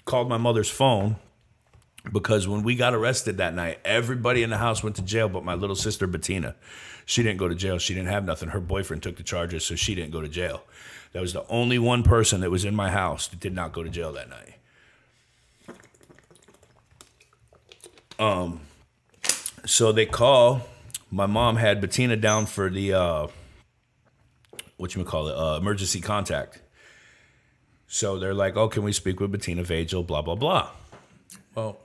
called 0.05 0.29
my 0.29 0.39
mother's 0.39 0.71
phone 0.71 1.17
because 2.13 2.49
when 2.49 2.63
we 2.63 2.75
got 2.75 2.95
arrested 2.95 3.39
that 3.39 3.55
night, 3.55 3.79
everybody 3.85 4.43
in 4.43 4.51
the 4.51 4.59
house 4.59 4.83
went 4.83 4.97
to 4.97 5.03
jail 5.03 5.29
but 5.29 5.45
my 5.45 5.55
little 5.55 5.77
sister 5.77 6.07
Bettina. 6.07 6.57
She 7.05 7.23
didn't 7.23 7.39
go 7.39 7.49
to 7.49 7.55
jail. 7.55 7.79
She 7.79 7.95
didn't 7.95 8.09
have 8.09 8.25
nothing. 8.25 8.51
Her 8.51 8.61
boyfriend 8.61 9.03
took 9.03 9.17
the 9.17 9.23
charges, 9.23 9.65
so 9.65 9.75
she 9.75 9.95
didn't 9.95 10.13
go 10.13 10.21
to 10.21 10.29
jail. 10.29 10.63
That 11.13 11.21
was 11.21 11.33
the 11.33 11.45
only 11.49 11.79
one 11.79 12.05
person 12.05 12.41
that 12.41 12.51
was 12.51 12.65
in 12.65 12.75
my 12.75 12.91
house 12.91 13.27
that 13.27 13.41
did 13.41 13.53
not 13.53 13.73
go 13.73 13.83
to 13.83 13.91
jail 13.91 14.13
that 14.13 14.29
night. 14.31 14.55
Um, 18.19 18.61
so 19.67 19.93
they 19.93 20.07
call. 20.07 20.63
My 21.11 21.27
mom 21.27 21.57
had 21.57 21.81
Bettina 21.81 22.17
down 22.17 22.47
for 22.47 22.71
the 22.71 22.93
uh, 22.93 23.27
what 24.77 24.95
you 24.95 25.05
call 25.05 25.29
it, 25.29 25.37
uh, 25.37 25.59
emergency 25.59 26.01
contact. 26.01 26.61
So 27.87 28.19
they're 28.19 28.35
like, 28.35 28.57
"Oh, 28.57 28.69
can 28.69 28.83
we 28.83 28.93
speak 28.93 29.21
with 29.21 29.33
Bettina 29.33 29.65
Vagel?" 29.65 30.07
Blah 30.07 30.23
blah 30.23 30.37
blah. 30.37 30.71
Well, 31.55 31.81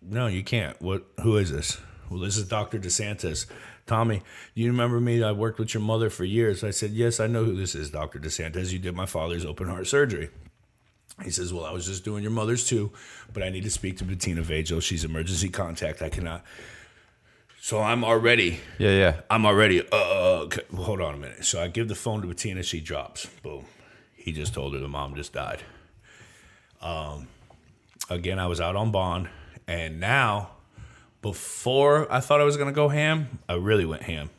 no, 0.00 0.26
you 0.26 0.42
can't. 0.42 0.80
What? 0.80 1.04
Who 1.22 1.36
is 1.36 1.50
this? 1.50 1.78
Well, 2.08 2.20
this 2.20 2.36
is 2.36 2.48
Doctor 2.48 2.78
DeSantis. 2.78 3.46
Tommy, 3.86 4.22
do 4.54 4.62
you 4.62 4.68
remember 4.68 5.00
me? 5.00 5.22
I 5.22 5.32
worked 5.32 5.58
with 5.58 5.74
your 5.74 5.82
mother 5.82 6.10
for 6.10 6.24
years. 6.24 6.62
I 6.62 6.70
said, 6.70 6.90
Yes, 6.90 7.18
I 7.18 7.26
know 7.26 7.44
who 7.44 7.56
this 7.56 7.74
is, 7.74 7.90
Dr. 7.90 8.18
DeSantis. 8.18 8.72
You 8.72 8.78
did 8.78 8.94
my 8.94 9.06
father's 9.06 9.44
open 9.44 9.68
heart 9.68 9.86
surgery. 9.86 10.30
He 11.24 11.30
says, 11.30 11.52
Well, 11.52 11.64
I 11.64 11.72
was 11.72 11.86
just 11.86 12.04
doing 12.04 12.22
your 12.22 12.32
mother's 12.32 12.64
too, 12.64 12.92
but 13.32 13.42
I 13.42 13.48
need 13.48 13.64
to 13.64 13.70
speak 13.70 13.98
to 13.98 14.04
Bettina 14.04 14.42
Vagel. 14.42 14.80
She's 14.80 15.04
emergency 15.04 15.48
contact. 15.48 16.02
I 16.02 16.08
cannot. 16.08 16.44
So 17.62 17.80
I'm 17.82 18.04
already, 18.04 18.60
Yeah, 18.78 18.90
yeah. 18.90 19.20
I'm 19.28 19.44
already, 19.44 19.86
uh, 19.92 20.40
okay, 20.44 20.62
well, 20.72 20.84
hold 20.84 21.02
on 21.02 21.14
a 21.14 21.18
minute. 21.18 21.44
So 21.44 21.62
I 21.62 21.68
give 21.68 21.88
the 21.88 21.94
phone 21.94 22.22
to 22.22 22.26
Bettina. 22.26 22.62
She 22.62 22.80
drops. 22.80 23.26
Boom. 23.42 23.66
He 24.16 24.32
just 24.32 24.54
told 24.54 24.72
her 24.72 24.80
the 24.80 24.88
mom 24.88 25.14
just 25.14 25.34
died. 25.34 25.62
Um, 26.80 27.28
again, 28.08 28.38
I 28.38 28.46
was 28.46 28.62
out 28.62 28.76
on 28.76 28.90
bond. 28.90 29.28
And 29.68 30.00
now, 30.00 30.52
before 31.20 32.10
I 32.10 32.20
thought 32.20 32.40
I 32.40 32.44
was 32.44 32.56
going 32.56 32.68
to 32.70 32.74
go 32.74 32.88
ham, 32.88 33.40
I 33.46 33.54
really 33.54 33.84
went 33.84 34.04
ham. 34.04 34.30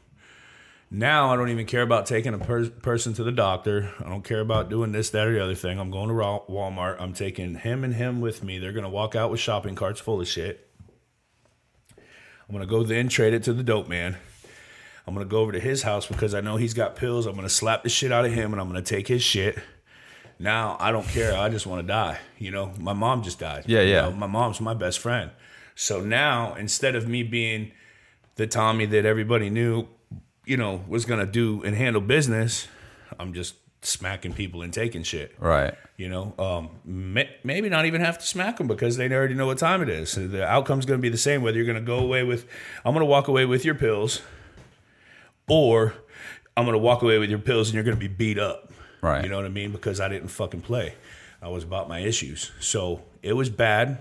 Now 0.90 1.32
I 1.32 1.36
don't 1.36 1.50
even 1.50 1.68
care 1.68 1.84
about 1.84 2.08
taking 2.08 2.34
a 2.34 2.40
per- 2.40 2.70
person 2.70 3.14
to 3.14 3.24
the 3.24 3.32
doctor. 3.32 3.94
I 4.04 4.10
don't 4.10 4.24
care 4.24 4.42
about 4.42 4.70
doing 4.70 4.92
this, 4.92 5.12
that, 5.12 5.28
or 5.28 5.34
the 5.34 5.44
other 5.44 5.56
thing. 5.56 5.80
I'm 5.80 5.92
going 5.92 6.10
to 6.10 6.16
Walmart. 6.16 6.98
I'm 7.00 7.14
taking 7.14 7.54
him 7.54 7.84
and 7.84 7.94
him 7.94 8.20
with 8.20 8.44
me. 8.44 8.58
They're 8.58 8.74
going 8.74 8.84
to 8.84 8.90
walk 8.90 9.16
out 9.16 9.30
with 9.30 9.40
shopping 9.40 9.76
carts 9.76 10.02
full 10.02 10.20
of 10.20 10.28
shit. 10.28 10.68
I'm 12.52 12.60
to 12.60 12.66
go 12.66 12.84
then 12.84 13.08
trade 13.08 13.34
it 13.34 13.44
to 13.44 13.54
the 13.54 13.64
dope 13.64 13.88
man. 13.88 14.18
I'm 15.08 15.16
to 15.16 15.24
go 15.26 15.40
over 15.40 15.54
to 15.54 15.60
his 15.60 15.84
house 15.84 16.06
because 16.06 16.34
I 16.34 16.42
know 16.42 16.58
he's 16.58 16.74
got 16.74 16.96
pills. 16.98 17.26
I'm 17.26 17.36
to 17.38 17.50
slap 17.50 17.84
the 17.84 17.90
shit 17.90 18.12
out 18.12 18.26
of 18.26 18.34
him 18.34 18.52
and 18.52 18.62
I'm 18.62 18.72
to 18.74 18.82
take 18.82 19.08
his 19.08 19.24
shit. 19.24 19.58
Now 20.38 20.76
I 20.80 20.92
don't 20.92 21.08
care. 21.08 21.36
I 21.38 21.50
just 21.50 21.66
want 21.66 21.82
to 21.82 21.88
die. 21.88 22.20
You 22.38 22.52
know, 22.52 22.74
my 22.78 22.94
mom 22.94 23.24
just 23.24 23.40
died. 23.40 23.64
Yeah, 23.68 23.82
You 23.82 23.94
yeah. 23.94 24.02
know, 24.02 24.12
my 24.12 24.28
mom's 24.28 24.60
my 24.60 24.74
best 24.74 25.00
friend. 25.00 25.32
So 25.76 26.02
now 26.02 26.56
instead 26.56 26.96
of 26.96 27.08
me 27.08 27.24
being 27.24 27.72
the 28.36 28.48
Tommy 28.48 28.86
that 28.88 29.06
everybody 29.06 29.50
knew, 29.50 29.88
you 30.46 30.58
know, 30.58 30.84
was 30.88 31.06
gonna 31.06 31.26
do 31.26 31.64
and 31.64 31.76
handle 31.76 32.02
business, 32.02 32.68
I'm 33.18 33.34
just 33.34 33.56
smacking 33.82 34.34
people 34.34 34.62
and 34.62 34.74
taking 34.74 35.04
shit. 35.04 35.36
Right. 35.39 35.74
You 35.98 36.10
know, 36.10 36.34
um, 36.38 36.70
may, 36.86 37.30
maybe 37.44 37.70
not 37.70 37.86
even 37.86 38.02
have 38.02 38.17
to 38.20 38.26
smack 38.26 38.58
them 38.58 38.67
because 38.67 38.98
they 38.98 39.10
already 39.12 39.34
know 39.34 39.48
what 39.48 39.58
time 39.58 39.82
it 39.82 39.89
is. 39.89 40.12
So 40.12 40.28
the 40.28 40.46
outcome's 40.46 40.86
going 40.86 41.00
to 41.00 41.02
be 41.02 41.10
the 41.10 41.17
same. 41.17 41.41
Whether 41.41 41.58
you're 41.58 41.65
going 41.65 41.80
to 41.80 41.86
go 41.86 42.00
away 42.00 42.24
with, 42.24 42.48
I'm 42.86 42.94
going 42.94 43.02
to 43.02 43.10
walk 43.10 43.28
away 43.28 43.46
with 43.46 43.65
your 43.65 43.76
pills, 43.76 44.22
or 45.48 45.94
I'm 46.56 46.65
going 46.65 46.74
to 46.74 46.80
walk 46.80 47.02
away 47.02 47.17
with 47.17 47.30
your 47.30 47.39
pills 47.39 47.70
and 47.70 47.76
you're 47.76 47.84
going 47.84 47.98
to 47.98 48.00
be 48.00 48.08
beat 48.08 48.38
up. 48.38 48.72
Right. 49.02 49.24
You 49.24 49.30
know 49.30 49.38
what 49.38 49.46
I 49.46 49.50
mean? 49.50 49.72
Because 49.72 50.00
I 50.00 50.08
didn't 50.10 50.30
fucking 50.30 50.62
play. 50.62 50.96
I 51.41 51.50
was 51.50 51.63
about 51.63 51.89
my 51.89 52.00
issues. 52.00 52.52
So 52.60 53.02
it 53.24 53.34
was 53.34 53.50
bad. 53.50 54.00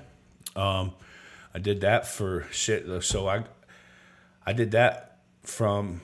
Um, 0.54 0.92
I 1.54 1.58
did 1.58 1.80
that 1.80 2.06
for 2.06 2.46
shit. 2.50 3.02
So 3.02 3.28
I, 3.28 3.44
I 4.46 4.52
did 4.52 4.72
that 4.72 5.18
from, 5.42 6.02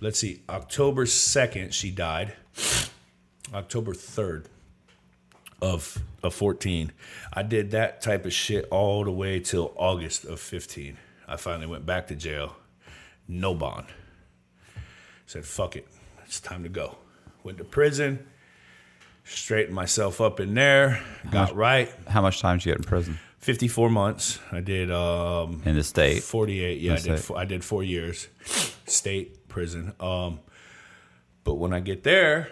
let's 0.00 0.18
see, 0.18 0.42
October 0.48 1.04
2nd, 1.04 1.72
she 1.72 1.92
died. 1.92 2.34
October 3.54 3.92
3rd 3.92 4.46
of 5.60 5.98
of 6.22 6.34
14. 6.34 6.92
I 7.32 7.42
did 7.42 7.72
that 7.72 8.00
type 8.00 8.24
of 8.24 8.32
shit 8.32 8.66
all 8.70 9.04
the 9.04 9.10
way 9.10 9.40
till 9.40 9.72
August 9.76 10.24
of 10.24 10.40
15. 10.40 10.96
I 11.26 11.36
finally 11.36 11.66
went 11.66 11.84
back 11.86 12.08
to 12.08 12.16
jail. 12.16 12.56
No 13.28 13.54
bond. 13.54 13.86
Said 15.26 15.44
fuck 15.44 15.76
it. 15.76 15.86
It's 16.24 16.40
time 16.40 16.62
to 16.62 16.68
go. 16.68 16.96
Went 17.42 17.58
to 17.58 17.64
prison. 17.64 18.26
Straightened 19.24 19.74
myself 19.74 20.20
up 20.20 20.40
in 20.40 20.54
there. 20.54 21.02
Got 21.30 21.54
right. 21.54 21.92
How 22.08 22.22
much 22.22 22.40
time 22.40 22.58
did 22.58 22.66
you 22.66 22.72
get 22.72 22.78
in 22.78 22.84
prison 22.84 23.18
54 23.42 23.90
months. 23.90 24.38
I 24.52 24.60
did 24.60 24.90
um 24.90 25.62
in 25.64 25.74
the 25.74 25.82
state? 25.82 26.22
48. 26.22 26.80
Yeah, 26.80 26.94
I 26.94 26.96
did. 26.98 27.18
Four, 27.20 27.38
I 27.38 27.44
did 27.44 27.64
four 27.64 27.82
years, 27.82 28.28
state 28.86 29.48
prison. 29.48 29.92
Um, 30.00 30.38
but 31.44 31.54
when 31.54 31.72
I 31.72 31.80
get 31.80 32.02
there, 32.02 32.48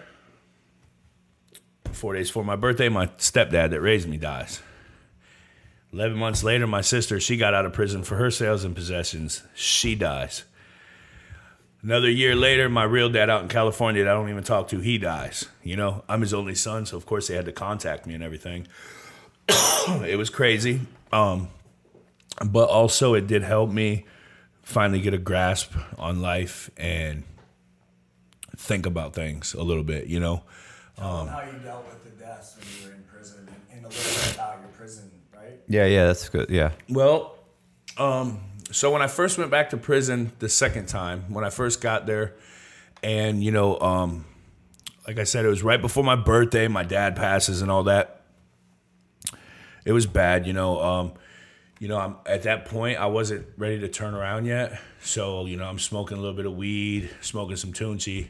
four 1.91 2.13
days 2.13 2.29
before 2.29 2.43
my 2.43 2.55
birthday, 2.55 2.89
my 2.89 3.07
stepdad 3.07 3.69
that 3.69 3.81
raised 3.81 4.07
me 4.07 4.17
dies. 4.17 4.61
Eleven 5.93 6.17
months 6.17 6.43
later, 6.43 6.67
my 6.67 6.81
sister 6.81 7.19
she 7.19 7.37
got 7.37 7.53
out 7.53 7.65
of 7.65 7.73
prison 7.73 8.03
for 8.03 8.15
her 8.15 8.31
sales 8.31 8.63
and 8.63 8.75
possessions. 8.75 9.43
She 9.53 9.95
dies. 9.95 10.45
Another 11.83 12.09
year 12.09 12.35
later, 12.35 12.69
my 12.69 12.83
real 12.83 13.09
dad 13.09 13.29
out 13.29 13.41
in 13.41 13.47
California 13.47 14.03
that 14.03 14.11
I 14.11 14.13
don't 14.13 14.29
even 14.29 14.43
talk 14.43 14.67
to, 14.69 14.79
he 14.79 14.99
dies. 14.99 15.47
You 15.63 15.75
know, 15.75 16.03
I'm 16.07 16.21
his 16.21 16.33
only 16.33 16.53
son, 16.53 16.85
so 16.85 16.95
of 16.95 17.05
course 17.05 17.27
they 17.27 17.35
had 17.35 17.45
to 17.45 17.51
contact 17.51 18.05
me 18.05 18.13
and 18.13 18.23
everything. 18.23 18.67
it 19.49 20.17
was 20.17 20.29
crazy. 20.29 20.81
Um, 21.11 21.49
but 22.45 22.69
also 22.69 23.15
it 23.15 23.27
did 23.27 23.43
help 23.43 23.71
me 23.71 24.05
finally 24.61 25.01
get 25.01 25.13
a 25.13 25.17
grasp 25.17 25.73
on 25.97 26.21
life 26.21 26.69
and 26.77 27.23
think 28.61 28.85
about 28.85 29.13
things 29.13 29.53
a 29.53 29.63
little 29.63 29.83
bit, 29.83 30.07
you 30.07 30.19
know. 30.19 30.43
Tell 30.95 31.25
them 31.25 31.27
how 31.27 31.41
you 31.41 31.57
dealt 31.59 31.85
with 31.85 32.03
the 32.03 32.23
deaths 32.23 32.55
when 32.57 32.67
you 32.79 32.89
were 32.89 32.95
in 32.95 33.03
prison 33.03 33.47
and, 33.71 33.77
and 33.77 33.85
a 33.85 33.89
little 33.89 34.21
bit 34.21 34.35
about 34.35 34.59
your 34.61 34.69
prison, 34.69 35.11
right? 35.35 35.59
Yeah, 35.67 35.85
yeah, 35.85 36.07
that's 36.07 36.29
good. 36.29 36.49
Yeah. 36.49 36.71
Well, 36.89 37.37
um, 37.97 38.39
so 38.71 38.91
when 38.91 39.01
I 39.01 39.07
first 39.07 39.37
went 39.37 39.51
back 39.51 39.71
to 39.71 39.77
prison 39.77 40.31
the 40.39 40.49
second 40.49 40.87
time, 40.87 41.33
when 41.33 41.43
I 41.43 41.49
first 41.49 41.81
got 41.81 42.05
there, 42.05 42.35
and 43.03 43.43
you 43.43 43.51
know, 43.51 43.79
um, 43.79 44.25
like 45.07 45.17
I 45.17 45.23
said, 45.23 45.43
it 45.43 45.49
was 45.49 45.63
right 45.63 45.81
before 45.81 46.03
my 46.03 46.15
birthday. 46.15 46.67
My 46.67 46.83
dad 46.83 47.15
passes 47.15 47.61
and 47.61 47.71
all 47.71 47.83
that. 47.83 48.21
It 49.85 49.91
was 49.91 50.05
bad, 50.05 50.45
you 50.45 50.53
know. 50.53 50.79
Um, 50.79 51.13
you 51.79 51.87
know, 51.87 51.97
I'm 51.97 52.15
at 52.27 52.43
that 52.43 52.65
point 52.65 52.99
I 52.99 53.07
wasn't 53.07 53.47
ready 53.57 53.79
to 53.79 53.87
turn 53.87 54.13
around 54.13 54.45
yet. 54.45 54.79
So 55.01 55.47
you 55.47 55.57
know, 55.57 55.65
I'm 55.65 55.79
smoking 55.79 56.17
a 56.17 56.21
little 56.21 56.35
bit 56.35 56.45
of 56.45 56.55
weed, 56.55 57.09
smoking 57.21 57.55
some 57.55 57.73
Tunchi. 57.73 58.27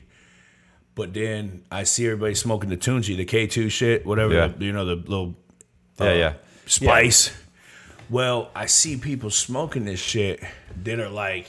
But 0.96 1.14
then 1.14 1.64
I 1.72 1.84
see 1.84 2.06
everybody 2.06 2.36
smoking 2.36 2.70
the 2.70 2.78
Tunchi, 2.78 3.16
the 3.16 3.26
K2 3.26 3.72
shit, 3.72 4.06
whatever, 4.06 4.34
Yeah. 4.34 4.48
the, 4.48 4.66
you 4.66 4.72
know, 4.74 4.86
the 4.86 4.96
little 4.96 5.36
Yeah, 6.00 6.06
uh, 6.06 6.14
yeah. 6.14 6.34
spice. 6.66 7.32
Well, 8.10 8.50
I 8.54 8.66
see 8.66 8.98
people 8.98 9.30
smoking 9.30 9.86
this 9.86 10.00
shit 10.02 10.42
that 10.84 11.00
are 11.00 11.10
like 11.10 11.48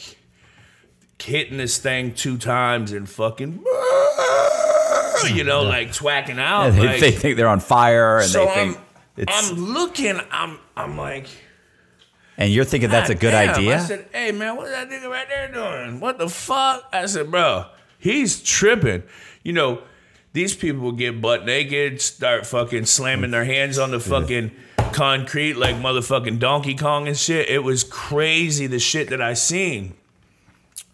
hitting 1.20 1.56
this 1.56 1.78
thing 1.78 2.14
two 2.14 2.36
times 2.38 2.92
and 2.92 3.08
fucking, 3.08 3.52
you 5.34 5.44
know, 5.44 5.62
like 5.62 5.88
twacking 5.88 6.38
out. 6.38 6.72
they, 6.72 6.86
like, 6.86 7.00
they 7.00 7.10
think 7.10 7.36
they're 7.36 7.48
on 7.48 7.60
fire, 7.60 8.18
and 8.18 8.28
so 8.28 8.44
they 8.46 8.54
think 8.54 8.76
I'm, 8.76 8.82
it's. 9.16 9.50
I'm 9.50 9.56
looking, 9.56 10.20
I'm, 10.30 10.58
I'm 10.76 10.96
like, 10.96 11.26
and 12.38 12.52
you're 12.52 12.64
thinking 12.64 12.90
that's 12.90 13.10
a 13.10 13.14
good 13.14 13.30
damn." 13.32 13.50
idea. 13.54 13.76
I 13.76 13.80
said, 13.80 14.06
hey 14.12 14.32
man, 14.32 14.56
what's 14.56 14.70
that 14.70 14.88
nigga 14.88 15.08
right 15.08 15.28
there 15.28 15.52
doing? 15.52 16.00
What 16.00 16.18
the 16.18 16.28
fuck? 16.28 16.84
I 16.92 17.06
said, 17.06 17.30
bro, 17.30 17.66
he's 17.98 18.42
tripping. 18.42 19.02
You 19.42 19.52
know, 19.52 19.82
these 20.32 20.54
people 20.54 20.92
get 20.92 21.20
butt 21.20 21.44
naked, 21.44 22.00
start 22.00 22.46
fucking 22.46 22.86
slamming 22.86 23.30
their 23.30 23.44
hands 23.44 23.78
on 23.78 23.90
the 23.90 24.00
fucking 24.00 24.52
concrete 24.92 25.54
like 25.54 25.76
motherfucking 25.76 26.38
Donkey 26.38 26.74
Kong 26.74 27.08
and 27.08 27.16
shit. 27.16 27.48
It 27.48 27.64
was 27.64 27.84
crazy 27.84 28.66
the 28.66 28.78
shit 28.78 29.10
that 29.10 29.20
I 29.20 29.34
seen. 29.34 29.94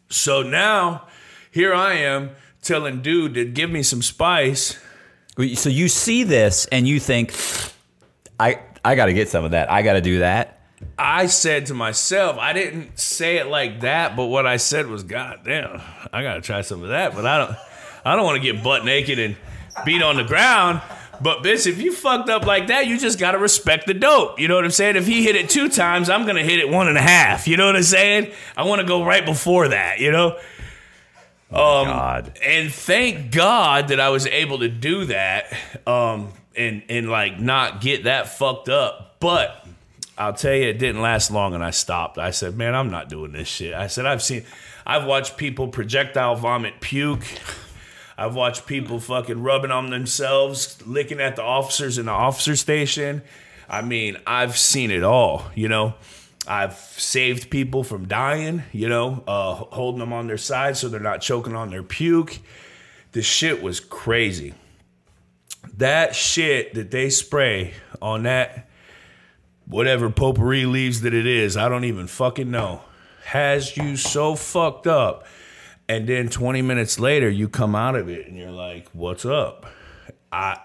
So 0.09 0.43
now, 0.43 1.07
here 1.51 1.75
I 1.75 1.95
am 1.95 2.31
telling 2.63 3.03
dude 3.03 3.35
to 3.35 3.45
give 3.45 3.71
me 3.71 3.83
some 3.83 4.03
spice. 4.03 4.79
So 5.55 5.69
you 5.69 5.89
see 5.89 6.25
this 6.25 6.67
and 6.67 6.89
you 6.89 6.99
think, 6.99 7.35
I 8.41 8.61
I 8.85 8.95
got 8.95 9.07
to 9.07 9.13
get 9.13 9.29
some 9.29 9.45
of 9.45 9.53
that. 9.53 9.71
I 9.71 9.83
got 9.83 9.95
to 9.95 10.01
do 10.01 10.21
that. 10.21 10.59
I 10.99 11.27
said 11.27 11.67
to 11.67 11.75
myself, 11.75 12.39
I 12.39 12.53
didn't 12.53 12.99
say 12.99 13.37
it 13.37 13.47
like 13.47 13.81
that, 13.81 14.17
but 14.17 14.27
what 14.27 14.47
I 14.47 14.57
said 14.57 14.87
was, 14.87 15.03
God 15.03 15.41
damn, 15.45 15.81
I 16.13 16.23
gotta 16.23 16.41
try 16.41 16.61
some 16.63 16.83
of 16.83 16.91
that. 16.91 17.15
But 17.15 17.27
I 17.27 17.39
don't 17.39 17.57
I 18.05 18.17
don't 18.17 18.25
wanna 18.25 18.41
get 18.41 18.63
butt 18.63 18.85
naked 18.85 19.19
and 19.19 19.37
beat 19.85 20.03
on 20.03 20.17
the 20.17 20.25
ground. 20.25 20.81
But 21.21 21.43
bitch, 21.43 21.67
if 21.67 21.83
you 21.83 21.93
fucked 21.93 22.29
up 22.29 22.47
like 22.47 22.69
that, 22.69 22.87
you 22.87 22.99
just 22.99 23.19
gotta 23.19 23.39
respect 23.39 23.87
the 23.87 23.95
dope. 23.95 24.39
You 24.39 24.47
know 24.49 24.55
what 24.55 24.65
I'm 24.65 24.71
saying? 24.71 24.97
If 24.97 25.07
he 25.07 25.25
hit 25.25 25.35
it 25.35 25.51
two 25.51 25.69
times, 25.69 26.09
I'm 26.09 26.27
gonna 26.27 26.45
hit 26.45 26.61
it 26.61 26.69
one 26.69 26.89
and 26.89 26.97
a 26.97 27.03
half. 27.03 27.49
You 27.49 27.57
know 27.57 27.67
what 27.67 27.77
I'm 27.77 27.83
saying? 27.83 28.33
I 28.57 28.65
wanna 28.65 28.85
go 28.85 29.05
right 29.05 29.25
before 29.25 29.69
that, 29.69 29.99
you 29.99 30.13
know? 30.13 30.39
Um, 31.51 31.87
God. 31.87 32.39
and 32.45 32.71
thank 32.71 33.33
God 33.33 33.89
that 33.89 34.01
I 34.01 34.11
was 34.11 34.27
able 34.27 34.59
to 34.59 34.69
do 34.69 35.07
that, 35.07 35.51
um, 35.87 36.29
and 36.55 36.83
and 36.91 37.09
like 37.09 37.41
not 37.41 37.81
get 37.81 38.05
that 38.05 38.37
fucked 38.37 38.69
up. 38.69 39.17
But 39.19 39.67
I'll 40.19 40.35
tell 40.35 40.53
you, 40.53 40.69
it 40.69 40.79
didn't 40.79 41.01
last 41.01 41.31
long, 41.31 41.55
and 41.55 41.65
I 41.65 41.71
stopped. 41.71 42.19
I 42.19 42.33
said, 42.33 42.55
"Man, 42.55 42.75
I'm 42.75 42.91
not 42.91 43.09
doing 43.09 43.33
this 43.33 43.49
shit." 43.49 43.73
I 43.73 43.87
said, 43.87 44.05
"I've 44.05 44.23
seen, 44.23 44.45
I've 44.87 45.07
watched 45.07 45.39
people 45.39 45.69
projectile 45.69 46.37
vomit 46.37 46.81
puke." 46.81 47.25
I've 48.19 48.35
watched 48.35 48.67
people 48.67 48.99
fucking 48.99 49.45
rubbing 49.45 49.71
on 49.71 49.91
themselves, 49.91 50.85
licking 50.85 51.21
at 51.21 51.37
the 51.37 51.45
officers 51.45 51.99
in 51.99 52.07
the 52.07 52.13
officer 52.13 52.57
station. 52.57 53.23
I 53.69 53.83
mean, 53.83 54.17
I've 54.27 54.59
seen 54.59 54.91
it 54.91 55.05
all, 55.05 55.45
you 55.55 55.69
know. 55.69 55.95
I've 56.49 56.75
saved 56.75 57.49
people 57.49 57.85
from 57.85 58.09
dying, 58.09 58.65
you 58.73 58.89
know, 58.89 59.23
uh, 59.29 59.55
holding 59.55 60.01
them 60.01 60.13
on 60.13 60.27
their 60.27 60.39
side 60.39 60.77
so 60.77 60.89
they're 60.89 60.99
not 60.99 61.21
choking 61.21 61.55
on 61.55 61.71
their 61.71 61.85
puke. 61.85 62.41
The 63.13 63.23
shit 63.23 63.63
was 63.63 63.79
crazy. 63.79 64.55
That 65.77 66.17
shit 66.17 66.75
that 66.75 66.91
they 66.91 67.11
spray 67.11 67.75
on 68.03 68.25
that 68.25 68.69
whatever 69.65 70.11
potpourri 70.11 70.65
leaves 70.67 71.03
that 71.03 71.15
it 71.15 71.27
is, 71.27 71.57
I 71.57 71.69
don't 71.69 71.85
even 71.85 72.09
fucking 72.09 72.51
know. 72.51 72.81
has 73.27 73.77
you 73.77 73.97
so 73.97 74.35
fucked 74.35 74.89
up. 74.89 75.25
And 75.89 76.07
then 76.07 76.29
20 76.29 76.61
minutes 76.63 77.01
later, 77.01 77.31
you 77.31 77.49
come 77.49 77.75
out 77.75 77.97
of 77.97 78.09
it 78.09 78.27
and 78.27 78.37
you're 78.37 78.51
like, 78.51 78.89
what's 78.93 79.25
up? 79.25 79.67
I 80.31 80.59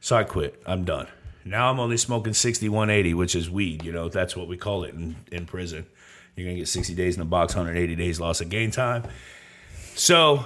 so 0.00 0.16
I 0.16 0.24
quit. 0.24 0.62
I'm 0.66 0.84
done. 0.84 1.06
Now 1.44 1.70
I'm 1.70 1.80
only 1.80 1.96
smoking 1.96 2.34
6180, 2.34 3.14
which 3.14 3.34
is 3.34 3.48
weed. 3.48 3.84
You 3.84 3.92
know, 3.92 4.08
that's 4.08 4.36
what 4.36 4.48
we 4.48 4.56
call 4.56 4.84
it 4.84 4.94
in, 4.94 5.16
in 5.32 5.46
prison. 5.46 5.86
You're 6.34 6.46
gonna 6.46 6.58
get 6.58 6.68
60 6.68 6.94
days 6.94 7.14
in 7.14 7.20
the 7.20 7.24
box, 7.24 7.54
180 7.54 7.96
days 7.96 8.20
loss 8.20 8.40
of 8.40 8.50
gain 8.50 8.70
time. 8.70 9.04
So 9.94 10.44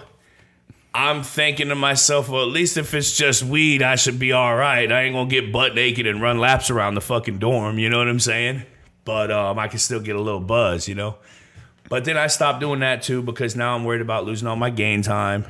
I'm 0.94 1.22
thinking 1.22 1.68
to 1.68 1.74
myself, 1.74 2.28
well, 2.28 2.42
at 2.42 2.48
least 2.48 2.76
if 2.76 2.94
it's 2.94 3.16
just 3.16 3.42
weed, 3.42 3.82
I 3.82 3.96
should 3.96 4.18
be 4.18 4.32
all 4.32 4.54
right. 4.54 4.90
I 4.90 5.02
ain't 5.02 5.14
gonna 5.14 5.28
get 5.28 5.52
butt 5.52 5.74
naked 5.74 6.06
and 6.06 6.22
run 6.22 6.38
laps 6.38 6.70
around 6.70 6.94
the 6.94 7.00
fucking 7.00 7.38
dorm. 7.38 7.78
You 7.78 7.90
know 7.90 7.98
what 7.98 8.08
I'm 8.08 8.20
saying? 8.20 8.62
But 9.04 9.30
um, 9.32 9.58
I 9.58 9.68
can 9.68 9.78
still 9.78 10.00
get 10.00 10.14
a 10.14 10.20
little 10.20 10.40
buzz, 10.40 10.86
you 10.86 10.94
know. 10.94 11.16
But 11.90 12.04
then 12.06 12.16
I 12.16 12.28
stopped 12.28 12.60
doing 12.60 12.80
that 12.80 13.02
too 13.02 13.20
because 13.20 13.54
now 13.56 13.74
I'm 13.76 13.84
worried 13.84 14.00
about 14.00 14.24
losing 14.24 14.48
all 14.48 14.56
my 14.56 14.70
gain 14.70 15.02
time, 15.02 15.44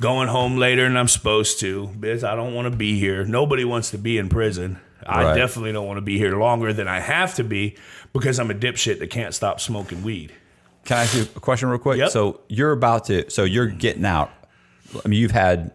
going 0.00 0.28
home 0.28 0.56
later 0.56 0.84
than 0.84 0.96
I'm 0.96 1.08
supposed 1.08 1.60
to 1.60 1.88
because 2.00 2.24
I 2.24 2.34
don't 2.36 2.54
want 2.54 2.70
to 2.70 2.76
be 2.76 2.98
here. 2.98 3.24
Nobody 3.26 3.64
wants 3.64 3.90
to 3.90 3.98
be 3.98 4.16
in 4.16 4.28
prison. 4.30 4.78
I 5.06 5.24
Right. 5.24 5.34
definitely 5.36 5.72
don't 5.72 5.86
want 5.86 5.98
to 5.98 6.02
be 6.02 6.16
here 6.16 6.36
longer 6.38 6.72
than 6.72 6.88
I 6.88 7.00
have 7.00 7.34
to 7.34 7.44
be 7.44 7.76
because 8.14 8.38
I'm 8.40 8.50
a 8.50 8.54
dipshit 8.54 9.00
that 9.00 9.10
can't 9.10 9.34
stop 9.34 9.60
smoking 9.60 10.02
weed. 10.02 10.32
Can 10.86 10.96
I 10.98 11.02
ask 11.02 11.14
you 11.16 11.22
a 11.36 11.40
question 11.40 11.68
real 11.68 11.78
quick? 11.78 11.98
Yep. 11.98 12.10
So 12.10 12.40
you're 12.48 12.72
about 12.72 13.04
to, 13.06 13.28
so 13.30 13.44
you're 13.44 13.66
getting 13.66 14.04
out. 14.06 14.30
I 15.04 15.08
mean, 15.08 15.18
you've 15.18 15.30
had 15.32 15.72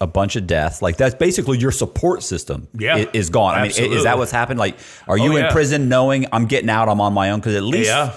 a 0.00 0.06
bunch 0.06 0.34
of 0.34 0.46
deaths. 0.46 0.80
Like 0.82 0.96
that's 0.96 1.14
basically 1.14 1.58
your 1.58 1.70
support 1.72 2.22
system. 2.22 2.68
Yeah. 2.76 2.96
i- 2.96 3.08
is 3.12 3.28
gone. 3.30 3.56
Absolutely. 3.58 3.84
I 3.84 3.88
mean, 3.90 3.98
is 3.98 4.04
that 4.04 4.18
what's 4.18 4.32
happened? 4.32 4.58
Like, 4.58 4.76
are 5.06 5.18
oh, 5.18 5.22
you 5.22 5.34
Oh, 5.34 5.36
in 5.36 5.52
prison 5.52 5.88
knowing 5.88 6.26
I'm 6.32 6.46
getting 6.46 6.70
out? 6.70 6.88
I'm 6.88 7.00
on 7.00 7.12
my 7.12 7.30
own 7.30 7.38
because 7.40 7.54
at 7.54 7.62
least, 7.62 7.90
Yeah. 7.90 8.12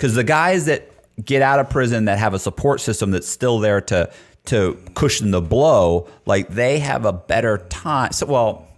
Because 0.00 0.14
the 0.14 0.24
guys 0.24 0.64
that 0.64 0.90
get 1.22 1.42
out 1.42 1.60
of 1.60 1.68
prison 1.68 2.06
that 2.06 2.18
have 2.18 2.32
a 2.32 2.38
support 2.38 2.80
system 2.80 3.10
that's 3.10 3.28
still 3.28 3.58
there 3.58 3.82
to 3.82 4.10
to 4.46 4.82
cushion 4.94 5.30
the 5.30 5.42
blow, 5.42 6.08
like 6.24 6.48
they 6.48 6.78
have 6.78 7.04
a 7.04 7.12
better 7.12 7.58
time. 7.68 8.10
So, 8.12 8.24
well, 8.24 8.68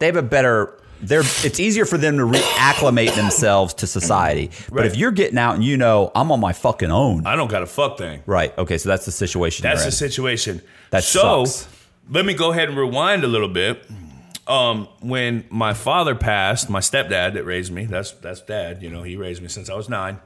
they 0.00 0.06
have 0.06 0.16
a 0.16 0.22
better. 0.22 0.76
They're, 1.00 1.20
it's 1.20 1.60
easier 1.60 1.84
for 1.84 1.96
them 1.96 2.16
to 2.16 2.24
reacclimate 2.24 3.14
themselves 3.14 3.74
to 3.74 3.86
society. 3.86 4.50
But 4.72 4.86
if 4.86 4.96
you're 4.96 5.12
getting 5.12 5.38
out 5.38 5.54
and 5.54 5.62
you 5.62 5.76
know 5.76 6.10
I'm 6.12 6.32
on 6.32 6.40
my 6.40 6.52
fucking 6.52 6.90
own, 6.90 7.24
I 7.24 7.36
don't 7.36 7.50
got 7.50 7.62
a 7.62 7.66
fuck 7.66 7.96
thing. 7.96 8.24
Right. 8.26 8.56
Okay. 8.58 8.78
So 8.78 8.88
that's 8.88 9.04
the 9.04 9.12
situation. 9.12 9.62
That's 9.62 9.84
the 9.84 9.92
situation. 9.92 10.60
That 10.90 11.04
so 11.04 11.44
sucks. 11.44 11.72
let 12.10 12.24
me 12.24 12.34
go 12.34 12.50
ahead 12.50 12.68
and 12.68 12.76
rewind 12.76 13.22
a 13.22 13.28
little 13.28 13.48
bit. 13.48 13.86
Um, 14.48 14.88
when 15.00 15.44
my 15.50 15.72
father 15.72 16.16
passed, 16.16 16.68
my 16.68 16.80
stepdad 16.80 17.34
that 17.34 17.44
raised 17.44 17.72
me, 17.72 17.84
that's 17.84 18.10
that's 18.10 18.40
dad, 18.40 18.82
you 18.82 18.90
know, 18.90 19.04
he 19.04 19.14
raised 19.16 19.40
me 19.40 19.48
since 19.48 19.70
I 19.70 19.74
was 19.74 19.88
nine. 19.88 20.18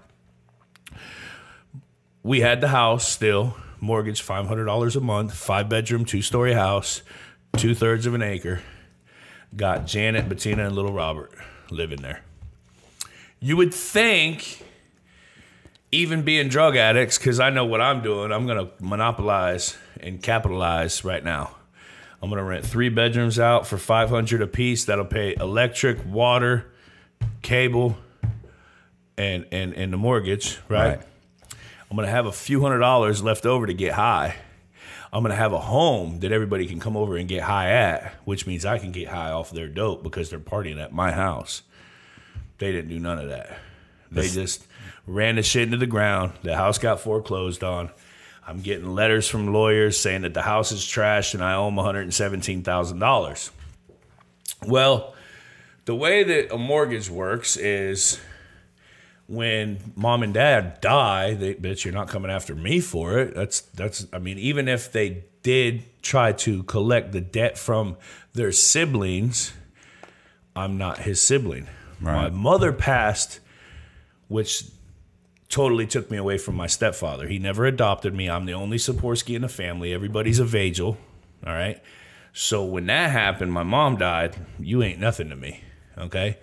We 2.22 2.40
had 2.40 2.60
the 2.60 2.68
house 2.68 3.08
still, 3.08 3.56
mortgage 3.80 4.20
five 4.20 4.46
hundred 4.46 4.64
dollars 4.64 4.96
a 4.96 5.00
month, 5.00 5.34
five 5.34 5.68
bedroom, 5.68 6.04
two 6.04 6.22
story 6.22 6.52
house, 6.52 7.02
two 7.56 7.74
thirds 7.74 8.06
of 8.06 8.14
an 8.14 8.22
acre. 8.22 8.60
Got 9.56 9.86
Janet, 9.86 10.28
Bettina, 10.28 10.66
and 10.66 10.74
little 10.74 10.92
Robert 10.92 11.32
living 11.70 12.02
there. 12.02 12.22
You 13.40 13.56
would 13.56 13.72
think 13.72 14.62
even 15.90 16.22
being 16.22 16.48
drug 16.48 16.76
addicts, 16.76 17.16
because 17.18 17.40
I 17.40 17.50
know 17.50 17.64
what 17.64 17.80
I'm 17.80 18.02
doing, 18.02 18.30
I'm 18.32 18.46
going 18.46 18.58
to 18.66 18.72
monopolize 18.84 19.76
and 20.00 20.22
capitalize 20.22 21.04
right 21.04 21.24
now. 21.24 21.52
I'm 22.20 22.28
going 22.28 22.38
to 22.38 22.44
rent 22.44 22.66
three 22.66 22.88
bedrooms 22.88 23.38
out 23.38 23.66
for 23.66 23.78
500 23.78 24.42
a 24.42 24.46
piece. 24.46 24.84
That'll 24.84 25.04
pay 25.04 25.34
electric, 25.36 26.04
water, 26.04 26.66
cable, 27.42 27.96
and 29.18 29.46
and 29.52 29.74
and 29.74 29.92
the 29.92 29.96
mortgage, 29.96 30.58
right? 30.68 30.96
Right. 30.96 31.02
I'm 31.90 31.96
going 31.96 32.06
to 32.06 32.12
have 32.12 32.26
a 32.26 32.32
few 32.32 32.60
hundred 32.60 32.80
dollars 32.80 33.22
left 33.22 33.46
over 33.46 33.66
to 33.66 33.72
get 33.74 33.94
high. 33.94 34.36
I'm 35.10 35.22
going 35.22 35.30
to 35.30 35.36
have 35.36 35.54
a 35.54 35.58
home 35.58 36.20
that 36.20 36.32
everybody 36.32 36.66
can 36.66 36.80
come 36.80 36.96
over 36.96 37.16
and 37.16 37.26
get 37.26 37.42
high 37.42 37.70
at, 37.70 38.14
which 38.24 38.46
means 38.46 38.66
I 38.66 38.78
can 38.78 38.92
get 38.92 39.08
high 39.08 39.30
off 39.30 39.50
their 39.50 39.68
dope 39.68 40.02
because 40.02 40.28
they're 40.28 40.38
partying 40.38 40.82
at 40.82 40.92
my 40.92 41.12
house. 41.12 41.62
They 42.58 42.72
didn't 42.72 42.90
do 42.90 42.98
none 42.98 43.18
of 43.18 43.30
that. 43.30 43.58
They 44.10 44.28
just 44.28 44.66
ran 45.06 45.36
the 45.36 45.42
shit 45.42 45.62
into 45.62 45.78
the 45.78 45.86
ground. 45.86 46.32
The 46.42 46.56
house 46.56 46.78
got 46.78 47.00
foreclosed 47.00 47.64
on. 47.64 47.90
I'm 48.46 48.60
getting 48.60 48.94
letters 48.94 49.28
from 49.28 49.52
lawyers 49.52 49.98
saying 49.98 50.22
that 50.22 50.34
the 50.34 50.42
house 50.42 50.72
is 50.72 50.80
trashed 50.80 51.34
and 51.34 51.42
I 51.42 51.54
owe 51.54 51.66
them 51.66 51.76
$117,000. 51.76 53.50
Well, 54.66 55.14
the 55.84 55.94
way 55.94 56.22
that 56.22 56.52
a 56.52 56.58
mortgage 56.58 57.08
works 57.08 57.56
is 57.56 58.20
when 59.28 59.92
mom 59.94 60.22
and 60.22 60.34
dad 60.34 60.80
die, 60.80 61.34
they 61.34 61.54
bitch, 61.54 61.84
you're 61.84 61.94
not 61.94 62.08
coming 62.08 62.30
after 62.30 62.54
me 62.54 62.80
for 62.80 63.18
it. 63.18 63.34
That's 63.34 63.60
that's 63.60 64.06
I 64.12 64.18
mean, 64.18 64.38
even 64.38 64.68
if 64.68 64.90
they 64.90 65.24
did 65.42 65.84
try 66.02 66.32
to 66.32 66.62
collect 66.64 67.12
the 67.12 67.20
debt 67.20 67.56
from 67.56 67.96
their 68.32 68.50
siblings, 68.52 69.52
I'm 70.56 70.78
not 70.78 70.98
his 70.98 71.22
sibling. 71.22 71.68
My 72.00 72.30
mother 72.30 72.72
passed, 72.72 73.40
which 74.28 74.64
totally 75.48 75.86
took 75.86 76.10
me 76.10 76.16
away 76.16 76.38
from 76.38 76.54
my 76.54 76.66
stepfather. 76.66 77.26
He 77.26 77.38
never 77.38 77.66
adopted 77.66 78.14
me. 78.14 78.30
I'm 78.30 78.46
the 78.46 78.52
only 78.52 78.76
Saporsky 78.76 79.34
in 79.34 79.42
the 79.42 79.48
family. 79.48 79.92
Everybody's 79.92 80.38
a 80.38 80.44
Vagel. 80.44 80.96
All 81.46 81.52
right. 81.52 81.82
So 82.32 82.64
when 82.64 82.86
that 82.86 83.10
happened, 83.10 83.52
my 83.52 83.62
mom 83.62 83.96
died. 83.96 84.36
You 84.58 84.82
ain't 84.82 85.00
nothing 85.00 85.28
to 85.30 85.36
me. 85.36 85.64
Okay. 85.96 86.38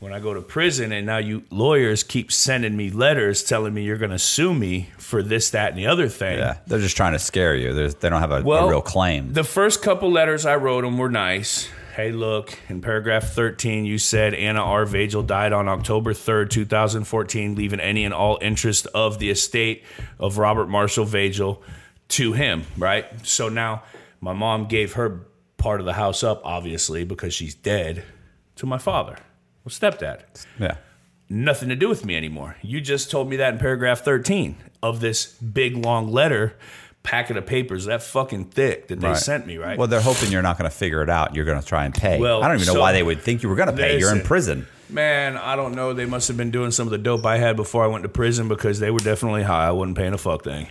When 0.00 0.12
I 0.12 0.20
go 0.20 0.34
to 0.34 0.40
prison 0.40 0.92
and 0.92 1.06
now 1.06 1.18
you 1.18 1.44
lawyers 1.50 2.02
keep 2.02 2.30
sending 2.32 2.76
me 2.76 2.90
letters 2.90 3.42
telling 3.42 3.74
me 3.74 3.82
you're 3.82 3.98
going 3.98 4.10
to 4.10 4.18
sue 4.18 4.54
me 4.54 4.90
for 4.98 5.22
this, 5.22 5.50
that, 5.50 5.70
and 5.70 5.78
the 5.78 5.86
other 5.86 6.08
thing. 6.08 6.38
Yeah. 6.38 6.58
They're 6.66 6.78
just 6.78 6.96
trying 6.96 7.12
to 7.12 7.18
scare 7.18 7.54
you. 7.54 7.72
There's, 7.74 7.94
they 7.96 8.08
don't 8.08 8.20
have 8.20 8.30
a, 8.30 8.36
a 8.36 8.68
real 8.68 8.80
claim. 8.80 9.32
The 9.32 9.44
first 9.44 9.82
couple 9.82 10.10
letters 10.10 10.46
I 10.46 10.56
wrote 10.56 10.82
them 10.82 10.98
were 10.98 11.10
nice. 11.10 11.68
Hey, 11.94 12.12
look, 12.12 12.56
in 12.68 12.80
paragraph 12.80 13.24
13, 13.24 13.84
you 13.84 13.98
said 13.98 14.32
Anna 14.32 14.62
R. 14.62 14.84
Vagel 14.84 15.26
died 15.26 15.52
on 15.52 15.68
October 15.68 16.12
3rd, 16.12 16.48
2014, 16.50 17.56
leaving 17.56 17.80
any 17.80 18.04
and 18.04 18.14
all 18.14 18.38
interest 18.40 18.86
of 18.94 19.18
the 19.18 19.30
estate 19.30 19.84
of 20.20 20.38
Robert 20.38 20.68
Marshall 20.68 21.06
Vagel 21.06 21.60
to 22.10 22.34
him, 22.34 22.62
right? 22.76 23.04
So 23.26 23.48
now 23.48 23.82
my 24.20 24.32
mom 24.32 24.66
gave 24.68 24.92
her 24.92 25.26
part 25.56 25.80
of 25.80 25.86
the 25.86 25.94
house 25.94 26.22
up, 26.22 26.40
obviously, 26.44 27.04
because 27.04 27.34
she's 27.34 27.56
dead, 27.56 28.04
to 28.54 28.66
my 28.66 28.78
father, 28.78 29.16
well, 29.68 29.92
stepdad 29.92 30.20
yeah. 30.58 30.76
nothing 31.28 31.68
to 31.68 31.76
do 31.76 31.88
with 31.88 32.04
me 32.04 32.16
anymore. 32.16 32.56
You 32.62 32.80
just 32.80 33.10
told 33.10 33.28
me 33.28 33.36
that 33.36 33.52
in 33.54 33.58
paragraph 33.60 34.00
13 34.00 34.56
of 34.82 35.00
this 35.00 35.26
big 35.34 35.76
long 35.76 36.10
letter 36.10 36.54
packet 37.02 37.36
of 37.36 37.46
papers 37.46 37.86
that 37.86 38.02
fucking 38.02 38.44
thick 38.46 38.88
that 38.88 39.00
they 39.00 39.08
Right. 39.08 39.16
sent 39.16 39.46
me, 39.46 39.56
right? 39.56 39.78
Well, 39.78 39.88
they're 39.88 40.00
hoping 40.00 40.30
you're 40.30 40.42
not 40.42 40.58
going 40.58 40.70
to 40.70 40.76
figure 40.76 41.02
it 41.02 41.08
out. 41.08 41.34
You're 41.34 41.44
going 41.46 41.60
to 41.60 41.66
try 41.66 41.84
and 41.84 41.94
pay. 41.94 42.18
Well, 42.18 42.42
I 42.42 42.48
don't 42.48 42.56
even 42.56 42.66
know 42.66 42.74
so- 42.74 42.80
why 42.80 42.92
they 42.92 43.02
would 43.02 43.20
think 43.22 43.42
you 43.42 43.48
were 43.48 43.54
going 43.56 43.68
to 43.68 43.76
pay. 43.76 43.98
You're 43.98 44.14
in 44.14 44.22
prison. 44.22 44.66
Man, 44.90 45.36
I 45.36 45.54
don't 45.56 45.74
know. 45.74 45.92
They 45.92 46.06
must 46.06 46.28
have 46.28 46.36
been 46.36 46.50
doing 46.50 46.70
some 46.70 46.86
of 46.86 46.90
the 46.90 46.98
dope 46.98 47.24
I 47.26 47.36
had 47.38 47.56
before 47.56 47.84
I 47.84 47.86
went 47.88 48.02
to 48.04 48.08
prison 48.08 48.48
because 48.48 48.78
they 48.80 48.90
were 48.90 48.98
definitely 48.98 49.42
high. 49.42 49.68
I 49.68 49.70
wasn't 49.70 49.96
paying 49.98 50.14
a 50.14 50.18
fuck 50.18 50.44
thing. 50.44 50.68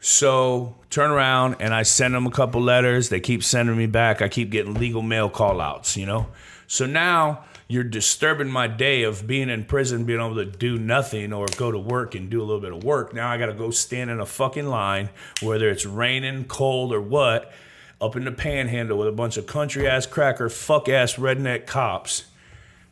So 0.00 0.76
turn 0.90 1.10
around 1.10 1.56
and 1.60 1.74
I 1.74 1.82
send 1.82 2.14
them 2.14 2.26
a 2.26 2.30
couple 2.30 2.60
letters. 2.60 3.08
They 3.08 3.20
keep 3.20 3.42
sending 3.42 3.76
me 3.76 3.86
back. 3.86 4.20
I 4.22 4.28
keep 4.28 4.50
getting 4.50 4.74
legal 4.74 5.02
mail 5.02 5.28
call 5.30 5.60
outs, 5.60 5.96
you 5.96 6.04
know? 6.06 6.26
So 6.66 6.84
now 6.86 7.44
you're 7.68 7.84
disturbing 7.84 8.48
my 8.48 8.66
day 8.66 9.02
of 9.04 9.26
being 9.26 9.48
in 9.48 9.64
prison, 9.64 10.04
being 10.04 10.20
able 10.20 10.34
to 10.36 10.44
do 10.44 10.78
nothing 10.78 11.32
or 11.32 11.46
go 11.56 11.70
to 11.70 11.78
work 11.78 12.14
and 12.14 12.28
do 12.28 12.40
a 12.40 12.44
little 12.44 12.60
bit 12.60 12.72
of 12.72 12.84
work. 12.84 13.14
Now 13.14 13.30
I 13.30 13.38
got 13.38 13.46
to 13.46 13.54
go 13.54 13.70
stand 13.70 14.10
in 14.10 14.20
a 14.20 14.26
fucking 14.26 14.66
line, 14.66 15.08
whether 15.42 15.70
it's 15.70 15.86
raining, 15.86 16.44
cold, 16.44 16.92
or 16.92 17.00
what, 17.00 17.52
up 18.00 18.16
in 18.16 18.24
the 18.24 18.32
panhandle 18.32 18.98
with 18.98 19.08
a 19.08 19.12
bunch 19.12 19.36
of 19.36 19.46
country 19.46 19.88
ass 19.88 20.06
cracker, 20.06 20.48
fuck 20.48 20.88
ass 20.88 21.14
redneck 21.14 21.66
cops 21.66 22.24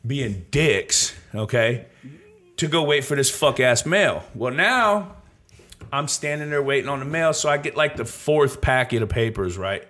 being 0.07 0.47
dicks, 0.51 1.14
okay, 1.35 1.87
to 2.57 2.66
go 2.66 2.83
wait 2.83 3.05
for 3.05 3.14
this 3.14 3.31
fuck 3.31 3.61
ass 3.61 3.85
mail. 3.87 4.25
Well, 4.35 4.53
now 4.53 5.16
I'm 5.93 6.09
standing 6.09 6.51
there 6.51 6.62
waiting 6.62 6.89
on 6.89 6.99
the 6.99 7.05
mail, 7.05 7.35
so 7.35 7.49
I 7.49 7.59
get 7.59 7.77
like 7.77 7.97
the 7.97 8.05
fourth 8.05 8.61
packet 8.61 9.03
of 9.03 9.11
papers, 9.11 9.59
right? 9.59 9.87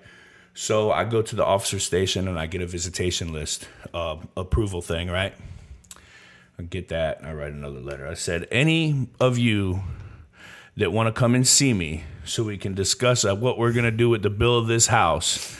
So 0.55 0.93
I 0.93 1.05
go 1.05 1.23
to 1.23 1.37
the 1.37 1.45
officer 1.45 1.79
station 1.79 2.29
and 2.29 2.39
I 2.39 2.47
get 2.47 2.61
a 2.61 2.67
visitation 2.67 3.33
list 3.33 3.69
uh, 3.95 4.17
approval 4.37 4.83
thing, 4.83 5.09
right? 5.09 5.35
I 6.59 6.63
get 6.63 6.89
that 6.89 7.19
and 7.19 7.27
I 7.27 7.33
write 7.33 7.53
another 7.53 7.81
letter. 7.81 8.07
I 8.07 8.15
said, 8.15 8.47
any 8.51 9.09
of 9.19 9.39
you 9.39 9.83
that 10.77 10.93
want 10.93 11.07
to 11.07 11.19
come 11.19 11.35
and 11.35 11.47
see 11.47 11.73
me 11.73 12.05
so 12.25 12.45
we 12.45 12.59
can 12.59 12.75
discuss 12.75 13.25
uh, 13.25 13.35
what 13.35 13.59
we're 13.59 13.73
going 13.73 13.85
to 13.85 13.91
do 13.91 14.09
with 14.09 14.23
the 14.23 14.31
bill 14.31 14.59
of 14.59 14.67
this 14.67 14.87
house. 14.87 15.57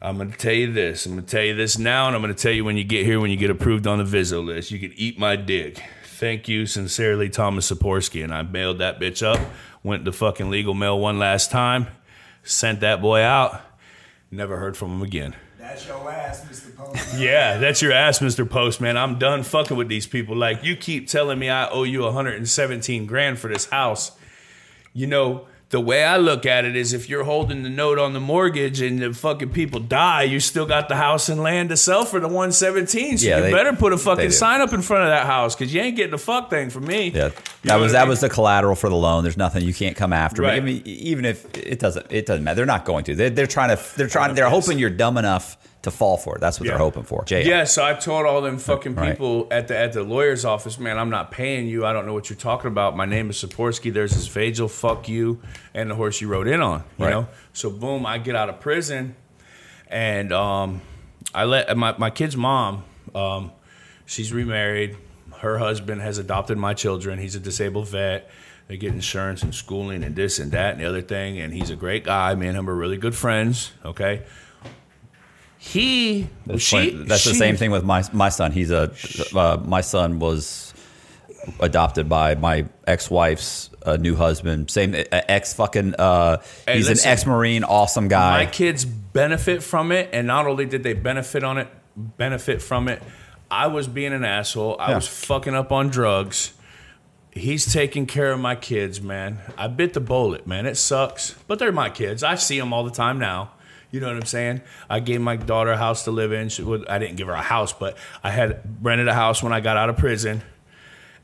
I'm 0.00 0.16
going 0.16 0.32
to 0.32 0.38
tell 0.38 0.52
you 0.52 0.72
this. 0.72 1.06
I'm 1.06 1.12
going 1.12 1.24
to 1.24 1.30
tell 1.30 1.44
you 1.44 1.54
this 1.54 1.78
now, 1.78 2.08
and 2.08 2.16
I'm 2.16 2.22
going 2.22 2.34
to 2.34 2.40
tell 2.40 2.52
you 2.52 2.64
when 2.64 2.76
you 2.76 2.82
get 2.82 3.06
here, 3.06 3.20
when 3.20 3.30
you 3.30 3.36
get 3.36 3.50
approved 3.50 3.86
on 3.86 3.98
the 3.98 4.04
Vizzo 4.04 4.44
list. 4.44 4.70
You 4.70 4.80
can 4.80 4.92
eat 4.96 5.18
my 5.18 5.36
dick. 5.36 5.80
Thank 6.04 6.48
you, 6.48 6.66
sincerely, 6.66 7.28
Thomas 7.28 7.70
Saporsky. 7.70 8.24
And 8.24 8.34
I 8.34 8.42
mailed 8.42 8.78
that 8.78 8.98
bitch 8.98 9.22
up, 9.22 9.40
went 9.82 10.04
to 10.04 10.12
fucking 10.12 10.50
legal 10.50 10.74
mail 10.74 10.98
one 10.98 11.18
last 11.18 11.50
time, 11.50 11.86
sent 12.42 12.80
that 12.80 13.00
boy 13.00 13.20
out, 13.20 13.60
never 14.32 14.56
heard 14.56 14.76
from 14.76 14.90
him 14.92 15.02
again. 15.02 15.36
That's 15.58 15.86
your 15.86 16.10
ass, 16.10 16.44
Mr. 16.44 16.74
Post. 16.74 17.14
Yeah, 17.18 17.58
that's 17.58 17.80
your 17.82 17.92
ass, 17.92 18.18
Mr. 18.18 18.48
Postman. 18.48 18.96
I'm 18.96 19.18
done 19.18 19.42
fucking 19.42 19.76
with 19.76 19.88
these 19.88 20.06
people. 20.06 20.34
Like 20.34 20.64
you 20.64 20.76
keep 20.76 21.06
telling 21.08 21.38
me 21.38 21.48
I 21.48 21.68
owe 21.68 21.84
you 21.84 22.02
117 22.02 23.06
grand 23.06 23.38
for 23.38 23.48
this 23.48 23.66
house. 23.70 24.12
You 24.92 25.06
know, 25.06 25.46
the 25.72 25.80
way 25.80 26.04
I 26.04 26.18
look 26.18 26.46
at 26.46 26.64
it 26.64 26.76
is 26.76 26.92
if 26.92 27.08
you're 27.08 27.24
holding 27.24 27.62
the 27.64 27.70
note 27.70 27.98
on 27.98 28.12
the 28.12 28.20
mortgage 28.20 28.80
and 28.80 29.00
the 29.00 29.12
fucking 29.12 29.50
people 29.50 29.80
die, 29.80 30.22
you 30.22 30.38
still 30.38 30.66
got 30.66 30.88
the 30.88 30.96
house 30.96 31.28
and 31.30 31.42
land 31.42 31.70
to 31.70 31.76
sell 31.76 32.04
for 32.04 32.20
the 32.20 32.28
117. 32.28 33.18
So 33.18 33.26
Yeah, 33.26 33.38
you 33.38 33.42
they- 33.44 33.52
better 33.52 33.72
put 33.72 33.92
a 33.92 33.98
fucking 33.98 34.30
sign 34.32 34.60
up 34.60 34.72
in 34.72 34.82
front 34.82 35.02
of 35.04 35.08
that 35.08 35.26
house 35.26 35.56
because 35.56 35.72
you 35.74 35.80
ain't 35.80 35.96
getting 35.96 36.14
a 36.14 36.18
fuck 36.18 36.50
thing 36.50 36.70
from 36.70 36.84
me. 36.86 37.08
Yeah, 37.14 37.24
You 37.26 37.32
that 37.64 37.76
was 37.80 37.92
I 37.94 37.98
that 37.98 38.02
mean? 38.04 38.08
was 38.10 38.20
the 38.20 38.28
collateral 38.28 38.76
for 38.76 38.88
the 38.90 38.96
loan. 38.96 39.22
There's 39.24 39.36
nothing 39.38 39.64
you 39.64 39.74
can't 39.74 39.96
come 39.96 40.12
after. 40.12 40.42
Right. 40.42 40.54
I 40.54 40.60
mean, 40.60 40.82
even 40.84 41.24
if 41.24 41.44
it 41.56 41.78
doesn't, 41.80 42.06
it 42.10 42.26
doesn't 42.26 42.44
matter. 42.44 42.56
They're 42.56 42.66
not 42.66 42.84
going 42.84 43.04
to. 43.04 43.14
They're, 43.16 43.30
they're 43.30 43.46
trying 43.46 43.74
to. 43.74 43.82
They're 43.96 44.08
trying. 44.08 44.34
They're 44.34 44.50
hoping 44.50 44.78
you're 44.78 44.90
dumb 44.90 45.16
enough 45.16 45.56
to 45.82 45.90
fall 45.90 46.16
for 46.16 46.36
it. 46.36 46.40
That's 46.40 46.58
what 46.60 46.66
Yeah. 46.66 46.72
they're 46.72 46.78
hoping 46.78 47.02
for. 47.02 47.24
Jail. 47.24 47.46
Yeah, 47.46 47.64
so 47.64 47.84
I 47.84 47.94
told 47.94 48.24
all 48.26 48.40
them 48.40 48.58
fucking 48.58 48.94
Right. 48.94 49.10
people 49.10 49.48
at 49.50 49.68
the 49.68 49.76
at 49.76 49.92
the 49.92 50.02
lawyer's 50.02 50.44
office, 50.44 50.78
man, 50.78 50.98
I'm 50.98 51.10
not 51.10 51.30
paying 51.30 51.66
you. 51.66 51.84
I 51.84 51.92
don't 51.92 52.06
know 52.06 52.12
what 52.14 52.30
you're 52.30 52.36
talking 52.38 52.68
about. 52.68 52.96
My 52.96 53.04
name 53.04 53.30
is 53.30 53.36
Saporsky. 53.42 53.92
There's 53.92 54.12
this 54.14 54.28
Vagel, 54.28 54.68
fuck 54.70 55.08
you, 55.08 55.40
and 55.74 55.90
the 55.90 55.94
horse 55.96 56.20
you 56.20 56.28
rode 56.28 56.46
in 56.48 56.60
on. 56.60 56.84
You 56.98 57.04
Right. 57.04 57.10
know? 57.10 57.26
So 57.52 57.68
boom, 57.70 58.06
I 58.06 58.18
get 58.18 58.36
out 58.36 58.48
of 58.48 58.60
prison 58.60 59.16
and 59.88 60.32
um 60.32 60.80
I 61.34 61.44
let 61.44 61.74
my, 61.76 61.94
my 61.98 62.10
kid's 62.10 62.36
mom, 62.36 62.84
um, 63.14 63.52
she's 64.06 64.32
remarried. 64.32 64.96
Her 65.38 65.58
husband 65.58 66.02
has 66.02 66.18
adopted 66.18 66.58
my 66.58 66.74
children. 66.74 67.18
He's 67.18 67.34
a 67.34 67.40
disabled 67.40 67.88
vet. 67.88 68.30
They 68.68 68.76
get 68.76 68.92
insurance 68.92 69.42
and 69.42 69.54
schooling 69.54 70.04
and 70.04 70.14
this 70.14 70.38
and 70.38 70.52
that 70.52 70.72
and 70.74 70.80
the 70.80 70.84
other 70.84 71.00
thing. 71.02 71.40
And 71.40 71.52
he's 71.52 71.70
a 71.70 71.76
great 71.76 72.04
guy. 72.04 72.34
Me 72.34 72.46
and 72.46 72.56
him 72.56 72.68
are 72.70 72.74
really 72.74 72.96
good 72.96 73.14
friends. 73.14 73.72
Okay. 73.84 74.22
He, 75.64 76.26
That's, 76.44 76.60
she. 76.60 76.90
That's 76.90 77.22
the 77.24 77.34
same 77.34 77.56
thing 77.56 77.70
with 77.70 77.84
my 77.84 78.02
my 78.12 78.30
son. 78.30 78.50
He's 78.50 78.72
a 78.72 78.92
uh, 79.32 79.62
my 79.64 79.80
son 79.80 80.18
was 80.18 80.74
adopted 81.60 82.08
by 82.08 82.34
my 82.34 82.66
ex-wife's 82.86 83.70
uh, 83.86 83.96
new 83.96 84.16
husband. 84.16 84.70
Same 84.72 84.92
uh, 84.94 85.04
ex 85.28 85.54
fucking. 85.54 85.94
Uh, 85.96 86.38
Hey, 86.66 86.78
he's 86.78 86.88
listen. 86.88 87.08
an 87.08 87.12
ex-marine, 87.12 87.62
awesome 87.62 88.08
guy. 88.08 88.44
My 88.44 88.50
kids 88.50 88.84
benefit 88.84 89.62
from 89.62 89.92
it, 89.92 90.10
and 90.12 90.26
not 90.26 90.48
only 90.48 90.66
did 90.66 90.82
they 90.82 90.94
benefit 90.94 91.44
on 91.44 91.58
it, 91.58 91.68
benefit 91.96 92.60
from 92.60 92.88
it, 92.88 93.00
I 93.48 93.68
was 93.68 93.86
being 93.86 94.12
an 94.12 94.24
asshole. 94.24 94.76
I 94.80 94.88
Yeah. 94.90 94.96
was 94.96 95.06
fucking 95.06 95.54
up 95.54 95.70
on 95.70 95.90
drugs. 95.90 96.54
He's 97.30 97.72
taking 97.72 98.06
care 98.06 98.32
of 98.32 98.40
my 98.40 98.56
kids, 98.56 99.00
man. 99.00 99.38
I 99.56 99.68
bit 99.68 99.92
the 99.94 100.00
bullet, 100.00 100.44
man. 100.44 100.66
It 100.66 100.76
sucks, 100.76 101.36
but 101.46 101.60
they're 101.60 101.70
my 101.70 101.88
kids. 101.88 102.24
I 102.24 102.34
see 102.34 102.58
them 102.58 102.72
all 102.72 102.82
the 102.82 102.90
time 102.90 103.20
now. 103.20 103.52
You 103.92 104.00
know 104.00 104.08
what 104.08 104.16
I'm 104.16 104.24
saying? 104.24 104.62
I 104.90 104.98
gave 105.00 105.20
my 105.20 105.36
daughter 105.36 105.70
a 105.70 105.76
house 105.76 106.04
to 106.04 106.10
live 106.10 106.32
in. 106.32 106.48
She, 106.48 106.62
well, 106.62 106.82
I 106.88 106.98
didn't 106.98 107.16
give 107.16 107.26
her 107.28 107.34
a 107.34 107.42
house, 107.42 107.72
but 107.74 107.96
I 108.24 108.30
had 108.30 108.60
rented 108.82 109.06
a 109.06 109.14
house 109.14 109.42
when 109.42 109.52
I 109.52 109.60
got 109.60 109.76
out 109.76 109.90
of 109.90 109.98
prison. 109.98 110.42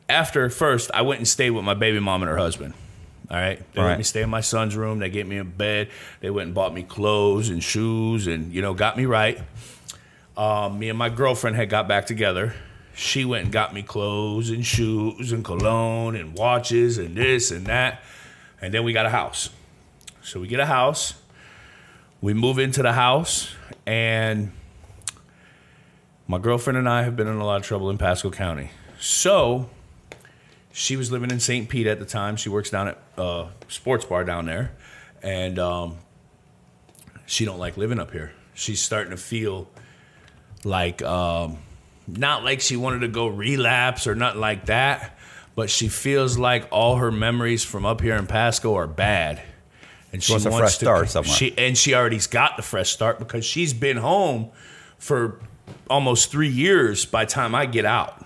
After 0.08 0.48
first, 0.50 0.90
I 0.92 1.02
went 1.02 1.18
and 1.18 1.26
stayed 1.26 1.50
with 1.50 1.64
my 1.64 1.74
baby 1.74 1.98
mom 1.98 2.22
and 2.22 2.30
her 2.30 2.36
husband. 2.36 2.74
All 3.30 3.36
right, 3.36 3.60
they 3.74 3.80
Right. 3.80 3.88
let 3.88 3.98
me 3.98 4.04
stay 4.04 4.22
in 4.22 4.30
my 4.30 4.40
son's 4.42 4.76
room. 4.76 4.98
They 5.00 5.10
gave 5.10 5.26
me 5.26 5.38
a 5.38 5.44
bed. 5.44 5.88
They 6.20 6.30
went 6.30 6.46
and 6.46 6.54
bought 6.54 6.72
me 6.72 6.82
clothes 6.82 7.48
and 7.50 7.62
shoes, 7.62 8.26
and 8.26 8.52
you 8.52 8.62
know, 8.62 8.72
got 8.74 8.96
me 8.96 9.04
right. 9.06 9.38
Um, 10.36 10.78
me 10.78 10.88
and 10.88 10.98
my 10.98 11.08
girlfriend 11.08 11.56
had 11.56 11.68
got 11.68 11.88
back 11.88 12.06
together. 12.06 12.54
She 12.94 13.24
went 13.24 13.44
and 13.44 13.52
got 13.52 13.74
me 13.74 13.82
clothes 13.82 14.50
and 14.50 14.64
shoes 14.64 15.30
and 15.32 15.44
cologne 15.44 16.16
and 16.16 16.34
watches 16.34 16.96
and 16.98 17.16
this 17.16 17.50
and 17.50 17.66
that, 17.66 18.02
and 18.62 18.72
then 18.74 18.82
we 18.84 18.92
got 18.92 19.04
a 19.06 19.10
house. 19.10 19.50
So 20.22 20.40
we 20.40 20.48
get 20.48 20.60
a 20.60 20.66
house. 20.66 21.14
We 22.20 22.34
move 22.34 22.58
into 22.58 22.82
the 22.82 22.92
house, 22.92 23.54
and 23.86 24.50
my 26.26 26.38
girlfriend 26.38 26.76
and 26.76 26.88
I 26.88 27.04
have 27.04 27.14
been 27.14 27.28
in 27.28 27.36
a 27.36 27.44
lot 27.44 27.60
of 27.60 27.62
trouble 27.62 27.90
in 27.90 27.98
Pasco 27.98 28.30
County. 28.30 28.70
So 28.98 29.70
she 30.72 30.96
was 30.96 31.12
living 31.12 31.30
in 31.30 31.38
St. 31.38 31.68
Pete 31.68 31.86
at 31.86 32.00
the 32.00 32.04
time. 32.04 32.36
She 32.36 32.48
works 32.48 32.70
down 32.70 32.88
at 32.88 32.98
a 33.16 33.46
sports 33.68 34.04
bar 34.04 34.24
down 34.24 34.46
there, 34.46 34.72
and 35.22 35.60
um, 35.60 35.98
she 37.26 37.44
don't 37.44 37.58
like 37.58 37.76
living 37.76 38.00
up 38.00 38.10
here. 38.10 38.32
She's 38.52 38.80
starting 38.80 39.12
to 39.12 39.16
feel 39.16 39.68
like 40.64 41.02
um, 41.02 41.58
not 42.08 42.42
like 42.42 42.60
she 42.60 42.76
wanted 42.76 43.00
to 43.00 43.08
go 43.08 43.28
relapse 43.28 44.08
or 44.08 44.16
nothing 44.16 44.40
like 44.40 44.66
that, 44.66 45.16
but 45.54 45.70
she 45.70 45.88
feels 45.88 46.36
like 46.36 46.66
all 46.72 46.96
her 46.96 47.12
memories 47.12 47.62
from 47.62 47.86
up 47.86 48.00
here 48.00 48.16
in 48.16 48.26
Pasco 48.26 48.74
are 48.74 48.88
bad. 48.88 49.40
And 50.12 50.22
she 50.22 50.32
wants 50.32 50.46
a 50.46 50.50
fresh 50.50 50.74
start 50.74 51.10
somewhere. 51.10 51.34
She 51.34 51.56
and 51.58 51.76
she 51.76 51.94
already's 51.94 52.26
got 52.26 52.56
the 52.56 52.62
fresh 52.62 52.90
start 52.90 53.18
because 53.18 53.44
she's 53.44 53.74
been 53.74 53.98
home 53.98 54.50
for 54.98 55.40
almost 55.90 56.30
three 56.30 56.48
years 56.48 57.04
by 57.04 57.24
the 57.24 57.30
time 57.30 57.54
I 57.54 57.66
get 57.66 57.84
out. 57.84 58.24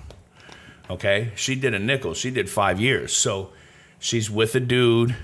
Okay, 0.88 1.32
she 1.34 1.54
did 1.54 1.74
a 1.74 1.78
nickel. 1.78 2.14
She 2.14 2.30
did 2.30 2.48
five 2.50 2.80
years, 2.80 3.12
so 3.12 3.52
she's 3.98 4.30
with 4.30 4.54
a 4.54 4.60
dude. 4.60 5.16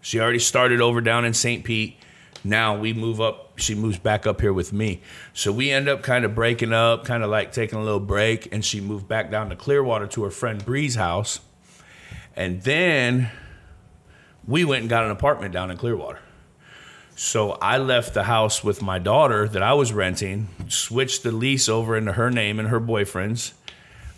She 0.00 0.20
already 0.20 0.38
started 0.38 0.80
over 0.80 1.00
down 1.00 1.24
in 1.24 1.34
St. 1.34 1.64
Pete. 1.64 1.96
Now 2.44 2.78
we 2.78 2.92
move 2.92 3.20
up. 3.20 3.58
She 3.58 3.74
moves 3.74 3.98
back 3.98 4.26
up 4.26 4.40
here 4.40 4.52
with 4.52 4.72
me. 4.72 5.02
So 5.32 5.50
we 5.50 5.70
end 5.70 5.88
up 5.88 6.02
kind 6.02 6.24
of 6.24 6.34
breaking 6.34 6.72
up, 6.72 7.04
kind 7.04 7.24
of 7.24 7.30
like 7.30 7.52
taking 7.52 7.78
a 7.78 7.82
little 7.82 8.00
break, 8.00 8.52
and 8.52 8.64
she 8.64 8.80
moved 8.80 9.08
back 9.08 9.30
down 9.30 9.50
to 9.50 9.56
Clearwater 9.56 10.06
to 10.08 10.24
her 10.24 10.30
friend 10.30 10.64
Bree's 10.64 10.94
house. 10.94 11.40
And 12.36 12.62
then 12.62 13.30
we 14.48 14.64
went 14.64 14.80
and 14.80 14.90
got 14.90 15.04
an 15.04 15.10
apartment 15.10 15.52
down 15.52 15.70
in 15.70 15.76
Clearwater. 15.76 16.18
So 17.14 17.52
I 17.52 17.78
left 17.78 18.14
the 18.14 18.24
house 18.24 18.64
with 18.64 18.80
my 18.80 18.98
daughter 18.98 19.46
that 19.48 19.62
I 19.62 19.74
was 19.74 19.92
renting, 19.92 20.48
switched 20.68 21.22
the 21.22 21.32
lease 21.32 21.68
over 21.68 21.96
into 21.96 22.12
her 22.12 22.30
name 22.30 22.58
and 22.58 22.68
her 22.68 22.80
boyfriend's. 22.80 23.52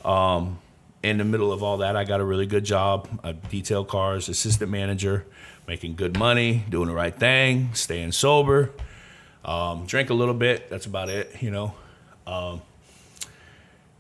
Um, 0.05 0.59
in 1.03 1.19
the 1.19 1.25
middle 1.25 1.53
of 1.53 1.63
all 1.63 1.79
that, 1.79 1.97
I 1.97 2.05
got 2.05 2.21
a 2.21 2.25
really 2.25 2.47
good 2.47 2.65
job. 2.65 3.09
I 3.25 3.33
detail 3.33 3.85
cars, 3.85 4.29
assistant 4.29 4.71
manager, 4.71 5.27
making 5.67 5.97
good 5.97 6.19
money, 6.19 6.65
doing 6.69 6.89
the 6.89 6.95
right 6.95 7.15
thing, 7.15 7.75
staying 7.75 8.13
sober. 8.13 8.71
Um, 9.45 9.87
drink 9.87 10.11
a 10.11 10.15
little 10.15 10.35
bit. 10.35 10.69
That's 10.71 10.87
about 10.87 11.09
it, 11.09 11.43
you 11.43 11.51
know. 11.51 11.75
Um, 12.27 12.61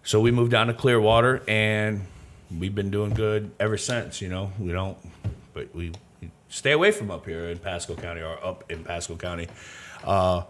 so 0.04 0.20
we 0.20 0.30
moved 0.30 0.50
down 0.52 0.66
to 0.68 0.74
Clearwater, 0.74 1.42
and 1.48 2.06
we've 2.56 2.74
been 2.74 2.90
doing 2.90 3.14
good 3.14 3.50
ever 3.58 3.78
since. 3.78 4.20
You 4.20 4.28
know, 4.28 4.52
we 4.58 4.72
don't, 4.72 4.98
but 5.54 5.74
we 5.74 5.92
stay 6.50 6.72
away 6.72 6.90
from 6.92 7.10
up 7.10 7.24
here 7.24 7.44
in 7.48 7.58
Pasco 7.58 7.94
County 7.94 8.20
or 8.20 8.36
up 8.44 8.70
in 8.70 8.84
Pasco 8.84 9.16
County. 9.16 9.48
Uh, 10.04 10.42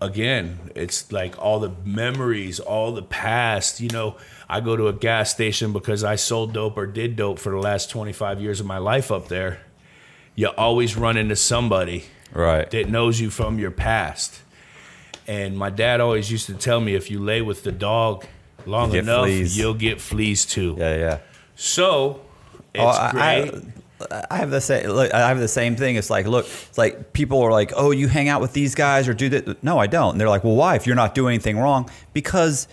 again, 0.00 0.70
it's 0.74 1.12
like 1.12 1.38
all 1.38 1.60
the 1.60 1.72
memories, 1.84 2.60
all 2.60 2.92
the 2.92 3.02
past. 3.02 3.80
You 3.80 3.88
know, 3.90 4.16
I 4.48 4.60
go 4.60 4.76
to 4.76 4.88
a 4.88 4.92
gas 4.92 5.30
station 5.30 5.72
because 5.74 6.02
I 6.04 6.16
sold 6.16 6.52
dope 6.54 6.76
or 6.78 6.86
did 6.86 7.16
dope 7.16 7.38
for 7.38 7.50
the 7.50 7.58
last 7.58 7.90
25 7.90 8.40
years 8.40 8.60
of 8.60 8.66
my 8.66 8.78
life 8.78 9.12
up 9.12 9.28
there. 9.28 9.60
You 10.34 10.48
always 10.48 10.96
run 10.96 11.16
into 11.16 11.36
somebody 11.36 12.04
right. 12.32 12.68
that 12.70 12.88
knows 12.88 13.20
you 13.20 13.30
from 13.30 13.58
your 13.58 13.70
past. 13.70 14.40
And 15.26 15.56
my 15.56 15.70
dad 15.70 16.00
always 16.00 16.30
used 16.30 16.46
to 16.46 16.54
tell 16.54 16.80
me 16.80 16.94
if 16.94 17.10
you 17.10 17.18
lay 17.20 17.40
with 17.40 17.62
the 17.62 17.72
dog 17.72 18.24
long 18.66 18.92
You 18.92 18.98
enough, 19.00 19.24
fleas. 19.24 19.56
you'll 19.56 19.74
get 19.74 20.00
fleas 20.00 20.44
too. 20.44 20.74
Yeah, 20.78 20.96
yeah. 20.96 21.18
So 21.56 22.20
it's 22.74 22.82
Oh, 22.98 23.08
great. 23.12 23.22
I, 23.22 23.40
I 23.42 23.62
have 24.30 24.50
the 24.50 24.60
same. 24.60 24.90
I 25.12 25.28
have 25.28 25.38
the 25.38 25.48
same 25.48 25.76
thing. 25.76 25.96
It's 25.96 26.10
like, 26.10 26.26
look, 26.26 26.46
it's 26.46 26.78
like 26.78 27.12
people 27.12 27.40
are 27.42 27.52
like, 27.52 27.72
"Oh, 27.76 27.90
you 27.90 28.08
hang 28.08 28.28
out 28.28 28.40
with 28.40 28.52
these 28.52 28.74
guys 28.74 29.08
or 29.08 29.14
do 29.14 29.28
that." 29.30 29.62
No, 29.62 29.78
I 29.78 29.86
don't. 29.86 30.12
And 30.12 30.20
they're 30.20 30.28
like, 30.28 30.44
"Well, 30.44 30.56
why? 30.56 30.74
If 30.76 30.86
you're 30.86 30.96
not 30.96 31.14
doing 31.14 31.34
anything 31.34 31.58
wrong, 31.58 31.88
because 32.12 32.68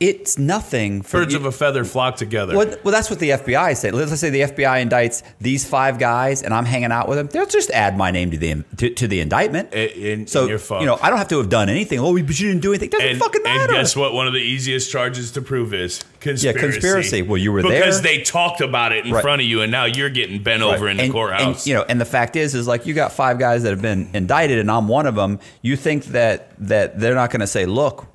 it's 0.00 0.38
nothing 0.38 1.02
for 1.02 1.18
Birds 1.20 1.34
you- 1.34 1.38
of 1.38 1.44
a 1.44 1.52
feather 1.52 1.84
flock 1.84 2.16
together. 2.16 2.56
Well, 2.56 2.74
well, 2.82 2.92
that's 2.92 3.10
what 3.10 3.18
the 3.18 3.30
FBI 3.32 3.74
say. 3.76 3.90
Let's 3.90 4.18
say 4.18 4.30
the 4.30 4.40
FBI 4.44 4.82
indicts 4.88 5.22
these 5.40 5.66
five 5.66 5.98
guys, 5.98 6.42
and 6.42 6.54
I'm 6.54 6.64
hanging 6.64 6.90
out 6.90 7.06
with 7.06 7.18
them. 7.18 7.28
They'll 7.28 7.44
just 7.44 7.70
add 7.70 7.98
my 7.98 8.10
name 8.10 8.30
to 8.30 8.38
the 8.38 8.64
to, 8.78 8.90
to 8.94 9.06
the 9.06 9.20
indictment. 9.20 9.68
And- 9.74 9.90
and- 9.92 10.28
so 10.30 10.48
and 10.48 10.80
you 10.80 10.86
know, 10.86 10.98
I 11.02 11.10
don't 11.10 11.18
have 11.18 11.28
to 11.28 11.38
have 11.38 11.50
done 11.50 11.68
anything. 11.68 11.98
Oh, 12.00 12.12
but 12.14 12.40
you 12.40 12.48
didn't 12.48 12.62
do 12.62 12.70
anything. 12.72 12.88
Doesn't 12.88 13.06
and, 13.06 13.18
fucking 13.18 13.42
and 13.46 13.70
guess 13.70 13.94
what? 13.94 14.14
One 14.14 14.26
of 14.26 14.32
the 14.32 14.40
easiest 14.40 14.90
charges 14.90 15.32
to 15.32 15.42
prove 15.42 15.74
is 15.74 16.00
conspiracy. 16.20 16.46
Yeah, 16.46 16.52
conspiracy. 16.72 17.22
Well, 17.22 17.36
you 17.36 17.52
were 17.52 17.58
because 17.60 17.70
there. 17.72 17.80
Because 17.82 18.02
they 18.02 18.22
talked 18.22 18.62
about 18.62 18.92
it 18.92 19.04
in 19.04 19.12
Right. 19.12 19.22
front 19.22 19.42
of 19.42 19.46
you, 19.48 19.60
and 19.60 19.70
now 19.70 19.84
you're 19.84 20.08
getting 20.10 20.42
bent 20.42 20.62
over 20.62 20.88
in 20.88 20.96
the 20.96 21.10
courthouse. 21.10 21.64
And, 21.64 21.66
you 21.66 21.74
know, 21.74 21.84
and 21.88 22.00
the 22.00 22.04
fact 22.06 22.36
is, 22.36 22.54
is 22.54 22.66
like 22.66 22.86
you 22.86 22.94
got 22.94 23.12
five 23.12 23.38
guys 23.38 23.64
that 23.64 23.70
have 23.70 23.82
been 23.82 24.08
indicted, 24.14 24.58
and 24.58 24.70
I'm 24.70 24.88
one 24.88 25.06
of 25.06 25.14
them. 25.14 25.40
You 25.60 25.76
think 25.76 26.06
that 26.06 26.52
that 26.58 26.98
they're 26.98 27.14
not 27.14 27.30
going 27.30 27.40
to 27.40 27.46
say, 27.46 27.66
"Look, 27.66 28.06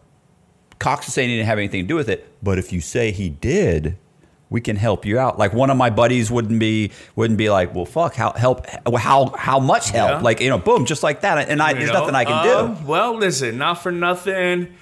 Cox 0.85 1.07
is 1.07 1.13
saying 1.15 1.29
he 1.29 1.35
didn't 1.37 1.47
have 1.47 1.57
anything 1.57 1.81
to 1.83 1.87
do 1.87 1.95
with 1.95 2.09
it," 2.09 2.27
but 2.43 2.59
if 2.59 2.71
you 2.71 2.79
say 2.79 3.11
he 3.11 3.29
did, 3.29 3.97
we 4.51 4.61
can 4.61 4.75
help 4.75 5.03
you 5.05 5.17
out. 5.17 5.39
Like 5.39 5.51
one 5.51 5.69
of 5.71 5.77
my 5.77 5.89
buddies 5.89 6.29
wouldn't 6.29 6.59
be 6.59 6.91
wouldn't 7.15 7.37
be 7.39 7.49
like, 7.49 7.73
"Well, 7.73 7.85
fuck, 7.85 8.13
how 8.15 8.31
help? 8.33 8.67
How 8.67 9.33
how 9.35 9.59
much 9.59 9.89
help?" 9.89 10.11
Yeah. 10.11 10.19
Like 10.19 10.39
you 10.41 10.49
know, 10.49 10.59
boom, 10.59 10.85
just 10.85 11.01
like 11.01 11.21
that. 11.21 11.49
And 11.49 11.61
I, 11.61 11.71
You 11.71 11.75
there's 11.79 11.89
know? 11.91 12.01
nothing 12.01 12.15
I 12.15 12.25
can 12.25 12.33
Uh, 12.33 12.67
do. 12.67 12.85
Well, 12.85 13.17
listen, 13.17 13.57
not 13.57 13.81
for 13.81 13.91
nothing, 13.91 14.75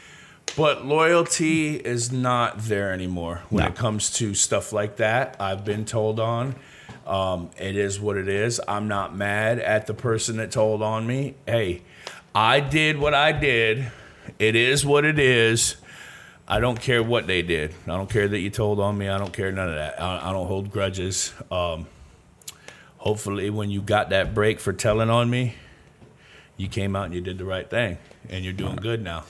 but 0.57 0.85
loyalty 0.85 1.75
is 1.77 2.11
not 2.11 2.59
there 2.59 2.91
anymore 2.91 3.41
when 3.49 3.63
No. 3.63 3.69
it 3.69 3.75
comes 3.75 4.09
to 4.19 4.33
stuff 4.33 4.73
like 4.73 4.97
that. 4.97 5.35
I've 5.39 5.63
been 5.63 5.85
told 5.85 6.19
on. 6.19 6.55
Um, 7.07 7.49
it 7.57 7.75
is 7.77 7.99
what 7.99 8.17
it 8.17 8.27
is. 8.29 8.59
I'm 8.67 8.87
not 8.87 9.15
mad 9.15 9.59
at 9.59 9.87
the 9.87 9.93
person 9.93 10.37
that 10.37 10.51
told 10.51 10.81
on 10.81 11.05
me. 11.07 11.35
Hey, 11.47 11.81
I 12.35 12.59
did 12.59 12.97
what 12.97 13.13
I 13.13 13.31
did 13.31 13.85
It 14.39 14.55
is 14.55 14.85
what 14.85 15.03
it 15.05 15.19
is. 15.19 15.75
I 16.47 16.59
don't 16.59 16.79
care 16.79 17.01
what 17.01 17.25
they 17.25 17.41
did. 17.41 17.73
I 17.85 17.95
don't 17.95 18.09
care 18.09 18.27
that 18.27 18.39
you 18.39 18.49
told 18.49 18.79
on 18.79 18.97
me. 18.97 19.07
I 19.07 19.17
don't 19.17 19.31
care 19.31 19.51
none 19.51 19.69
of 19.69 19.75
that. 19.75 20.01
I, 20.01 20.29
I 20.29 20.33
don't 20.33 20.47
hold 20.47 20.71
grudges. 20.71 21.33
Um, 21.49 21.87
hopefully, 22.97 23.49
when 23.49 23.69
you 23.69 23.81
got 23.81 24.09
that 24.09 24.33
break 24.33 24.59
for 24.59 24.73
telling 24.73 25.09
on 25.09 25.29
me, 25.29 25.55
you 26.57 26.67
came 26.67 26.95
out 26.95 27.05
and 27.05 27.13
you 27.13 27.21
did 27.21 27.37
the 27.37 27.45
right 27.45 27.69
thing, 27.69 27.97
and 28.29 28.43
you're 28.43 28.53
doing 28.53 28.75
good 28.75 29.01
now. 29.01 29.23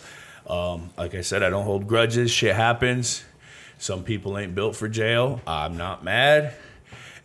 Um, 0.48 0.90
like 0.98 1.14
I 1.14 1.22
said, 1.22 1.44
I 1.44 1.50
don't 1.50 1.66
hold 1.66 1.88
grudges. 1.88 2.32
Shit 2.32 2.56
happens. 2.56 3.24
Some 3.78 4.04
people 4.04 4.38
ain't 4.38 4.56
built 4.56 4.76
for 4.76 4.88
jail. 4.88 5.42
I'm 5.46 5.78
not 5.78 6.04
mad. 6.04 6.56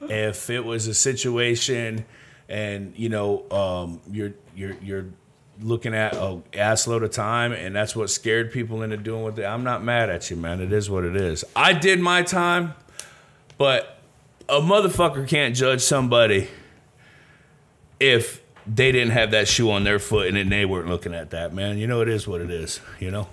If 0.03 0.51
it 0.51 0.64
was 0.64 0.86
a 0.86 0.95
situation, 0.95 2.05
and 2.49 2.93
you 2.97 3.09
know, 3.09 3.51
um, 3.51 4.01
you're 4.11 4.34
you're 4.55 4.76
you're 4.82 5.07
looking 5.61 5.94
at 5.94 6.14
a 6.14 6.40
assload 6.52 7.02
of 7.04 7.11
time, 7.11 7.52
and 7.52 7.74
that's 7.74 7.94
what 7.96 8.11
scared 8.11 8.52
people 8.52 8.82
into 8.82 8.96
doing 8.96 9.22
what 9.22 9.36
they. 9.36 9.44
I'm 9.44 9.64
not 9.64 9.82
mad 9.82 10.11
at 10.11 10.30
you, 10.30 10.36
man. 10.36 10.61
It 10.61 10.72
is 10.72 10.88
what 10.90 11.04
it 11.04 11.16
is. 11.16 11.44
I 11.56 11.72
did 11.72 12.00
my 12.00 12.22
time, 12.22 12.74
but 13.56 13.98
a 14.48 14.61
motherfucker 14.61 15.26
can't 15.28 15.54
judge 15.54 15.80
somebody 15.80 16.48
if 18.00 18.42
they 18.66 18.92
didn't 18.92 19.12
have 19.12 19.30
that 19.30 19.48
shoe 19.48 19.70
on 19.70 19.84
their 19.84 19.98
foot 19.98 20.28
and 20.28 20.36
then 20.36 20.50
they 20.50 20.64
weren't 20.66 20.88
looking 20.88 21.14
at 21.14 21.30
that, 21.30 21.54
man. 21.54 21.78
You 21.78 21.86
know, 21.86 22.02
it 22.02 22.09
is 22.09 22.28
what 22.28 22.40
it 22.42 22.50
is. 22.50 22.80
You 23.00 23.11
know. 23.11 23.26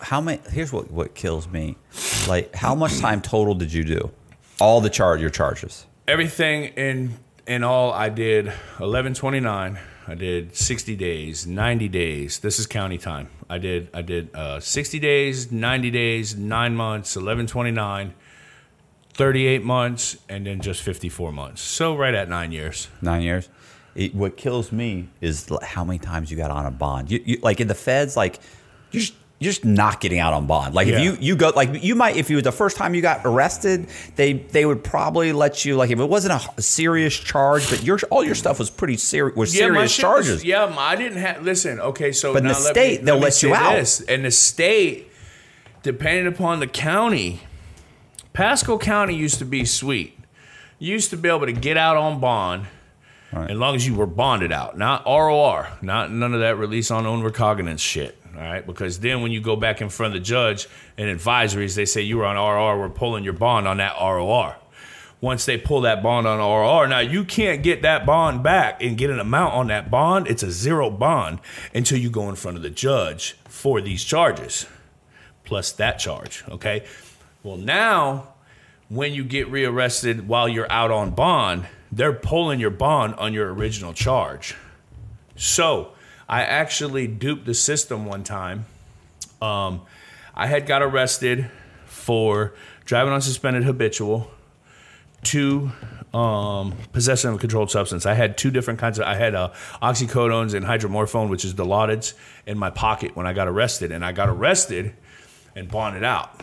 How 0.00 0.20
many? 0.20 0.40
Here's 0.50 0.72
what 0.72 0.90
what 0.90 1.14
kills 1.14 1.48
me. 1.48 1.76
Like, 2.28 2.54
how 2.54 2.74
much 2.74 2.98
time 2.98 3.20
total 3.22 3.54
did 3.54 3.72
you 3.72 3.82
do? 3.84 4.10
All 4.60 4.80
the 4.80 4.90
charge 4.90 5.20
your 5.20 5.30
charges. 5.30 5.86
everything 6.06 6.64
in 6.76 7.14
in 7.46 7.64
all 7.64 7.90
i 7.92 8.08
did 8.10 8.46
1129 8.46 9.78
i 10.06 10.14
did 10.14 10.54
60 10.54 10.96
days 10.96 11.46
90 11.46 11.88
days 11.88 12.38
this 12.40 12.58
is 12.58 12.66
county 12.66 12.98
time 12.98 13.28
i 13.48 13.58
did 13.58 13.88
i 13.94 14.02
did 14.02 14.34
uh, 14.34 14.60
60 14.60 14.98
days 14.98 15.50
90 15.50 15.90
days 15.90 16.36
9 16.36 16.74
months 16.76 17.16
1129 17.16 18.14
38 19.14 19.62
months 19.64 20.16
and 20.28 20.46
then 20.46 20.60
just 20.60 20.82
54 20.82 21.32
months 21.32 21.62
so 21.62 21.96
right 21.96 22.14
at 22.14 22.28
9 22.28 22.52
years 22.52 22.88
Nine 23.00 23.22
years. 23.22 23.48
It, 23.94 24.14
what 24.14 24.36
kills 24.36 24.72
me 24.72 25.08
is 25.20 25.48
how 25.62 25.84
many 25.84 26.00
times 26.00 26.30
you 26.30 26.36
got 26.36 26.50
on 26.50 26.66
a 26.66 26.70
bond. 26.70 27.10
You, 27.10 27.22
you 27.24 27.38
like 27.42 27.60
in 27.60 27.68
the 27.68 27.74
feds, 27.76 28.16
like 28.16 28.40
you're 28.90 29.02
just, 29.02 29.14
you're 29.40 29.50
just 29.52 29.64
not 29.64 30.00
getting 30.00 30.20
out 30.20 30.32
on 30.32 30.46
bond. 30.46 30.74
Like 30.74 30.86
Yeah. 30.86 30.98
if 30.98 31.02
you 31.04 31.16
you 31.20 31.36
go 31.36 31.50
like 31.54 31.82
you 31.82 31.94
might 31.94 32.16
if 32.16 32.30
you 32.30 32.40
the 32.40 32.52
first 32.52 32.76
time 32.76 32.94
you 32.94 33.02
got 33.02 33.22
arrested, 33.24 33.88
they 34.16 34.32
they 34.34 34.64
would 34.64 34.82
probably 34.84 35.32
let 35.32 35.64
you 35.64 35.76
like 35.76 35.90
if 35.90 35.98
it 35.98 36.08
wasn't 36.08 36.40
a, 36.56 36.62
serious 36.62 37.14
charge, 37.14 37.68
but 37.68 37.82
your 37.82 37.98
all 38.10 38.24
your 38.24 38.34
stuff 38.36 38.58
was 38.58 38.70
pretty 38.70 38.96
serious 38.96 39.36
was 39.36 39.52
my 39.52 39.58
serious 39.58 39.92
shit 39.92 40.04
was- 40.06 40.24
charges. 40.26 40.44
yeah, 40.44 40.74
I 40.78 40.96
didn't 40.96 41.18
have. 41.18 41.42
Listen, 41.42 41.80
okay, 41.80 42.12
so 42.12 42.32
But 42.32 42.38
in 42.42 42.48
now 42.48 42.54
the 42.54 42.60
let 42.60 42.74
state, 42.74 43.00
me, 43.00 43.04
they'll 43.06 43.16
me 43.16 43.22
let 43.22 43.42
you 43.42 43.54
out. 43.54 43.74
This. 43.74 44.00
And 44.02 44.24
the 44.24 44.30
state, 44.30 45.10
depending 45.82 46.26
upon 46.26 46.60
the 46.60 46.66
county, 46.68 47.40
Pasco 48.32 48.78
County 48.78 49.14
used 49.16 49.38
to 49.40 49.44
be 49.44 49.64
sweet. 49.64 50.18
You 50.78 50.92
used 50.92 51.10
to 51.10 51.16
be 51.16 51.28
able 51.28 51.46
to 51.46 51.52
get 51.52 51.76
out 51.76 51.96
on 51.96 52.20
bond. 52.20 52.66
As 53.32 53.56
long 53.56 53.74
as 53.74 53.84
you 53.84 53.94
were 53.96 54.06
bonded 54.06 54.52
out, 54.52 54.78
not 54.78 55.04
ROR, 55.06 55.66
not 55.82 56.12
none 56.12 56.34
of 56.34 56.40
that 56.40 56.56
release 56.56 56.92
on 56.92 57.04
own 57.04 57.20
recognizance 57.24 57.80
shit. 57.80 58.16
All 58.36 58.42
right, 58.42 58.66
because 58.66 59.00
then 59.00 59.22
when 59.22 59.32
you 59.32 59.40
go 59.40 59.56
back 59.56 59.80
in 59.80 59.88
front 59.88 60.14
of 60.14 60.20
the 60.20 60.24
judge 60.24 60.68
and 60.96 61.08
advisories, 61.08 61.74
they 61.74 61.84
say 61.84 62.00
you 62.00 62.18
were 62.18 62.24
on 62.24 62.36
ROR, 62.36 62.78
we're 62.78 62.88
pulling 62.88 63.24
your 63.24 63.32
bond 63.32 63.68
on 63.68 63.76
that 63.78 63.94
ROR 64.00 64.56
once 65.24 65.46
they 65.46 65.56
pull 65.56 65.80
that 65.80 66.02
bond 66.02 66.26
on 66.26 66.38
RR. 66.38 66.86
Now 66.86 66.98
you 66.98 67.24
can't 67.24 67.62
get 67.62 67.80
that 67.80 68.04
bond 68.04 68.42
back 68.42 68.82
and 68.82 68.98
get 68.98 69.08
an 69.08 69.18
amount 69.18 69.54
on 69.54 69.68
that 69.68 69.90
bond. 69.90 70.28
It's 70.28 70.42
a 70.42 70.50
zero 70.50 70.90
bond 70.90 71.38
until 71.74 71.98
you 71.98 72.10
go 72.10 72.28
in 72.28 72.34
front 72.34 72.58
of 72.58 72.62
the 72.62 72.68
judge 72.68 73.34
for 73.46 73.80
these 73.80 74.04
charges, 74.04 74.66
plus 75.44 75.72
that 75.72 75.98
charge. 75.98 76.44
Okay. 76.50 76.84
Well, 77.42 77.56
now 77.56 78.34
when 78.90 79.14
you 79.14 79.24
get 79.24 79.48
rearrested 79.48 80.28
while 80.28 80.46
you're 80.46 80.70
out 80.70 80.90
on 80.90 81.12
bond, 81.12 81.66
they're 81.90 82.12
pulling 82.12 82.60
your 82.60 82.70
bond 82.70 83.14
on 83.14 83.32
your 83.32 83.52
original 83.54 83.94
charge. 83.94 84.54
So 85.36 85.93
I 86.28 86.42
actually 86.42 87.06
duped 87.06 87.44
the 87.44 87.54
system 87.54 88.06
one 88.06 88.24
time. 88.24 88.66
Um, 89.42 89.82
I 90.34 90.46
had 90.46 90.66
got 90.66 90.82
arrested 90.82 91.50
for 91.86 92.54
driving 92.84 93.12
on 93.12 93.20
suspended 93.20 93.64
habitual 93.64 94.30
two 95.24 95.72
um, 96.12 96.74
possession 96.92 97.30
of 97.30 97.36
a 97.36 97.38
controlled 97.38 97.70
substance. 97.70 98.06
I 98.06 98.14
had 98.14 98.38
two 98.38 98.50
different 98.50 98.78
kinds 98.78 98.98
of. 98.98 99.06
I 99.06 99.16
had 99.16 99.34
uh, 99.34 99.52
oxycodones 99.82 100.54
and 100.54 100.64
hydromorphone, 100.64 101.28
which 101.28 101.44
is 101.44 101.54
Dilaudid, 101.54 102.14
in 102.46 102.58
my 102.58 102.70
pocket 102.70 103.16
when 103.16 103.26
I 103.26 103.32
got 103.32 103.48
arrested, 103.48 103.90
and 103.90 104.04
I 104.04 104.12
got 104.12 104.28
arrested 104.28 104.94
and 105.56 105.68
bonded 105.68 106.04
out. 106.04 106.40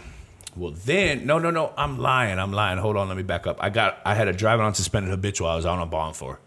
Well, 0.55 0.71
then 0.71 1.25
no, 1.25 1.39
no, 1.39 1.51
no. 1.51 1.73
I'm 1.77 1.97
lying. 1.97 2.37
I'm 2.37 2.51
lying. 2.51 2.77
Hold 2.79 2.97
on. 2.97 3.07
Let 3.07 3.15
me 3.15 3.23
back 3.23 3.47
up. 3.47 3.57
I 3.63 3.69
got. 3.69 3.99
I 4.03 4.15
had 4.15 4.27
a 4.27 4.33
driving 4.33 4.65
on 4.65 4.73
suspended 4.73 5.11
habitual. 5.11 5.47
I 5.47 5.55
was 5.55 5.65
on 5.65 5.79
a 5.79 5.85
bond 5.85 6.17
for. 6.17 6.39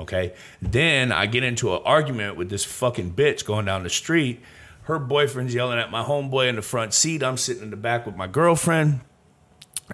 Okay. 0.00 0.32
Then 0.62 1.12
I 1.12 1.26
get 1.26 1.44
into 1.44 1.74
an 1.74 1.82
argument 1.84 2.36
with 2.36 2.50
this 2.50 2.64
fucking 2.64 3.12
bitch 3.12 3.44
going 3.44 3.66
down 3.66 3.82
the 3.82 3.90
street. 3.90 4.40
Her 4.82 4.98
boyfriend's 4.98 5.54
yelling 5.54 5.78
at 5.78 5.90
my 5.90 6.02
homeboy 6.02 6.48
in 6.48 6.56
the 6.56 6.62
front 6.62 6.94
seat. 6.94 7.22
I'm 7.22 7.36
sitting 7.36 7.62
in 7.62 7.70
the 7.70 7.76
back 7.76 8.06
with 8.06 8.16
my 8.16 8.26
girlfriend 8.26 9.00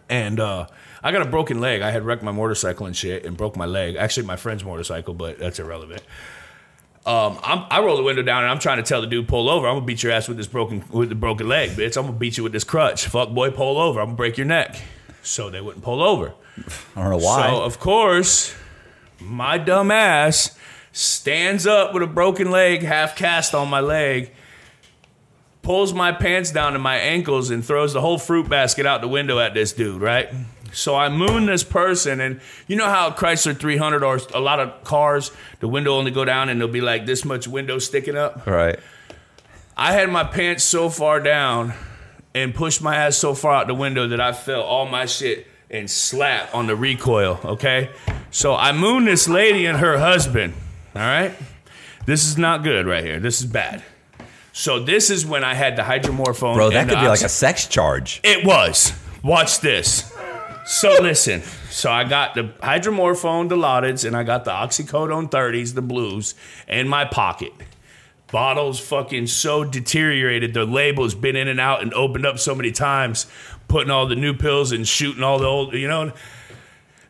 and 0.09 0.41
uh, 0.41 0.67
I 1.03 1.13
got 1.13 1.23
a 1.23 1.31
broken 1.31 1.61
leg. 1.61 1.83
I 1.83 1.91
had 1.91 2.05
wrecked 2.05 2.23
my 2.23 2.33
motorcycle 2.33 2.87
and 2.87 2.97
shit 2.97 3.25
and 3.25 3.37
broke 3.37 3.57
my 3.57 3.67
leg. 3.67 3.97
Actually, 3.97 4.27
my 4.27 4.37
friend's 4.37 4.65
motorcycle, 4.65 5.15
but 5.15 5.39
that's 5.39 5.59
irrelevant. 5.59 6.03
Um, 7.05 7.39
I'm, 7.43 7.65
I 7.71 7.81
roll 7.81 7.97
the 7.97 8.03
window 8.03 8.23
down 8.23 8.43
and 8.43 8.51
I'm 8.51 8.59
trying 8.59 8.79
to 8.79 8.83
tell 8.83 9.01
the 9.01 9.07
dude 9.07 9.29
pull 9.29 9.49
over. 9.49 9.69
I'm 9.69 9.77
gonna 9.77 9.87
beat 9.87 10.03
your 10.03 10.13
ass 10.13 10.27
with 10.27 10.37
this 10.37 10.49
broken 10.49 10.85
with 10.91 11.09
the 11.09 11.15
broken 11.15 11.49
leg, 11.49 11.71
bitch. 11.71 11.97
I'm 11.97 12.07
gonna 12.07 12.19
beat 12.19 12.37
you 12.37 12.43
with 12.43 12.53
this 12.53 12.65
crutch. 12.65 13.07
Fuck 13.07 13.31
boy, 13.31 13.51
pull 13.53 13.79
over. 13.79 14.01
I'm 14.01 14.07
gonna 14.07 14.17
break 14.17 14.37
your 14.37 14.47
neck. 14.47 14.81
So 15.23 15.49
they 15.49 15.61
wouldn't 15.61 15.85
pull 15.85 16.03
over. 16.03 16.35
I 16.97 17.03
don't 17.03 17.11
know 17.11 17.25
why. 17.25 17.49
So 17.49 17.63
of 17.63 17.79
course, 17.79 18.57
my 19.21 19.59
dumb 19.59 19.91
ass 19.91 20.57
stands 20.93 21.67
up 21.67 21.93
with 21.93 22.03
a 22.03 22.07
broken 22.07 22.51
leg, 22.51 22.83
half 22.83 23.17
cast 23.17 23.55
on 23.55 23.69
my 23.69 23.81
leg, 23.81 24.33
pulls 25.63 25.93
my 25.93 26.13
pants 26.13 26.51
down 26.51 26.73
to 26.73 26.79
my 26.79 26.97
ankles, 26.97 27.51
and 27.51 27.65
throws 27.65 27.93
the 27.93 28.01
whole 28.01 28.19
fruit 28.19 28.49
basket 28.49 28.87
out 28.87 29.01
the 29.01 29.09
window 29.09 29.39
at 29.39 29.55
this 29.55 29.73
dude. 29.73 30.01
Right. 30.01 30.29
So 30.73 30.95
I 30.95 31.09
moon 31.09 31.47
this 31.47 31.63
person, 31.65 32.21
and 32.21 32.41
you 32.67 32.77
know 32.77 32.87
how 32.87 33.11
Chrysler 33.11 33.59
300 33.59 34.03
or 34.03 34.21
a 34.35 34.41
lot 34.41 34.61
of 34.61 34.85
cars, 34.85 35.31
the 35.61 35.69
window 35.69 35.95
only 35.95 36.11
go 36.11 36.25
down, 36.25 36.49
and 36.49 36.61
there'll 36.61 36.73
be 36.73 36.81
like 36.81 37.07
this 37.07 37.25
much 37.25 37.49
window 37.49 37.79
sticking 37.79 38.17
up. 38.17 38.47
right. 38.47 38.79
I 39.79 39.93
had 39.93 40.09
my 40.09 40.25
pants 40.25 40.65
so 40.65 40.89
far 40.89 41.21
down 41.21 41.75
and 42.35 42.55
pushed 42.55 42.81
my 42.81 42.97
ass 42.97 43.17
so 43.17 43.35
far 43.35 43.53
out 43.53 43.67
the 43.67 43.75
window 43.75 44.09
that 44.09 44.21
I 44.21 44.33
felt 44.33 44.65
all 44.65 44.87
my 44.87 45.05
shit 45.05 45.47
and 45.71 45.91
slap 45.91 46.55
on 46.55 46.67
the 46.67 46.77
recoil, 46.77 47.41
okay? 47.45 47.91
So 48.31 48.55
I 48.55 48.73
moon 48.73 49.05
this 49.05 49.29
lady 49.29 49.67
and 49.67 49.79
her 49.79 49.99
husband, 49.99 50.55
all 50.95 51.03
right? 51.03 51.33
This 52.07 52.25
is 52.25 52.39
not 52.39 52.63
good 52.63 52.87
right 52.87 53.05
here. 53.05 53.19
This 53.19 53.41
is 53.41 53.47
bad. 53.47 53.83
So 54.53 54.79
this 54.81 55.11
is 55.11 55.27
when 55.27 55.45
I 55.45 55.55
had 55.55 55.77
the 55.77 55.83
hydromorphone. 55.83 56.55
Bro, 56.55 56.71
that 56.71 56.89
could 56.89 57.01
be 57.01 57.09
like 57.09 57.23
a 57.23 57.29
sex 57.29 57.67
charge. 57.67 58.21
it 58.25 58.45
was. 58.47 58.93
Watch 59.23 59.61
this. 59.61 60.13
So 60.67 60.97
listen. 61.01 61.43
So 61.71 61.91
I 61.91 62.05
got 62.05 62.35
the 62.35 62.45
hydromorphone, 62.63 63.49
the 63.49 63.57
Dilaudid, 63.57 64.05
and 64.07 64.17
I 64.17 64.23
got 64.23 64.45
the 64.45 64.53
oxycodone 64.53 65.31
30s, 65.31 65.75
the 65.75 65.83
blues, 65.83 66.35
in 66.67 66.89
my 66.89 67.05
pocket. 67.05 67.53
Bottles 68.33 68.81
fucking 68.81 69.29
so 69.29 69.63
deteriorated. 69.63 70.55
The 70.55 70.65
label's 70.65 71.15
been 71.15 71.37
in 71.37 71.47
and 71.47 71.61
out 71.61 71.83
and 71.83 71.95
opened 71.95 72.27
up 72.27 72.39
so 72.39 72.55
many 72.55 72.73
times, 72.73 73.27
putting 73.69 73.91
all 73.91 74.07
the 74.07 74.17
new 74.17 74.35
pills 74.35 74.73
and 74.73 74.87
shooting 74.87 75.23
all 75.23 75.39
the 75.39 75.47
old, 75.47 75.75
you 75.75 75.89
know. 75.89 76.13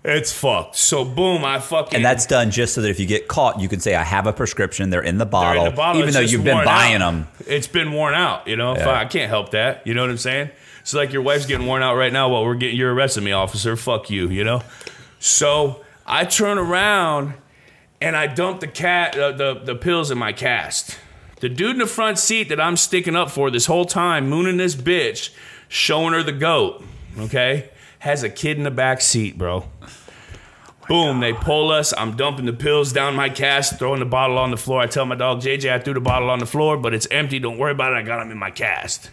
It's 0.04 0.32
fucked. 0.32 0.76
So 0.76 1.04
boom, 1.04 1.44
I 1.44 1.58
fucking 1.58 1.96
And 1.96 2.04
that's 2.04 2.26
done 2.26 2.52
just 2.52 2.74
so 2.74 2.82
that 2.82 2.90
if 2.90 3.00
you 3.00 3.06
get 3.06 3.26
caught, 3.26 3.60
you 3.60 3.68
can 3.68 3.80
say, 3.80 3.96
I 3.96 4.04
have 4.04 4.28
a 4.28 4.32
prescription. 4.32 4.90
They're 4.90 5.02
in 5.02 5.18
the 5.18 5.26
bottle. 5.26 5.64
in 5.64 5.70
the 5.70 5.76
bottle. 5.76 6.00
even 6.00 6.14
though 6.14 6.20
you've 6.20 6.44
been 6.44 6.64
buying 6.64 7.02
out. 7.02 7.10
them. 7.10 7.28
It's 7.46 7.66
been 7.66 7.90
worn 7.90 8.14
out, 8.14 8.46
you 8.46 8.54
know. 8.54 8.76
Yeah. 8.76 8.88
I, 8.88 9.00
I 9.00 9.04
can't 9.06 9.28
help 9.28 9.50
that. 9.50 9.84
You 9.84 9.94
know 9.94 10.02
what 10.02 10.10
I'm 10.10 10.18
saying? 10.18 10.50
It's 10.82 10.94
like 10.94 11.12
your 11.12 11.22
wife's 11.22 11.46
getting 11.46 11.66
worn 11.66 11.82
out 11.82 11.96
right 11.96 12.12
now 12.12 12.28
while 12.28 12.44
we're 12.44 12.54
getting 12.54 12.76
you're 12.76 12.94
arresting 12.94 13.24
me, 13.24 13.32
officer. 13.32 13.74
Fuck 13.74 14.08
you, 14.08 14.28
you 14.28 14.44
know. 14.44 14.62
So 15.18 15.84
I 16.06 16.24
turn 16.24 16.58
around 16.58 17.34
and 18.00 18.16
I 18.16 18.28
dump 18.28 18.60
the 18.60 18.68
cat 18.68 19.18
uh, 19.18 19.32
the 19.32 19.54
the 19.54 19.74
pills 19.74 20.12
in 20.12 20.18
my 20.18 20.32
cast. 20.32 20.96
The 21.40 21.48
dude 21.48 21.72
in 21.72 21.78
the 21.78 21.86
front 21.86 22.20
seat 22.20 22.48
that 22.50 22.60
I'm 22.60 22.76
sticking 22.76 23.16
up 23.16 23.30
for 23.30 23.50
this 23.50 23.66
whole 23.66 23.84
time, 23.84 24.28
mooning 24.28 24.56
this 24.56 24.76
bitch, 24.76 25.30
showing 25.68 26.12
her 26.12 26.22
the 26.22 26.32
goat, 26.32 26.84
okay, 27.18 27.70
has 28.00 28.22
a 28.22 28.30
kid 28.30 28.58
in 28.58 28.64
the 28.64 28.70
back 28.70 29.00
seat, 29.00 29.38
bro. 29.38 29.68
Boom, 30.88 31.18
they 31.18 31.32
pull 31.32 31.72
us. 31.72 31.92
I'm 31.96 32.16
dumping 32.16 32.46
the 32.46 32.52
pills 32.52 32.92
down 32.92 33.16
my 33.16 33.28
cast, 33.28 33.78
throwing 33.78 33.98
the 33.98 34.06
bottle 34.06 34.38
on 34.38 34.52
the 34.52 34.56
floor. 34.56 34.80
I 34.82 34.86
tell 34.86 35.04
my 35.04 35.16
dog, 35.16 35.40
JJ, 35.40 35.72
I 35.72 35.78
threw 35.80 35.94
the 35.94 36.00
bottle 36.00 36.30
on 36.30 36.38
the 36.38 36.46
floor, 36.46 36.76
but 36.76 36.94
it's 36.94 37.08
empty. 37.10 37.40
Don't 37.40 37.58
worry 37.58 37.72
about 37.72 37.92
it. 37.92 37.96
I 37.96 38.02
got 38.02 38.20
them 38.20 38.30
in 38.30 38.38
my 38.38 38.52
cast. 38.52 39.10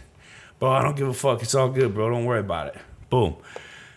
Bro, 0.60 0.70
I 0.70 0.82
don't 0.82 0.96
give 0.96 1.08
a 1.08 1.14
fuck. 1.14 1.42
It's 1.42 1.54
all 1.54 1.68
good, 1.68 1.92
bro. 1.92 2.10
Don't 2.10 2.24
worry 2.24 2.40
about 2.40 2.68
it. 2.68 2.76
Boom. 3.10 3.36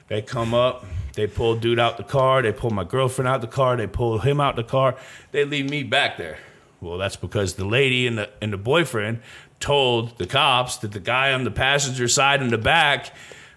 They 0.08 0.24
come 0.24 0.56
up. 0.56 0.86
They 1.14 1.28
pull 1.28 1.56
dude 1.56 1.80
out 1.80 1.98
the 1.98 2.04
car. 2.04 2.42
They 2.42 2.52
pull 2.52 2.72
my 2.72 2.84
girlfriend 2.84 3.28
out 3.28 3.42
the 3.42 3.48
car. 3.48 3.76
They 3.76 3.88
pull 3.88 4.20
him 4.20 4.40
out 4.40 4.56
the 4.56 4.64
car. 4.64 4.96
They 5.32 5.46
leave 5.46 5.70
me 5.70 5.84
back 5.84 6.18
there. 6.18 6.40
Well, 6.82 6.98
that's 6.98 7.16
because 7.16 7.56
the 7.56 7.66
lady 7.66 8.06
and 8.06 8.18
the 8.18 8.30
and 8.40 8.54
the 8.54 8.58
boyfriend 8.58 9.22
told 9.60 10.18
the 10.18 10.28
cops 10.28 10.78
that 10.78 10.92
the 10.92 11.00
guy 11.00 11.34
on 11.34 11.44
the 11.44 11.52
passenger 11.52 12.08
side 12.08 12.42
in 12.42 12.50
the 12.50 12.58
back 12.58 13.14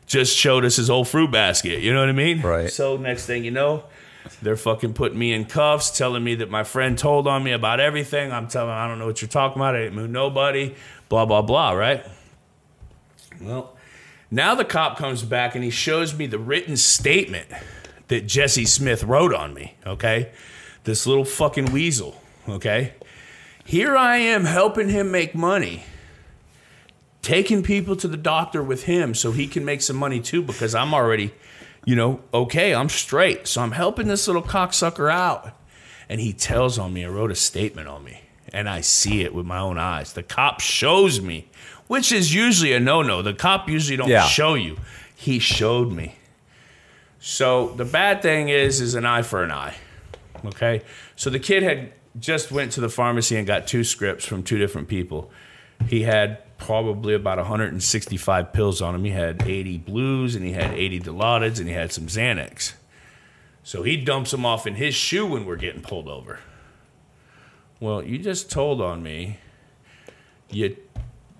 just 0.06 0.36
showed 0.36 0.64
us 0.64 0.76
his 0.76 0.88
whole 0.88 1.04
fruit 1.04 1.30
basket. 1.30 1.80
You 1.80 1.92
know 1.92 2.00
what 2.00 2.08
I 2.08 2.12
mean? 2.12 2.40
Right. 2.40 2.70
So 2.70 2.96
next 2.96 3.26
thing 3.26 3.44
you 3.44 3.50
know, 3.50 3.84
they're 4.42 4.56
fucking 4.56 4.94
putting 4.94 5.18
me 5.18 5.32
in 5.32 5.44
cuffs, 5.44 5.96
telling 5.96 6.24
me 6.24 6.34
that 6.36 6.50
my 6.50 6.64
friend 6.64 6.98
told 6.98 7.26
on 7.26 7.44
me 7.44 7.52
about 7.52 7.80
everything. 7.80 8.32
I'm 8.32 8.48
telling 8.48 8.72
I 8.72 8.88
don't 8.88 8.98
know 8.98 9.06
what 9.06 9.22
you're 9.22 9.28
talking 9.28 9.60
about. 9.60 9.76
I 9.76 9.82
didn't 9.82 9.94
move 9.94 10.10
nobody. 10.10 10.74
Blah 11.08 11.26
blah 11.26 11.42
blah. 11.42 11.72
Right. 11.72 12.04
Well, 13.40 13.76
now 14.30 14.54
the 14.54 14.64
cop 14.64 14.98
comes 14.98 15.22
back 15.22 15.54
and 15.54 15.62
he 15.62 15.70
shows 15.70 16.14
me 16.14 16.26
the 16.26 16.38
written 16.38 16.76
statement 16.76 17.48
that 18.08 18.26
Jesse 18.26 18.66
Smith 18.66 19.04
wrote 19.04 19.34
on 19.34 19.54
me. 19.54 19.76
Okay, 19.86 20.32
this 20.84 21.06
little 21.06 21.24
fucking 21.24 21.72
weasel. 21.72 22.20
Okay, 22.48 22.94
here 23.64 23.96
I 23.96 24.16
am 24.16 24.44
helping 24.44 24.88
him 24.88 25.12
make 25.12 25.34
money 25.34 25.84
taking 27.22 27.62
people 27.62 27.96
to 27.96 28.08
the 28.08 28.16
doctor 28.16 28.62
with 28.62 28.84
him 28.84 29.14
so 29.14 29.32
he 29.32 29.46
can 29.46 29.64
make 29.64 29.82
some 29.82 29.96
money 29.96 30.20
too 30.20 30.42
because 30.42 30.74
I'm 30.74 30.94
already, 30.94 31.32
you 31.84 31.94
know, 31.96 32.20
okay, 32.32 32.74
I'm 32.74 32.88
straight. 32.88 33.46
So 33.46 33.60
I'm 33.62 33.72
helping 33.72 34.08
this 34.08 34.26
little 34.26 34.42
cocksucker 34.42 35.12
out. 35.12 35.52
And 36.08 36.20
he 36.20 36.32
tells 36.32 36.78
on 36.78 36.92
me, 36.92 37.04
I 37.04 37.08
wrote 37.08 37.30
a 37.30 37.36
statement 37.36 37.86
on 37.86 38.02
me, 38.02 38.22
and 38.52 38.68
I 38.68 38.80
see 38.80 39.20
it 39.22 39.32
with 39.32 39.46
my 39.46 39.58
own 39.60 39.78
eyes. 39.78 40.12
The 40.12 40.24
cop 40.24 40.60
shows 40.60 41.20
me, 41.20 41.48
which 41.86 42.10
is 42.10 42.34
usually 42.34 42.72
a 42.72 42.80
no-no. 42.80 43.22
The 43.22 43.32
cop 43.32 43.68
usually 43.68 43.96
don't 43.96 44.08
Yeah. 44.08 44.26
show 44.26 44.54
you. 44.54 44.78
He 45.14 45.38
showed 45.38 45.92
me. 45.92 46.16
So 47.20 47.68
the 47.76 47.84
bad 47.84 48.22
thing 48.22 48.48
is, 48.48 48.80
is 48.80 48.94
an 48.94 49.04
eye 49.06 49.22
for 49.22 49.44
an 49.44 49.52
eye. 49.52 49.76
Okay. 50.46 50.82
So 51.16 51.30
the 51.30 51.38
kid 51.38 51.62
had 51.62 51.92
just 52.18 52.50
went 52.50 52.72
to 52.72 52.80
the 52.80 52.88
pharmacy 52.88 53.36
and 53.36 53.46
got 53.46 53.66
two 53.68 53.84
scripts 53.84 54.24
from 54.24 54.42
two 54.42 54.58
different 54.58 54.88
people. 54.88 55.30
He 55.86 56.02
had 56.02 56.38
probably 56.60 57.14
about 57.14 57.38
165 57.38 58.52
pills 58.52 58.80
on 58.80 58.94
him. 58.94 59.04
He 59.04 59.10
had 59.10 59.42
80 59.42 59.78
blues 59.78 60.36
and 60.36 60.44
he 60.44 60.52
had 60.52 60.72
80 60.72 61.00
Dilaudids 61.00 61.58
and 61.58 61.66
he 61.66 61.74
had 61.74 61.92
some 61.92 62.06
Xanax. 62.06 62.74
So 63.62 63.82
he 63.82 63.96
dumps 63.96 64.30
them 64.30 64.46
off 64.46 64.66
in 64.66 64.76
his 64.76 64.94
shoe 64.94 65.26
when 65.26 65.44
we're 65.44 65.56
getting 65.56 65.82
pulled 65.82 66.08
over. 66.08 66.40
Well, 67.80 68.02
you 68.02 68.18
just 68.18 68.50
told 68.50 68.80
on 68.80 69.02
me. 69.02 69.38
You 70.50 70.76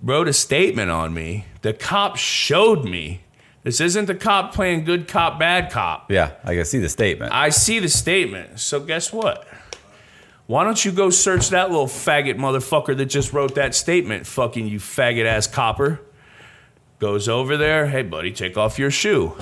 wrote 0.02 0.28
a 0.28 0.32
statement 0.32 0.90
on 0.90 1.12
me. 1.12 1.46
The 1.62 1.72
cop 1.72 2.16
showed 2.16 2.84
me. 2.84 3.22
This 3.62 3.80
isn't 3.80 4.06
the 4.06 4.14
cop 4.14 4.54
playing 4.54 4.84
good 4.84 5.06
cop, 5.06 5.38
bad 5.38 5.70
cop. 5.70 6.10
Yeah, 6.10 6.32
I 6.44 6.54
can 6.54 6.64
see 6.64 6.78
the 6.78 6.88
statement. 6.88 7.32
I 7.32 7.50
see 7.50 7.78
the 7.78 7.90
statement. 7.90 8.58
So 8.58 8.80
guess 8.80 9.12
what? 9.12 9.46
Why 10.50 10.64
don't 10.64 10.84
you 10.84 10.90
go 10.90 11.10
search 11.10 11.50
that 11.50 11.70
little 11.70 11.86
faggot 11.86 12.34
motherfucker 12.34 12.96
that 12.96 13.06
just 13.06 13.32
wrote 13.32 13.54
that 13.54 13.72
statement? 13.72 14.26
Fucking 14.26 14.66
you 14.66 14.80
faggot 14.80 15.24
ass 15.24 15.46
copper. 15.46 16.00
Goes 16.98 17.28
over 17.28 17.56
there. 17.56 17.86
Hey, 17.86 18.02
buddy, 18.02 18.32
take 18.32 18.58
off 18.58 18.76
your 18.76 18.90
shoe. 18.90 19.36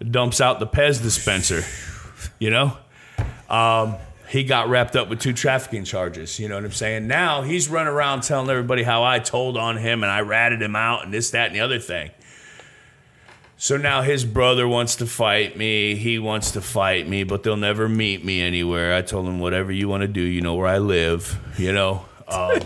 Dumps 0.00 0.40
out 0.40 0.60
the 0.60 0.68
Pez 0.68 1.02
dispenser. 1.02 1.64
You 2.38 2.50
know? 2.50 2.76
Um, 3.48 3.96
he 4.28 4.44
got 4.44 4.68
wrapped 4.68 4.94
up 4.94 5.08
with 5.08 5.18
two 5.18 5.32
trafficking 5.32 5.82
charges. 5.82 6.38
You 6.38 6.48
know 6.48 6.54
what 6.54 6.64
I'm 6.64 6.70
saying? 6.70 7.08
Now 7.08 7.42
he's 7.42 7.68
running 7.68 7.92
around 7.92 8.20
telling 8.20 8.48
everybody 8.50 8.84
how 8.84 9.02
I 9.02 9.18
told 9.18 9.56
on 9.56 9.78
him 9.78 10.04
and 10.04 10.12
I 10.12 10.20
ratted 10.20 10.62
him 10.62 10.76
out 10.76 11.02
and 11.02 11.12
this, 11.12 11.30
that, 11.30 11.46
and 11.46 11.56
the 11.56 11.60
other 11.60 11.80
thing. 11.80 12.12
So 13.62 13.76
now 13.76 14.00
his 14.00 14.24
brother 14.24 14.66
wants 14.66 14.96
to 14.96 15.06
fight 15.06 15.54
me. 15.54 15.94
He 15.94 16.18
wants 16.18 16.52
to 16.52 16.62
fight 16.62 17.06
me, 17.06 17.24
but 17.24 17.42
they'll 17.42 17.58
never 17.58 17.90
meet 17.90 18.24
me 18.24 18.40
anywhere. 18.40 18.94
I 18.94 19.02
told 19.02 19.26
him, 19.26 19.38
whatever 19.38 19.70
you 19.70 19.86
want 19.86 20.00
to 20.00 20.08
do, 20.08 20.22
you 20.22 20.40
know 20.40 20.54
where 20.54 20.66
I 20.66 20.78
live. 20.78 21.38
You 21.58 21.72
know, 21.74 22.06
um, 22.26 22.60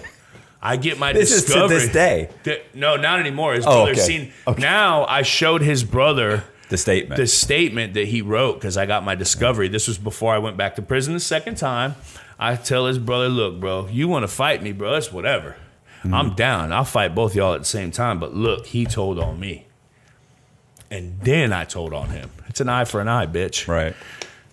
I 0.63 0.77
get 0.77 1.01
my 1.01 1.13
This 1.13 1.33
is 1.33 1.47
to 1.47 1.67
this 1.67 1.89
day. 1.93 2.31
No, 2.75 2.95
not 2.95 3.19
anymore. 3.19 3.55
His 3.55 3.67
Oh, 3.67 3.71
brother 3.87 3.91
okay. 3.91 4.01
seen. 4.01 4.33
Okay. 4.47 4.63
Now 4.63 5.05
I 5.07 5.23
showed 5.23 5.63
his 5.63 5.83
brother 5.83 6.45
The 6.69 6.77
statement. 6.79 7.17
the 7.21 7.27
statement 7.27 7.95
that 7.95 8.07
he 8.07 8.23
wrote 8.23 8.55
because 8.55 8.77
I 8.77 8.87
got 8.87 9.03
my 9.05 9.17
discovery. 9.17 9.67
This 9.67 9.89
was 9.89 9.99
before 9.99 10.33
I 10.33 10.39
went 10.39 10.57
back 10.57 10.77
to 10.77 10.83
prison 10.83 11.13
the 11.13 11.19
second 11.19 11.57
time. 11.57 11.97
I 12.39 12.55
tell 12.55 12.87
his 12.87 13.01
brother, 13.01 13.29
look, 13.29 13.59
bro, 13.59 13.89
you 13.89 14.07
want 14.07 14.23
to 14.23 14.29
fight 14.29 14.63
me, 14.63 14.71
bro? 14.71 14.95
It's 14.95 15.13
whatever. 15.13 15.57
Mm-hmm. 16.05 16.15
I'm 16.15 16.35
down. 16.37 16.73
I'll 16.73 16.85
fight 16.85 17.17
both 17.17 17.35
y'all 17.35 17.55
at 17.55 17.63
the 17.63 17.65
same 17.65 17.91
time. 17.91 18.21
But 18.21 18.33
look, 18.33 18.67
he 18.67 18.85
told 18.87 19.19
on 19.19 19.41
me. 19.41 19.67
And 20.95 21.19
then 21.21 21.53
I 21.53 21.65
told 21.65 21.93
on 21.93 22.11
him. 22.11 22.31
It's 22.49 22.61
an 22.61 22.69
eye 22.69 22.85
for 22.85 23.01
an 23.01 23.09
eye, 23.09 23.27
bitch. 23.27 23.67
right. 23.67 23.95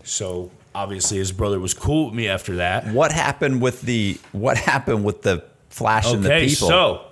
So 0.04 0.50
obviously 0.74 1.18
his 1.20 1.32
brother 1.32 1.60
was 1.60 1.74
cool 1.76 2.06
with 2.08 2.16
me 2.16 2.28
after 2.28 2.56
that. 2.56 2.88
What 2.88 3.12
happened 3.12 3.62
with 3.62 3.82
the 3.84 4.18
what 4.32 4.58
happened 4.58 5.04
with 5.04 5.22
the 5.22 5.44
flashing 5.70 6.26
Okay, 6.26 6.46
the 6.48 6.50
people? 6.54 6.68
so 6.68 7.06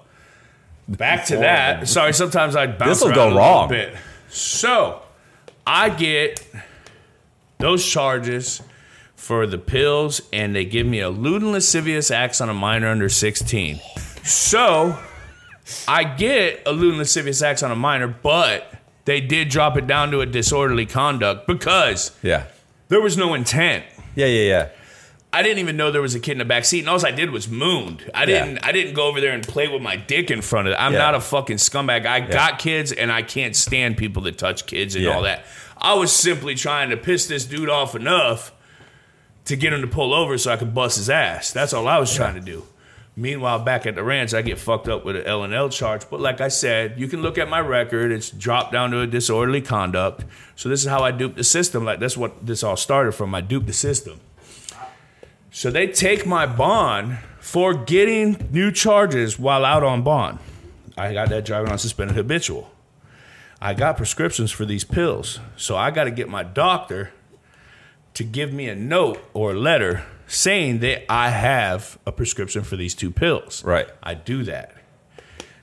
back 0.88 1.26
to 1.26 1.38
that. 1.38 1.88
Sorry, 1.88 2.14
sometimes 2.14 2.56
I 2.56 2.66
bounce 2.68 3.02
This'll 3.02 3.14
go 3.14 3.30
a 3.30 3.36
wrong. 3.36 3.70
bit. 3.70 3.96
So 4.30 5.02
I 5.68 5.90
get 5.90 6.44
those 7.60 7.86
charges 7.86 8.62
for 9.16 9.46
the 9.46 9.58
pills, 9.60 10.22
and 10.34 10.56
they 10.56 10.66
give 10.66 10.88
me 10.88 11.02
a 11.02 11.10
lewd 11.10 11.42
and 11.44 11.52
lascivious 11.52 12.10
acts 12.10 12.42
on 12.42 12.50
a 12.50 12.54
minor 12.54 12.88
under 12.88 13.10
16. 13.10 13.80
So 14.24 14.98
I 15.88 16.04
get 16.06 16.64
a 16.66 16.72
lewd 16.72 16.90
and 16.92 16.98
lascivious 17.00 17.42
acts 17.44 17.62
on 17.62 17.70
a 17.70 17.76
minor, 17.76 18.08
but 18.08 18.74
they 19.06 19.22
did 19.22 19.50
drop 19.50 19.78
it 19.78 19.88
down 19.88 20.12
to 20.12 20.22
a 20.22 20.26
disorderly 20.26 20.86
conduct 20.86 21.48
because 21.48 22.16
yeah. 22.22 22.46
there 22.90 23.02
was 23.02 23.18
no 23.18 23.34
intent. 23.34 23.86
Yeah, 24.16 24.26
yeah, 24.28 24.48
yeah. 24.50 24.70
I 25.32 25.44
didn't 25.44 25.60
even 25.60 25.78
know 25.78 25.92
there 25.92 26.02
was 26.02 26.16
a 26.16 26.20
kid 26.20 26.34
in 26.34 26.38
the 26.40 26.46
back 26.46 26.66
seat, 26.66 26.80
and 26.80 26.90
all 26.90 27.06
I 27.06 27.12
did 27.12 27.30
was 27.30 27.48
mooned. 27.48 28.10
I 28.16 28.26
didn't. 28.26 28.66
I 28.66 28.72
didn't 28.72 28.96
go 28.96 29.06
over 29.08 29.22
there 29.22 29.32
and 29.34 29.48
play 29.48 29.68
with 29.68 29.82
my 29.82 29.96
dick 29.96 30.32
in 30.32 30.42
front 30.42 30.68
of 30.68 30.74
it. 30.74 30.78
I'm 30.78 30.94
Yeah. 30.94 31.00
not 31.00 31.16
a 31.16 31.22
fucking 31.22 31.58
scumbag. 31.58 32.08
I 32.08 32.20
got 32.22 32.58
kids, 32.58 32.92
and 32.92 33.12
I 33.12 33.22
can't 33.22 33.56
stand 33.56 33.96
people 33.98 34.24
that 34.24 34.40
touch 34.40 34.66
kids 34.66 34.96
and 34.96 35.06
Yeah. 35.06 35.12
all 35.12 35.22
that. 35.22 35.46
I 35.78 35.94
was 35.94 36.12
simply 36.12 36.56
trying 36.56 36.90
to 36.90 36.98
piss 36.98 37.28
this 37.28 37.46
dude 37.46 37.70
off 37.70 37.96
enough 37.96 38.52
to 39.46 39.56
get 39.56 39.72
him 39.72 39.82
to 39.82 39.88
pull 39.88 40.16
over 40.16 40.38
so 40.40 40.52
I 40.52 40.58
could 40.58 40.74
bust 40.74 40.98
his 40.98 41.10
ass. 41.12 41.52
That's 41.52 41.74
all 41.74 41.88
I 41.88 42.00
was 42.00 42.14
trying 42.14 42.34
to 42.36 42.42
do. 42.42 42.66
Meanwhile, 43.20 43.60
back 43.66 43.86
at 43.86 43.96
the 43.96 44.04
ranch, 44.04 44.34
I 44.34 44.42
get 44.42 44.58
fucked 44.58 44.88
up 44.88 45.04
with 45.04 45.18
an 45.18 45.26
L 45.26 45.44
and 45.44 45.54
L 45.54 45.68
charge. 45.68 46.10
But 46.10 46.22
like 46.22 46.40
I 46.40 46.48
said, 46.48 46.98
you 46.98 47.10
can 47.10 47.22
look 47.22 47.38
at 47.38 47.50
my 47.50 47.60
record. 47.60 48.14
It's 48.14 48.30
dropped 48.30 48.72
down 48.72 48.92
to 48.92 49.02
a 49.02 49.08
disorderly 49.08 49.60
conduct. 49.60 50.24
So 50.56 50.70
this 50.70 50.82
is 50.82 50.88
how 50.88 51.04
I 51.04 51.12
duped 51.12 51.36
the 51.36 51.44
system. 51.44 51.84
Like 51.84 52.00
that's 52.00 52.16
what 52.16 52.46
this 52.46 52.64
all 52.64 52.78
started 52.78 53.12
from. 53.12 53.36
I 53.36 53.42
duped 53.42 53.68
the 53.68 53.74
system. 53.74 54.22
So 55.52 55.70
they 55.70 55.88
take 55.88 56.26
my 56.26 56.46
bond 56.46 57.18
for 57.42 57.74
getting 57.74 58.48
new 58.52 58.72
charges 58.72 59.38
while 59.38 59.66
out 59.66 59.84
on 59.84 60.02
bond. 60.02 60.40
I 60.98 61.12
got 61.12 61.28
that 61.28 61.44
driving 61.44 61.74
on 61.74 61.78
suspended 61.78 62.16
habitual. 62.16 62.72
I 63.62 63.74
got 63.74 63.98
prescriptions 63.98 64.50
for 64.50 64.64
these 64.64 64.86
pills. 64.86 65.42
So 65.58 65.76
I 65.76 65.92
got 65.92 66.06
to 66.06 66.12
get 66.12 66.30
my 66.30 66.44
doctor 66.44 67.12
to 68.14 68.24
give 68.24 68.54
me 68.54 68.70
a 68.70 68.76
note 68.76 69.20
or 69.34 69.52
a 69.52 69.56
letter 69.56 70.06
saying 70.30 70.80
that 70.80 71.12
I 71.12 71.32
have 71.32 71.98
a 72.06 72.12
prescription 72.12 72.64
for 72.64 72.78
these 72.78 72.96
two 72.96 73.12
pills. 73.12 73.64
Right. 73.64 73.90
I 74.02 74.14
do 74.14 74.44
that. 74.44 74.76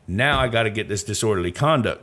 Now 0.09 0.41
I 0.41 0.49
got 0.49 0.65
to 0.65 0.71
get 0.71 0.89
this 0.89 1.03
disorderly 1.03 1.53
conduct 1.53 2.03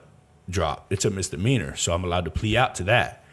dropped. 0.50 0.92
It's 0.92 1.06
a 1.06 1.10
misdemeanor, 1.10 1.76
so 1.76 1.94
I'm 1.94 2.04
allowed 2.04 2.26
to 2.26 2.32
plea 2.32 2.58
out 2.58 2.76
to 2.76 2.84
that. 2.86 3.24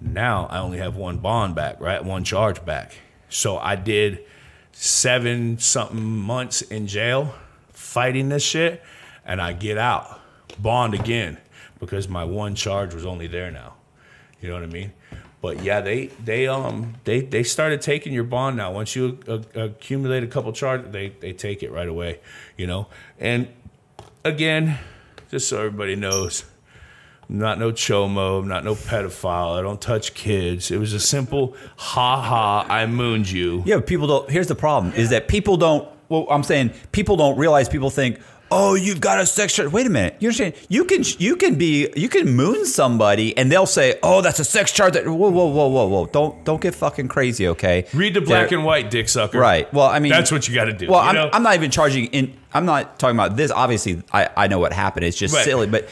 Now 0.00 0.46
I 0.50 0.58
only 0.58 0.78
have 0.78 0.96
one 0.96 1.18
bond 1.18 1.54
back, 1.54 1.80
right? 1.80 2.02
One 2.04 2.24
charge 2.24 2.64
back. 2.64 2.94
So 3.28 3.58
I 3.58 3.76
did 3.76 4.24
seven 4.72 5.58
something 5.58 6.02
months 6.02 6.62
in 6.62 6.86
jail 6.86 7.34
fighting 7.72 8.28
this 8.28 8.42
shit, 8.42 8.82
and 9.24 9.40
I 9.40 9.52
get 9.52 9.78
out, 9.78 10.20
bond 10.58 10.94
again, 10.94 11.38
because 11.78 12.08
my 12.08 12.24
one 12.24 12.54
charge 12.54 12.94
was 12.94 13.04
only 13.04 13.26
there 13.26 13.50
now. 13.50 13.74
You 14.40 14.48
know 14.48 14.54
what 14.54 14.62
I 14.62 14.66
mean? 14.66 14.92
But 15.40 15.62
yeah, 15.62 15.80
they 15.80 16.06
they 16.24 16.48
um 16.48 16.94
they 17.04 17.20
they 17.20 17.42
started 17.44 17.80
taking 17.80 18.12
your 18.12 18.24
bond 18.24 18.56
now. 18.56 18.72
Once 18.72 18.96
you 18.96 19.18
uh, 19.28 19.38
accumulate 19.54 20.24
a 20.24 20.26
couple 20.26 20.52
charges, 20.52 20.90
they 20.90 21.10
they 21.20 21.32
take 21.32 21.62
it 21.62 21.70
right 21.70 21.88
away. 21.88 22.20
You 22.56 22.66
know, 22.66 22.88
and 23.20 23.48
again, 24.24 24.78
just 25.30 25.48
so 25.48 25.58
everybody 25.58 25.94
knows, 25.94 26.44
I'm 27.28 27.38
not 27.38 27.58
no 27.58 27.70
chomo, 27.70 28.40
I'm 28.40 28.48
not 28.48 28.64
no 28.64 28.74
pedophile. 28.74 29.58
I 29.58 29.62
don't 29.62 29.80
touch 29.80 30.14
kids. 30.14 30.70
It 30.70 30.78
was 30.78 30.92
a 30.92 31.00
simple 31.00 31.56
ha 31.76 32.20
ha. 32.20 32.66
I 32.68 32.86
mooned 32.86 33.30
you. 33.30 33.62
Yeah, 33.64 33.80
people 33.80 34.06
don't. 34.06 34.30
Here's 34.30 34.48
the 34.48 34.56
problem: 34.56 34.92
is 34.94 35.10
that 35.10 35.28
people 35.28 35.56
don't. 35.56 35.88
Well, 36.08 36.26
I'm 36.30 36.42
saying 36.42 36.72
people 36.90 37.16
don't 37.16 37.38
realize. 37.38 37.68
People 37.68 37.90
think, 37.90 38.18
"Oh, 38.50 38.74
you've 38.74 39.00
got 39.00 39.20
a 39.20 39.26
sex 39.26 39.54
charge." 39.54 39.70
Wait 39.72 39.86
a 39.86 39.90
minute. 39.90 40.16
You 40.20 40.28
understand? 40.28 40.54
You 40.68 40.84
can 40.84 41.04
you 41.18 41.36
can 41.36 41.54
be 41.56 41.88
you 41.96 42.08
can 42.08 42.30
moon 42.34 42.64
somebody, 42.66 43.36
and 43.36 43.50
they'll 43.50 43.66
say, 43.66 43.98
"Oh, 44.02 44.20
that's 44.22 44.38
a 44.38 44.44
sex 44.44 44.72
charge." 44.72 44.94
That 44.94 45.06
whoa, 45.06 45.14
whoa, 45.30 45.46
whoa, 45.46 45.68
whoa, 45.68 45.86
whoa! 45.86 46.06
Don't 46.06 46.44
don't 46.44 46.60
get 46.60 46.74
fucking 46.74 47.08
crazy, 47.08 47.48
okay? 47.48 47.86
Read 47.94 48.14
the 48.14 48.20
black 48.20 48.48
They're- 48.48 48.58
and 48.58 48.66
white, 48.66 48.90
dick 48.90 49.08
sucker. 49.08 49.38
Right. 49.38 49.72
Well, 49.72 49.86
I 49.86 49.98
mean, 49.98 50.10
that's 50.10 50.32
what 50.32 50.48
you 50.48 50.54
got 50.54 50.64
to 50.66 50.72
do. 50.72 50.88
Well, 50.88 51.02
you 51.02 51.08
I'm, 51.08 51.14
know? 51.14 51.30
I'm 51.32 51.42
not 51.42 51.54
even 51.54 51.70
charging 51.70 52.06
in. 52.06 52.34
I'm 52.52 52.64
not 52.66 52.98
talking 52.98 53.16
about 53.16 53.36
this. 53.36 53.50
Obviously, 53.50 54.02
I, 54.12 54.28
I 54.36 54.46
know 54.48 54.58
what 54.58 54.72
happened. 54.72 55.04
It's 55.04 55.18
just 55.18 55.34
Right. 55.34 55.44
silly, 55.44 55.66
but 55.66 55.88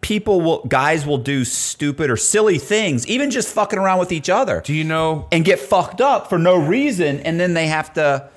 people 0.00 0.40
will, 0.40 0.64
guys 0.64 1.04
will 1.06 1.18
do 1.18 1.44
stupid 1.44 2.10
or 2.10 2.16
silly 2.16 2.58
things, 2.58 3.06
even 3.06 3.30
just 3.30 3.52
fucking 3.54 3.78
around 3.78 3.98
with 3.98 4.10
each 4.12 4.30
other, 4.30 4.62
do 4.64 4.72
you 4.72 4.82
know? 4.82 5.28
and 5.30 5.44
get 5.44 5.58
fucked 5.58 6.00
up 6.00 6.28
for 6.30 6.38
no 6.38 6.56
reason, 6.56 7.20
and 7.20 7.38
then 7.38 7.52
they 7.54 7.66
have 7.68 7.92
to. 7.94 8.28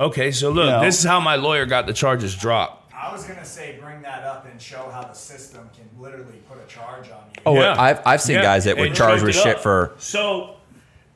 Okay, 0.00 0.32
so 0.32 0.50
look, 0.50 0.66
know. 0.68 0.80
this 0.80 0.98
is 0.98 1.04
how 1.04 1.20
my 1.20 1.36
lawyer 1.36 1.66
got 1.66 1.86
the 1.86 1.92
charges 1.92 2.34
dropped. 2.34 2.81
I 3.02 3.12
was 3.12 3.24
gonna 3.24 3.44
say 3.44 3.78
bring 3.82 4.00
that 4.02 4.22
up 4.22 4.46
and 4.48 4.60
show 4.62 4.88
how 4.92 5.02
the 5.02 5.12
system 5.14 5.68
can 5.74 5.88
literally 6.00 6.38
put 6.48 6.58
a 6.62 6.66
charge 6.68 7.06
on 7.10 7.24
you. 7.34 7.42
Oh, 7.44 7.54
Yeah. 7.56 7.74
I've 7.80 8.00
I've 8.06 8.20
seen 8.22 8.36
Yeah. 8.36 8.42
guys 8.42 8.64
that 8.64 8.76
would 8.76 8.86
And 8.88 8.96
charge 8.96 9.14
checked 9.20 9.26
with 9.26 9.36
it 9.36 9.42
shit 9.42 9.56
up. 9.56 9.62
for 9.62 9.92
So, 9.98 10.56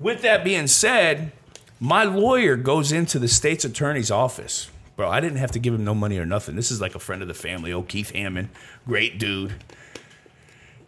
with 0.01 0.23
that 0.23 0.43
being 0.43 0.67
said, 0.67 1.31
my 1.79 2.03
lawyer 2.03 2.57
goes 2.57 2.91
into 2.91 3.19
the 3.21 3.29
state's 3.29 3.65
attorney's 3.65 4.11
office. 4.11 4.69
Bro, 4.97 5.11
I 5.11 5.21
didn't 5.21 5.39
have 5.39 5.53
to 5.53 5.59
give 5.59 5.75
him 5.75 5.85
no 5.85 5.95
money 5.95 6.19
or 6.19 6.27
nothing. 6.27 6.57
This 6.57 6.71
is 6.73 6.81
like 6.81 6.95
a 6.95 6.99
friend 6.99 7.23
of 7.23 7.29
the 7.29 7.35
family, 7.35 7.73
old 7.73 7.87
Keith 7.89 8.11
Hammond, 8.11 8.49
great 8.87 9.19
dude. 9.19 9.55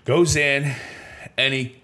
Goes 0.05 0.35
in 0.35 0.75
and 1.37 1.55
he 1.55 1.77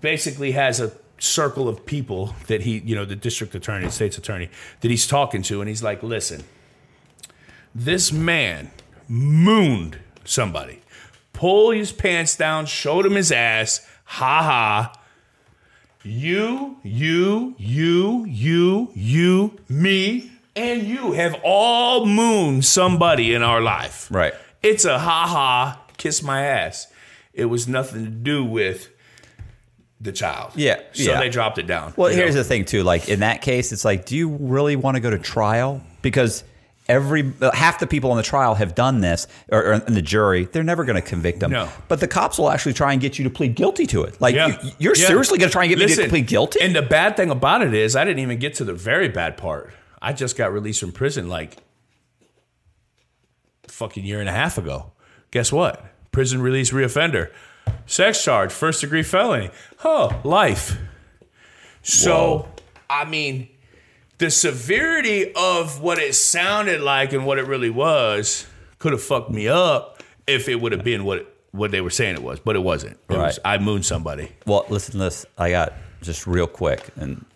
basically 0.00 0.52
has 0.52 0.80
a 0.80 0.92
circle 1.18 1.68
of 1.68 1.84
people 1.84 2.34
that 2.46 2.62
he, 2.62 2.78
you 2.78 2.94
know, 2.94 3.04
the 3.04 3.16
district 3.16 3.54
attorney, 3.54 3.84
the 3.86 3.92
state's 3.92 4.16
attorney, 4.16 4.48
that 4.80 4.90
he's 4.90 5.06
talking 5.06 5.42
to, 5.42 5.60
and 5.60 5.68
he's 5.68 5.82
like, 5.82 6.02
listen, 6.02 6.44
this 7.74 8.12
man 8.12 8.70
mooned 9.08 9.98
somebody, 10.24 10.80
pulled 11.32 11.74
his 11.74 11.92
pants 11.92 12.36
down, 12.36 12.66
showed 12.66 13.06
him 13.06 13.12
his 13.14 13.32
ass, 13.32 13.86
ha 14.04 14.42
ha. 14.42 14.92
You, 16.04 16.78
you, 16.82 17.54
you, 17.58 18.26
you, 18.26 18.90
you, 18.94 19.58
me, 19.68 20.32
and 20.56 20.82
you 20.82 21.12
have 21.12 21.36
all 21.44 22.06
mooned 22.06 22.64
somebody 22.64 23.34
in 23.34 23.42
our 23.42 23.60
life. 23.60 24.08
Right. 24.10 24.34
It's 24.62 24.84
a 24.84 24.98
ha 24.98 25.26
ha, 25.26 25.82
kiss 25.96 26.22
my 26.22 26.44
ass. 26.44 26.88
It 27.32 27.46
was 27.46 27.66
nothing 27.66 28.04
to 28.04 28.10
do 28.10 28.44
with 28.44 28.90
the 30.00 30.12
child. 30.12 30.52
Yeah, 30.56 30.80
So 30.92 31.12
yeah. 31.12 31.20
they 31.20 31.28
dropped 31.28 31.58
it 31.58 31.66
down. 31.66 31.94
Well, 31.96 32.12
here's 32.12 32.34
know? 32.34 32.42
the 32.42 32.48
thing 32.48 32.64
too. 32.64 32.82
Like 32.82 33.08
in 33.08 33.20
that 33.20 33.40
case, 33.40 33.72
it's 33.72 33.84
like, 33.84 34.04
do 34.04 34.16
you 34.16 34.28
really 34.28 34.76
want 34.76 34.96
to 34.96 35.00
go 35.00 35.10
to 35.10 35.18
trial? 35.18 35.80
Because 36.02 36.42
every 36.88 37.32
half 37.54 37.78
the 37.78 37.86
people 37.86 38.10
on 38.10 38.16
the 38.16 38.22
trial 38.22 38.54
have 38.56 38.74
done 38.74 39.00
this, 39.00 39.26
or, 39.50 39.64
or 39.64 39.72
in 39.74 39.94
the 39.94 40.02
jury, 40.02 40.44
they're 40.46 40.62
never 40.64 40.84
going 40.84 40.96
to 41.00 41.06
convict 41.06 41.40
them. 41.40 41.50
No. 41.52 41.68
But 41.88 42.00
the 42.00 42.08
cops 42.08 42.38
will 42.38 42.50
actually 42.50 42.72
try 42.74 42.92
and 42.92 43.00
get 43.00 43.18
you 43.18 43.24
to 43.24 43.30
plead 43.30 43.54
guilty 43.54 43.86
to 43.86 44.02
it. 44.02 44.20
Like 44.20 44.34
Yeah. 44.34 44.48
you, 44.62 44.70
you're 44.78 44.96
Yeah. 44.96 45.06
seriously 45.06 45.38
going 45.38 45.48
to 45.48 45.52
try 45.52 45.64
and 45.64 45.70
get 45.70 45.78
me 45.78 45.94
to 45.94 46.08
plead 46.08 46.26
guilty? 46.26 46.60
And 46.60 46.74
the 46.74 46.82
bad 46.82 47.16
thing 47.16 47.30
about 47.30 47.62
it 47.62 47.72
is, 47.74 47.94
I 47.96 48.04
didn't 48.04 48.18
even 48.20 48.38
get 48.38 48.54
to 48.54 48.64
the 48.64 48.74
very 48.74 49.08
bad 49.08 49.36
part. 49.36 49.72
I 50.00 50.12
just 50.12 50.36
got 50.36 50.52
released 50.52 50.80
from 50.80 50.92
prison 50.92 51.28
like 51.28 51.56
fucking 53.68 54.04
year 54.04 54.20
and 54.20 54.28
a 54.28 54.32
half 54.32 54.58
ago. 54.58 54.92
Guess 55.30 55.52
what? 55.52 55.84
Prison 56.10 56.42
release 56.42 56.72
reoffender. 56.72 57.30
Sex 57.86 58.22
charge, 58.22 58.52
first 58.52 58.80
degree 58.80 59.02
felony. 59.02 59.50
Huh, 59.78 60.10
life. 60.24 60.76
So, 61.82 62.12
Whoa. 62.12 62.48
I 62.90 63.04
mean, 63.06 63.48
the 64.22 64.30
severity 64.30 65.32
of 65.34 65.80
what 65.80 65.98
it 65.98 66.14
sounded 66.14 66.80
like 66.80 67.12
and 67.12 67.26
what 67.26 67.40
it 67.40 67.46
really 67.48 67.70
was 67.70 68.46
could 68.78 68.92
have 68.92 69.02
fucked 69.02 69.32
me 69.32 69.48
up 69.48 70.00
if 70.28 70.48
it 70.48 70.60
would 70.60 70.70
have 70.70 70.84
been 70.84 71.04
what 71.04 71.28
what 71.50 71.72
they 71.72 71.80
were 71.80 71.90
saying 71.90 72.14
it 72.14 72.22
was, 72.22 72.38
but 72.38 72.54
it 72.54 72.60
wasn't. 72.60 72.96
It 73.10 73.16
was, 73.16 73.38
Right. 73.44 73.56
I 73.56 73.58
mooned 73.58 73.84
somebody. 73.84 74.30
Well, 74.46 74.64
listen 74.68 74.92
to 74.92 74.98
this. 74.98 75.26
I 75.36 75.50
got 75.50 75.72
just 76.02 76.24
real 76.26 76.46
quick, 76.46 76.88
and 76.94 77.26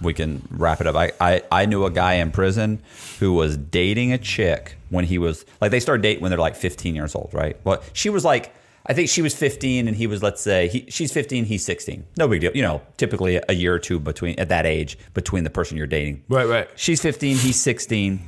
we 0.00 0.14
can 0.14 0.46
wrap 0.50 0.80
it 0.80 0.86
up. 0.86 0.94
I, 0.94 1.10
I, 1.20 1.42
I 1.50 1.66
knew 1.66 1.84
a 1.84 1.90
guy 1.90 2.14
in 2.14 2.30
prison 2.30 2.80
who 3.18 3.32
was 3.32 3.56
dating 3.56 4.12
a 4.12 4.18
chick 4.18 4.76
when 4.88 5.04
he 5.04 5.18
was 5.18 5.44
like 5.60 5.72
they 5.72 5.80
started 5.80 6.02
dating 6.02 6.22
when 6.22 6.30
they're 6.30 6.38
like 6.38 6.54
15 6.54 6.94
years 6.94 7.16
old, 7.16 7.30
right? 7.34 7.56
Well, 7.64 7.82
she 7.92 8.08
was 8.08 8.24
like 8.24 8.54
I 8.88 8.94
think 8.94 9.08
she 9.08 9.20
was 9.20 9.34
15 9.34 9.88
and 9.88 9.96
he 9.96 10.06
was 10.06 10.22
let's 10.22 10.40
say 10.40 10.68
he, 10.68 10.86
she's 10.88 11.12
15, 11.12 11.44
he's 11.44 11.64
16. 11.64 12.06
No 12.16 12.28
big 12.28 12.40
deal. 12.40 12.52
You 12.54 12.62
know, 12.62 12.82
typically 12.96 13.40
a 13.48 13.52
year 13.52 13.74
or 13.74 13.78
two 13.78 13.98
between 13.98 14.38
at 14.38 14.48
that 14.48 14.64
age 14.64 14.96
between 15.14 15.44
the 15.44 15.50
person 15.50 15.76
you're 15.76 15.86
dating. 15.86 16.22
Right, 16.28 16.46
right. 16.46 16.68
She's 16.76 17.00
15, 17.00 17.36
he's 17.36 17.60
16. 17.60 18.20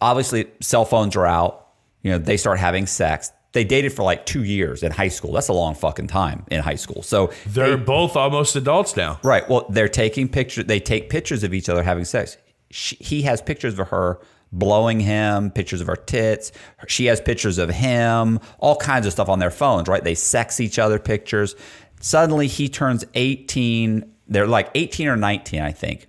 Obviously, 0.00 0.46
cell 0.60 0.84
phones 0.84 1.14
are 1.14 1.26
out. 1.26 1.68
You 2.02 2.12
know, 2.12 2.18
they 2.18 2.36
start 2.36 2.58
having 2.58 2.86
sex. 2.86 3.30
They 3.52 3.64
dated 3.64 3.92
for 3.92 4.02
like 4.02 4.26
two 4.26 4.44
years 4.44 4.82
in 4.82 4.92
high 4.92 5.08
school. 5.08 5.32
That's 5.32 5.48
a 5.48 5.52
long 5.52 5.74
fucking 5.74 6.06
time 6.06 6.44
in 6.50 6.60
high 6.62 6.76
school. 6.76 7.02
So 7.02 7.32
They're 7.46 7.76
both 7.76 8.16
almost 8.16 8.56
adults 8.56 8.96
now. 8.96 9.20
Right. 9.22 9.48
Well, 9.48 9.66
they're 9.68 9.88
taking 9.88 10.28
pictures. 10.28 10.64
They 10.64 10.80
take 10.80 11.10
pictures 11.10 11.44
of 11.44 11.52
each 11.52 11.68
other 11.68 11.82
having 11.82 12.04
sex. 12.04 12.36
She, 12.70 12.96
he 12.96 13.22
has 13.22 13.42
pictures 13.42 13.78
of 13.78 13.88
her 13.88 14.20
blowing 14.52 15.00
him, 15.00 15.50
pictures 15.50 15.80
of 15.80 15.86
her 15.86 15.96
tits. 15.96 16.52
She 16.86 17.06
has 17.06 17.20
pictures 17.20 17.58
of 17.58 17.70
him, 17.70 18.40
all 18.58 18.76
kinds 18.76 19.06
of 19.06 19.12
stuff 19.12 19.28
on 19.28 19.38
their 19.38 19.50
phones, 19.50 19.88
right? 19.88 20.02
They 20.02 20.14
sex 20.14 20.60
each 20.60 20.78
other 20.78 20.98
pictures. 20.98 21.54
Suddenly 22.00 22.46
he 22.46 22.68
turns 22.68 23.04
18. 23.14 24.10
They're 24.28 24.46
like 24.46 24.70
18 24.74 25.08
or 25.08 25.16
19, 25.16 25.60
I 25.60 25.72
think. 25.72 26.08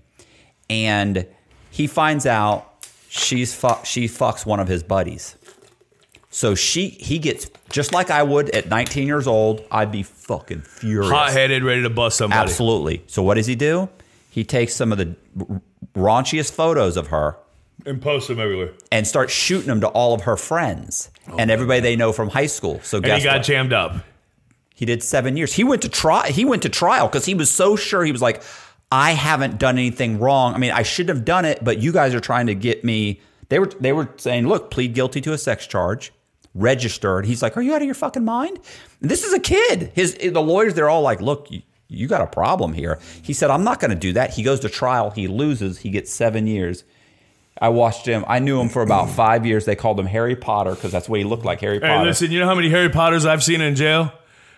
And 0.69 1.27
he 1.69 1.87
finds 1.87 2.25
out 2.25 2.85
she's 3.09 3.53
fu- 3.53 3.83
she 3.83 4.05
fucks 4.05 4.45
one 4.45 4.59
of 4.59 4.67
his 4.67 4.83
buddies. 4.83 5.35
So 6.29 6.55
she 6.55 6.89
he 6.89 7.19
gets 7.19 7.49
just 7.69 7.93
like 7.93 8.09
I 8.09 8.23
would 8.23 8.49
at 8.51 8.69
19 8.69 9.05
years 9.05 9.27
old, 9.27 9.65
I'd 9.69 9.91
be 9.91 10.03
fucking 10.03 10.61
furious. 10.61 11.11
Hot 11.11 11.31
headed, 11.31 11.63
ready 11.63 11.83
to 11.83 11.89
bust 11.89 12.17
somebody. 12.17 12.41
Absolutely. 12.41 13.03
So 13.07 13.21
what 13.21 13.35
does 13.35 13.47
he 13.47 13.55
do? 13.55 13.89
He 14.29 14.45
takes 14.45 14.73
some 14.73 14.93
of 14.93 14.97
the 14.97 15.15
raunchiest 15.93 16.53
photos 16.53 16.95
of 16.95 17.07
her 17.07 17.37
And 17.85 18.01
post 18.01 18.27
them 18.27 18.39
everywhere. 18.39 18.71
and 18.91 19.07
start 19.07 19.29
shooting 19.29 19.67
them 19.67 19.81
to 19.81 19.87
all 19.87 20.13
of 20.13 20.21
her 20.21 20.37
friends 20.37 21.09
oh 21.29 21.35
and 21.37 21.49
everybody 21.51 21.79
they 21.81 21.95
know 21.95 22.11
from 22.13 22.29
high 22.29 22.45
school. 22.47 22.79
So 22.83 22.97
Oh 22.97 22.99
And 22.99 23.05
guess 23.05 23.19
he 23.21 23.25
got 23.25 23.37
what? 23.37 23.45
jammed 23.45 23.73
up. 23.73 23.95
he 24.75 24.85
did 24.85 25.03
seven 25.03 25.37
years. 25.37 25.53
He 25.53 25.63
went 25.63 25.81
to 25.83 25.89
try. 25.89 26.29
He 26.29 26.45
went 26.45 26.61
to 26.63 26.69
trial 26.69 27.07
because 27.07 27.25
he 27.25 27.33
was 27.33 27.49
so 27.49 27.75
sure. 27.75 28.03
He 28.03 28.11
was 28.11 28.21
like, 28.21 28.43
I 28.91 29.11
haven't 29.11 29.57
done 29.57 29.77
anything 29.77 30.19
wrong. 30.19 30.53
I 30.53 30.57
mean, 30.57 30.71
I 30.71 30.83
shouldn't 30.83 31.15
have 31.17 31.25
done 31.25 31.45
it, 31.45 31.63
but 31.63 31.77
you 31.79 31.91
guys 31.91 32.13
are 32.13 32.19
trying 32.19 32.47
to 32.47 32.55
get 32.55 32.83
me. 32.83 33.21
They 33.49 33.59
were 33.59 33.67
they 33.79 33.93
were 33.93 34.09
saying, 34.17 34.47
look, 34.47 34.69
plead 34.71 34.93
guilty 34.93 35.21
to 35.21 35.33
a 35.33 35.37
sex 35.37 35.65
charge, 35.67 36.11
register. 36.53 37.17
And 37.19 37.27
he's 37.27 37.41
like, 37.41 37.57
Are 37.57 37.61
you 37.61 37.73
out 37.73 37.81
of 37.81 37.85
your 37.85 37.95
fucking 37.95 38.25
mind? 38.25 38.59
This 38.99 39.23
is 39.23 39.33
a 39.33 39.39
kid. 39.39 39.91
His 39.95 40.15
the 40.15 40.41
lawyers, 40.41 40.73
they're 40.73 40.89
all 40.89 41.01
like, 41.01 41.21
Look, 41.21 41.49
you, 41.51 41.61
you 41.87 42.07
got 42.07 42.21
a 42.21 42.27
problem 42.27 42.73
here. 42.73 42.99
He 43.21 43.33
said, 43.33 43.49
I'm 43.49 43.63
not 43.63 43.79
going 43.79 43.91
to 43.91 43.97
do 43.97 44.13
that. 44.13 44.33
He 44.33 44.43
goes 44.43 44.59
to 44.61 44.69
trial. 44.69 45.09
He 45.11 45.27
loses. 45.27 45.79
He 45.79 45.89
gets 45.89 46.11
seven 46.11 46.47
years. 46.47 46.83
I 47.61 47.69
watched 47.69 48.05
him. 48.07 48.25
I 48.27 48.39
knew 48.39 48.59
him 48.59 48.67
for 48.69 48.81
about 48.81 49.09
five 49.11 49.45
years. 49.45 49.65
They 49.65 49.75
called 49.75 49.99
him 49.99 50.07
Harry 50.07 50.35
Potter 50.35 50.71
because 50.71 50.91
that's 50.91 51.07
what 51.07 51.19
he 51.19 51.23
looked 51.23 51.45
like, 51.45 51.61
Harry 51.61 51.79
Hey, 51.79 51.87
Potter. 51.87 52.05
listen, 52.07 52.31
you 52.31 52.39
know 52.39 52.47
how 52.47 52.55
many 52.55 52.69
Harry 52.69 52.89
Potters 52.89 53.25
I've 53.25 53.43
seen 53.43 53.61
in 53.61 53.75
jail? 53.75 54.11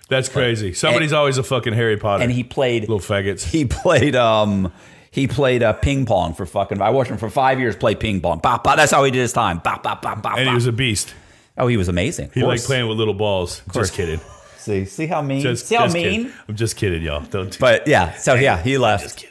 That's 0.10 0.30
crazy. 0.30 0.74
Somebody's 0.74 1.12
always 1.14 1.38
a 1.38 1.44
fucking 1.44 1.74
Harry 1.74 1.98
Potter. 1.98 2.24
and 2.24 2.32
he 2.32 2.44
played 2.44 2.84
little 2.84 3.00
faggots. 3.00 3.44
he 3.44 3.66
played 3.66 4.16
um 4.16 4.72
he 5.12 5.28
played 5.28 5.62
uh, 5.62 5.74
ping 5.74 6.06
pong 6.08 6.34
for 6.34 6.46
fucking 6.46 6.82
I 6.82 6.90
watched 6.92 7.12
him 7.12 7.18
for 7.18 7.30
five 7.30 7.60
years 7.60 7.76
play 7.76 7.94
ping 7.96 8.20
pong. 8.22 8.40
Bah, 8.40 8.60
bah, 8.64 8.76
that's 8.76 8.92
how 8.92 9.04
he 9.04 9.12
did 9.12 9.20
his 9.20 9.34
time. 9.34 9.60
Bah, 9.64 9.80
bah, 9.84 10.00
bah, 10.02 10.16
bah, 10.16 10.36
and 10.38 10.48
he 10.50 10.56
was 10.56 10.66
a 10.68 10.72
beast. 10.72 11.14
oh, 11.58 11.68
he 11.68 11.78
was 11.78 11.88
amazing. 11.90 12.32
He 12.34 12.42
liked 12.44 12.64
playing 12.64 12.88
with 12.88 12.98
little 12.98 13.14
balls. 13.14 13.62
course. 13.72 13.90
Just 13.90 13.94
kidding. 13.98 14.20
See, 14.58 14.86
see 14.86 15.08
how 15.08 15.22
mean? 15.22 15.42
Just, 15.42 15.68
see 15.68 15.76
how 15.76 15.84
just 15.84 15.94
mean? 15.94 16.04
kidding. 16.24 16.34
I'm 16.48 16.56
just 16.56 16.78
kidding, 16.78 17.02
y'all. 17.04 17.20
Don't. 17.26 17.52
do- 17.52 17.60
But 17.60 17.86
yeah, 17.86 18.14
so 18.14 18.36
yeah, 18.36 18.62
he 18.62 18.78
left. 18.78 19.26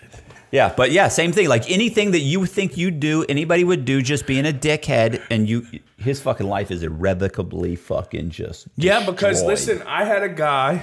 Yeah, 0.53 0.73
but 0.77 0.93
yeah, 0.93 1.09
same 1.09 1.33
thing. 1.33 1.49
Like 1.49 1.71
anything 1.71 2.11
that 2.11 2.21
you 2.21 2.45
think 2.45 2.77
you'd 2.77 3.01
do, 3.01 3.25
anybody 3.27 3.65
would 3.65 3.87
do, 3.87 4.03
just 4.03 4.27
being 4.27 4.47
a 4.47 4.53
dickhead, 4.53 5.23
and 5.31 5.49
you, 5.49 5.67
his 5.97 6.21
fucking 6.21 6.47
life 6.47 6.71
is 6.71 6.83
irrevocably 6.83 7.75
fucking 7.75 8.31
just. 8.31 8.69
Yeah, 8.77 9.05
because 9.07 9.43
destroyed. 9.43 9.49
listen, 9.49 9.83
I 9.87 10.05
had 10.05 10.23
a 10.23 10.29
guy. 10.29 10.83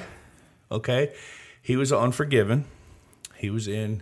Okay, 0.71 1.13
he 1.61 1.75
was 1.75 1.93
Unforgiven. 1.93 2.65
He 3.35 3.51
was 3.51 3.67
in 3.67 4.01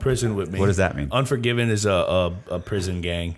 prison 0.00 0.34
with 0.34 0.50
me. 0.50 0.58
What 0.58 0.66
does 0.66 0.78
that 0.78 0.96
mean? 0.96 1.08
Unforgiven 1.12 1.70
is 1.70 1.86
a 1.86 1.92
a, 1.92 2.36
a 2.50 2.58
prison 2.58 3.00
gang, 3.00 3.36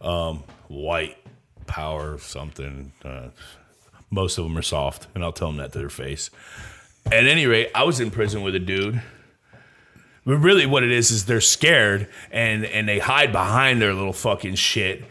um, 0.00 0.44
white 0.68 1.18
power 1.66 2.18
something. 2.18 2.92
Uh, 3.04 3.28
most 4.10 4.38
of 4.38 4.44
them 4.44 4.56
are 4.56 4.62
soft, 4.62 5.08
and 5.16 5.24
I'll 5.24 5.32
tell 5.32 5.48
them 5.48 5.56
that 5.56 5.72
to 5.72 5.80
their 5.80 5.88
face. 5.88 6.30
At 7.06 7.26
any 7.26 7.46
rate, 7.46 7.70
I 7.74 7.82
was 7.82 7.98
in 7.98 8.12
prison 8.12 8.42
with 8.42 8.54
a 8.54 8.60
dude. 8.60 9.02
But 10.24 10.38
really, 10.38 10.66
what 10.66 10.82
it 10.82 10.90
is 10.90 11.10
is 11.10 11.26
they're 11.26 11.40
scared 11.40 12.08
and 12.30 12.64
and 12.64 12.88
they 12.88 12.98
hide 12.98 13.32
behind 13.32 13.80
their 13.80 13.94
little 13.94 14.12
fucking 14.12 14.56
shit 14.56 15.04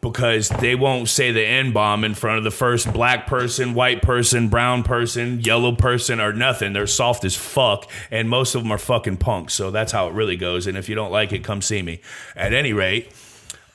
because 0.00 0.48
they 0.48 0.74
won't 0.74 1.08
say 1.08 1.32
the 1.32 1.44
N 1.44 1.72
bomb 1.72 2.04
in 2.04 2.14
front 2.14 2.38
of 2.38 2.44
the 2.44 2.50
first 2.50 2.92
black 2.92 3.26
person, 3.26 3.74
white 3.74 4.02
person, 4.02 4.48
brown 4.48 4.82
person, 4.82 5.40
yellow 5.40 5.72
person, 5.72 6.20
or 6.20 6.32
nothing. 6.32 6.72
They're 6.72 6.86
soft 6.86 7.24
as 7.24 7.34
fuck, 7.34 7.90
and 8.10 8.28
most 8.28 8.54
of 8.54 8.62
them 8.62 8.72
are 8.72 8.78
fucking 8.78 9.16
punks. 9.16 9.54
So 9.54 9.70
that's 9.70 9.92
how 9.92 10.08
it 10.08 10.14
really 10.14 10.36
goes. 10.36 10.66
And 10.66 10.76
if 10.76 10.88
you 10.88 10.94
don't 10.94 11.10
like 11.10 11.32
it, 11.32 11.42
come 11.42 11.62
see 11.62 11.82
me. 11.82 12.00
At 12.34 12.52
any 12.52 12.72
rate, 12.72 13.12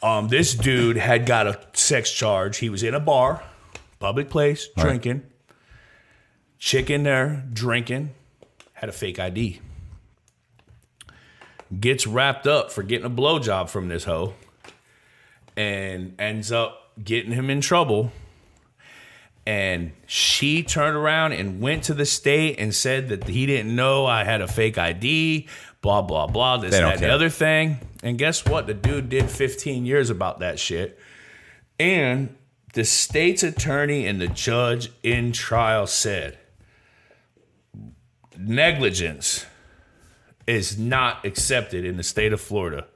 um, 0.01 0.29
this 0.29 0.53
dude 0.53 0.97
had 0.97 1.25
got 1.25 1.47
a 1.47 1.59
sex 1.73 2.11
charge. 2.11 2.57
He 2.57 2.69
was 2.69 2.83
in 2.83 2.93
a 2.93 2.99
bar, 2.99 3.43
public 3.99 4.29
place, 4.29 4.67
drinking. 4.77 5.23
Chick 6.59 6.89
in 6.89 7.03
there 7.03 7.43
drinking, 7.51 8.11
had 8.73 8.87
a 8.87 8.91
fake 8.91 9.19
ID. 9.19 9.59
Gets 11.79 12.05
wrapped 12.05 12.47
up 12.47 12.71
for 12.71 12.83
getting 12.83 13.05
a 13.05 13.09
blowjob 13.09 13.69
from 13.69 13.87
this 13.87 14.03
hoe 14.03 14.33
and 15.55 16.15
ends 16.19 16.51
up 16.51 16.91
getting 17.01 17.31
him 17.31 17.49
in 17.49 17.61
trouble. 17.61 18.11
And 19.45 19.93
she 20.05 20.63
turned 20.63 20.95
around 20.95 21.33
and 21.33 21.61
went 21.61 21.83
to 21.85 21.93
the 21.93 22.05
state 22.05 22.59
and 22.59 22.75
said 22.75 23.09
that 23.09 23.27
he 23.27 23.45
didn't 23.45 23.75
know 23.75 24.05
I 24.05 24.23
had 24.23 24.41
a 24.41 24.47
fake 24.47 24.77
ID, 24.77 25.47
blah, 25.81 26.01
blah, 26.01 26.27
blah, 26.27 26.57
this, 26.57 26.71
that, 26.71 26.95
and 26.95 27.01
the 27.01 27.09
other 27.09 27.29
thing. 27.29 27.79
And 28.03 28.17
guess 28.17 28.45
what? 28.45 28.67
The 28.67 28.73
dude 28.73 29.09
did 29.09 29.29
15 29.29 29.85
years 29.85 30.09
about 30.09 30.39
that 30.39 30.59
shit. 30.59 30.99
And 31.79 32.35
the 32.73 32.85
state's 32.85 33.43
attorney 33.43 34.05
and 34.05 34.21
the 34.21 34.27
judge 34.27 34.91
in 35.03 35.31
trial 35.31 35.87
said 35.87 36.37
negligence 38.37 39.45
is 40.47 40.77
not 40.77 41.25
accepted 41.25 41.85
in 41.85 41.97
the 41.97 42.03
state 42.03 42.33
of 42.33 42.41
Florida 42.41 42.87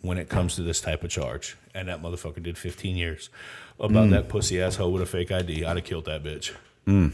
when 0.00 0.18
it 0.18 0.28
comes 0.28 0.54
to 0.56 0.62
this 0.62 0.80
type 0.80 1.02
of 1.04 1.10
charge. 1.10 1.56
And 1.74 1.88
that 1.88 2.02
motherfucker 2.02 2.42
did 2.42 2.58
15 2.58 2.96
years 2.96 3.30
about 3.78 4.08
mm. 4.08 4.10
that 4.10 4.28
pussy 4.28 4.60
asshole 4.60 4.92
with 4.92 5.02
a 5.02 5.06
fake 5.06 5.30
ID. 5.30 5.64
I'd 5.64 5.76
have 5.76 5.84
killed 5.84 6.06
that 6.06 6.22
bitch. 6.22 6.52
Mm. 6.86 7.12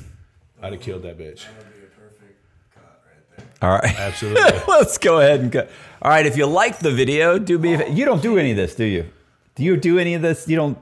I'd 0.62 0.72
have 0.72 0.80
killed 0.80 1.02
that 1.02 1.18
bitch. 1.18 1.44
That 1.44 1.56
would 1.58 1.74
be 1.74 1.82
a 1.82 2.00
perfect 2.00 2.38
cut 2.74 3.02
right 3.06 3.36
there. 3.60 3.68
All 3.68 3.76
right. 3.76 4.00
Absolutely. 4.00 4.60
Let's 4.68 4.98
go 4.98 5.20
ahead 5.20 5.40
and 5.40 5.50
go. 5.50 5.66
All 6.00 6.10
right. 6.10 6.26
If 6.26 6.36
you 6.36 6.46
like 6.46 6.78
the 6.78 6.92
video, 6.92 7.38
do 7.38 7.58
me. 7.58 7.74
a 7.74 7.88
You 7.88 8.04
don't 8.04 8.22
do 8.22 8.38
any 8.38 8.52
of 8.52 8.56
this, 8.56 8.74
do 8.74 8.84
you? 8.84 9.10
Do 9.56 9.64
you 9.64 9.76
do 9.76 9.98
any 9.98 10.14
of 10.14 10.22
this? 10.22 10.48
You 10.48 10.56
don't. 10.56 10.78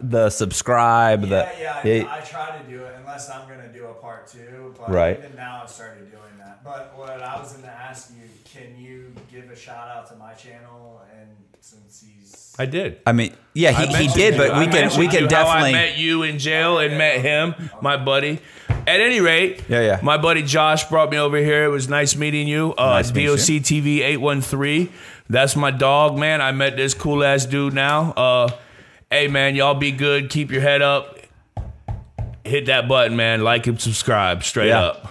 The 0.00 0.28
subscribe. 0.28 1.22
the 1.22 1.48
Yeah, 1.58 1.80
yeah, 1.82 2.04
I, 2.04 2.18
I 2.18 2.20
try 2.20 2.58
to 2.58 2.70
do 2.70 2.84
it 2.84 2.95
unless 3.06 3.30
I'm 3.30 3.48
gonna 3.48 3.68
do 3.72 3.86
a 3.86 3.94
part 3.94 4.26
two. 4.28 4.74
But 4.78 4.90
Right. 4.90 5.18
even 5.18 5.36
now 5.36 5.60
I've 5.62 5.70
started 5.70 6.10
doing 6.10 6.22
that. 6.38 6.64
But 6.64 6.92
what 6.96 7.10
I 7.22 7.38
was 7.38 7.52
gonna 7.52 7.68
ask 7.72 8.10
you, 8.10 8.28
can 8.52 8.76
you 8.78 9.12
give 9.32 9.50
a 9.50 9.56
shout 9.56 9.88
out 9.88 10.08
to 10.10 10.16
my 10.16 10.32
channel 10.32 11.00
and 11.18 11.28
since 11.60 12.04
he's 12.06 12.54
I 12.58 12.64
did. 12.66 13.00
I 13.06 13.12
mean, 13.12 13.34
yeah, 13.54 13.70
I 13.70 13.84
he, 13.86 14.06
he 14.06 14.08
did, 14.14 14.34
you. 14.34 14.40
but 14.40 14.50
I 14.50 14.60
we 14.60 14.66
can 14.66 14.98
we 14.98 15.08
can 15.08 15.14
you 15.24 15.36
how 15.36 15.44
definitely. 15.44 15.70
I 15.70 15.72
met 15.72 15.98
you 15.98 16.22
in 16.22 16.38
jail 16.38 16.78
and 16.78 16.96
met 16.96 17.20
him, 17.20 17.54
my 17.80 17.96
buddy. 17.96 18.40
At 18.68 19.00
any 19.00 19.20
rate, 19.20 19.62
Yeah, 19.68 19.80
yeah. 19.80 20.00
My 20.02 20.16
buddy 20.16 20.42
Josh 20.42 20.84
brought 20.88 21.10
me 21.10 21.18
over 21.18 21.36
here. 21.38 21.64
It 21.64 21.68
was 21.68 21.88
nice 21.88 22.14
meeting 22.16 22.46
you. 22.48 22.72
Uh, 22.78 23.02
Nice. 23.02 23.10
DOC 23.10 23.60
TV 23.62 24.00
eight 24.02 24.18
one 24.18 24.40
three. 24.40 24.90
That's 25.28 25.56
my 25.56 25.72
dog, 25.72 26.16
man. 26.16 26.40
I 26.40 26.52
met 26.52 26.76
this 26.76 26.94
cool 26.94 27.24
ass 27.24 27.46
dude 27.46 27.74
now. 27.74 28.12
Uh, 28.12 28.48
hey, 29.10 29.26
man, 29.26 29.56
y'all 29.56 29.74
be 29.74 29.90
good. 29.90 30.30
Keep 30.30 30.52
your 30.52 30.60
head 30.62 30.82
up. 30.82 31.15
Hit 32.46 32.66
that 32.66 32.88
button, 32.88 33.16
man. 33.16 33.42
Like 33.42 33.66
and 33.66 33.80
subscribe. 33.80 34.44
Straight 34.44 34.68
Yeah. 34.68 34.80
up. 34.82 35.10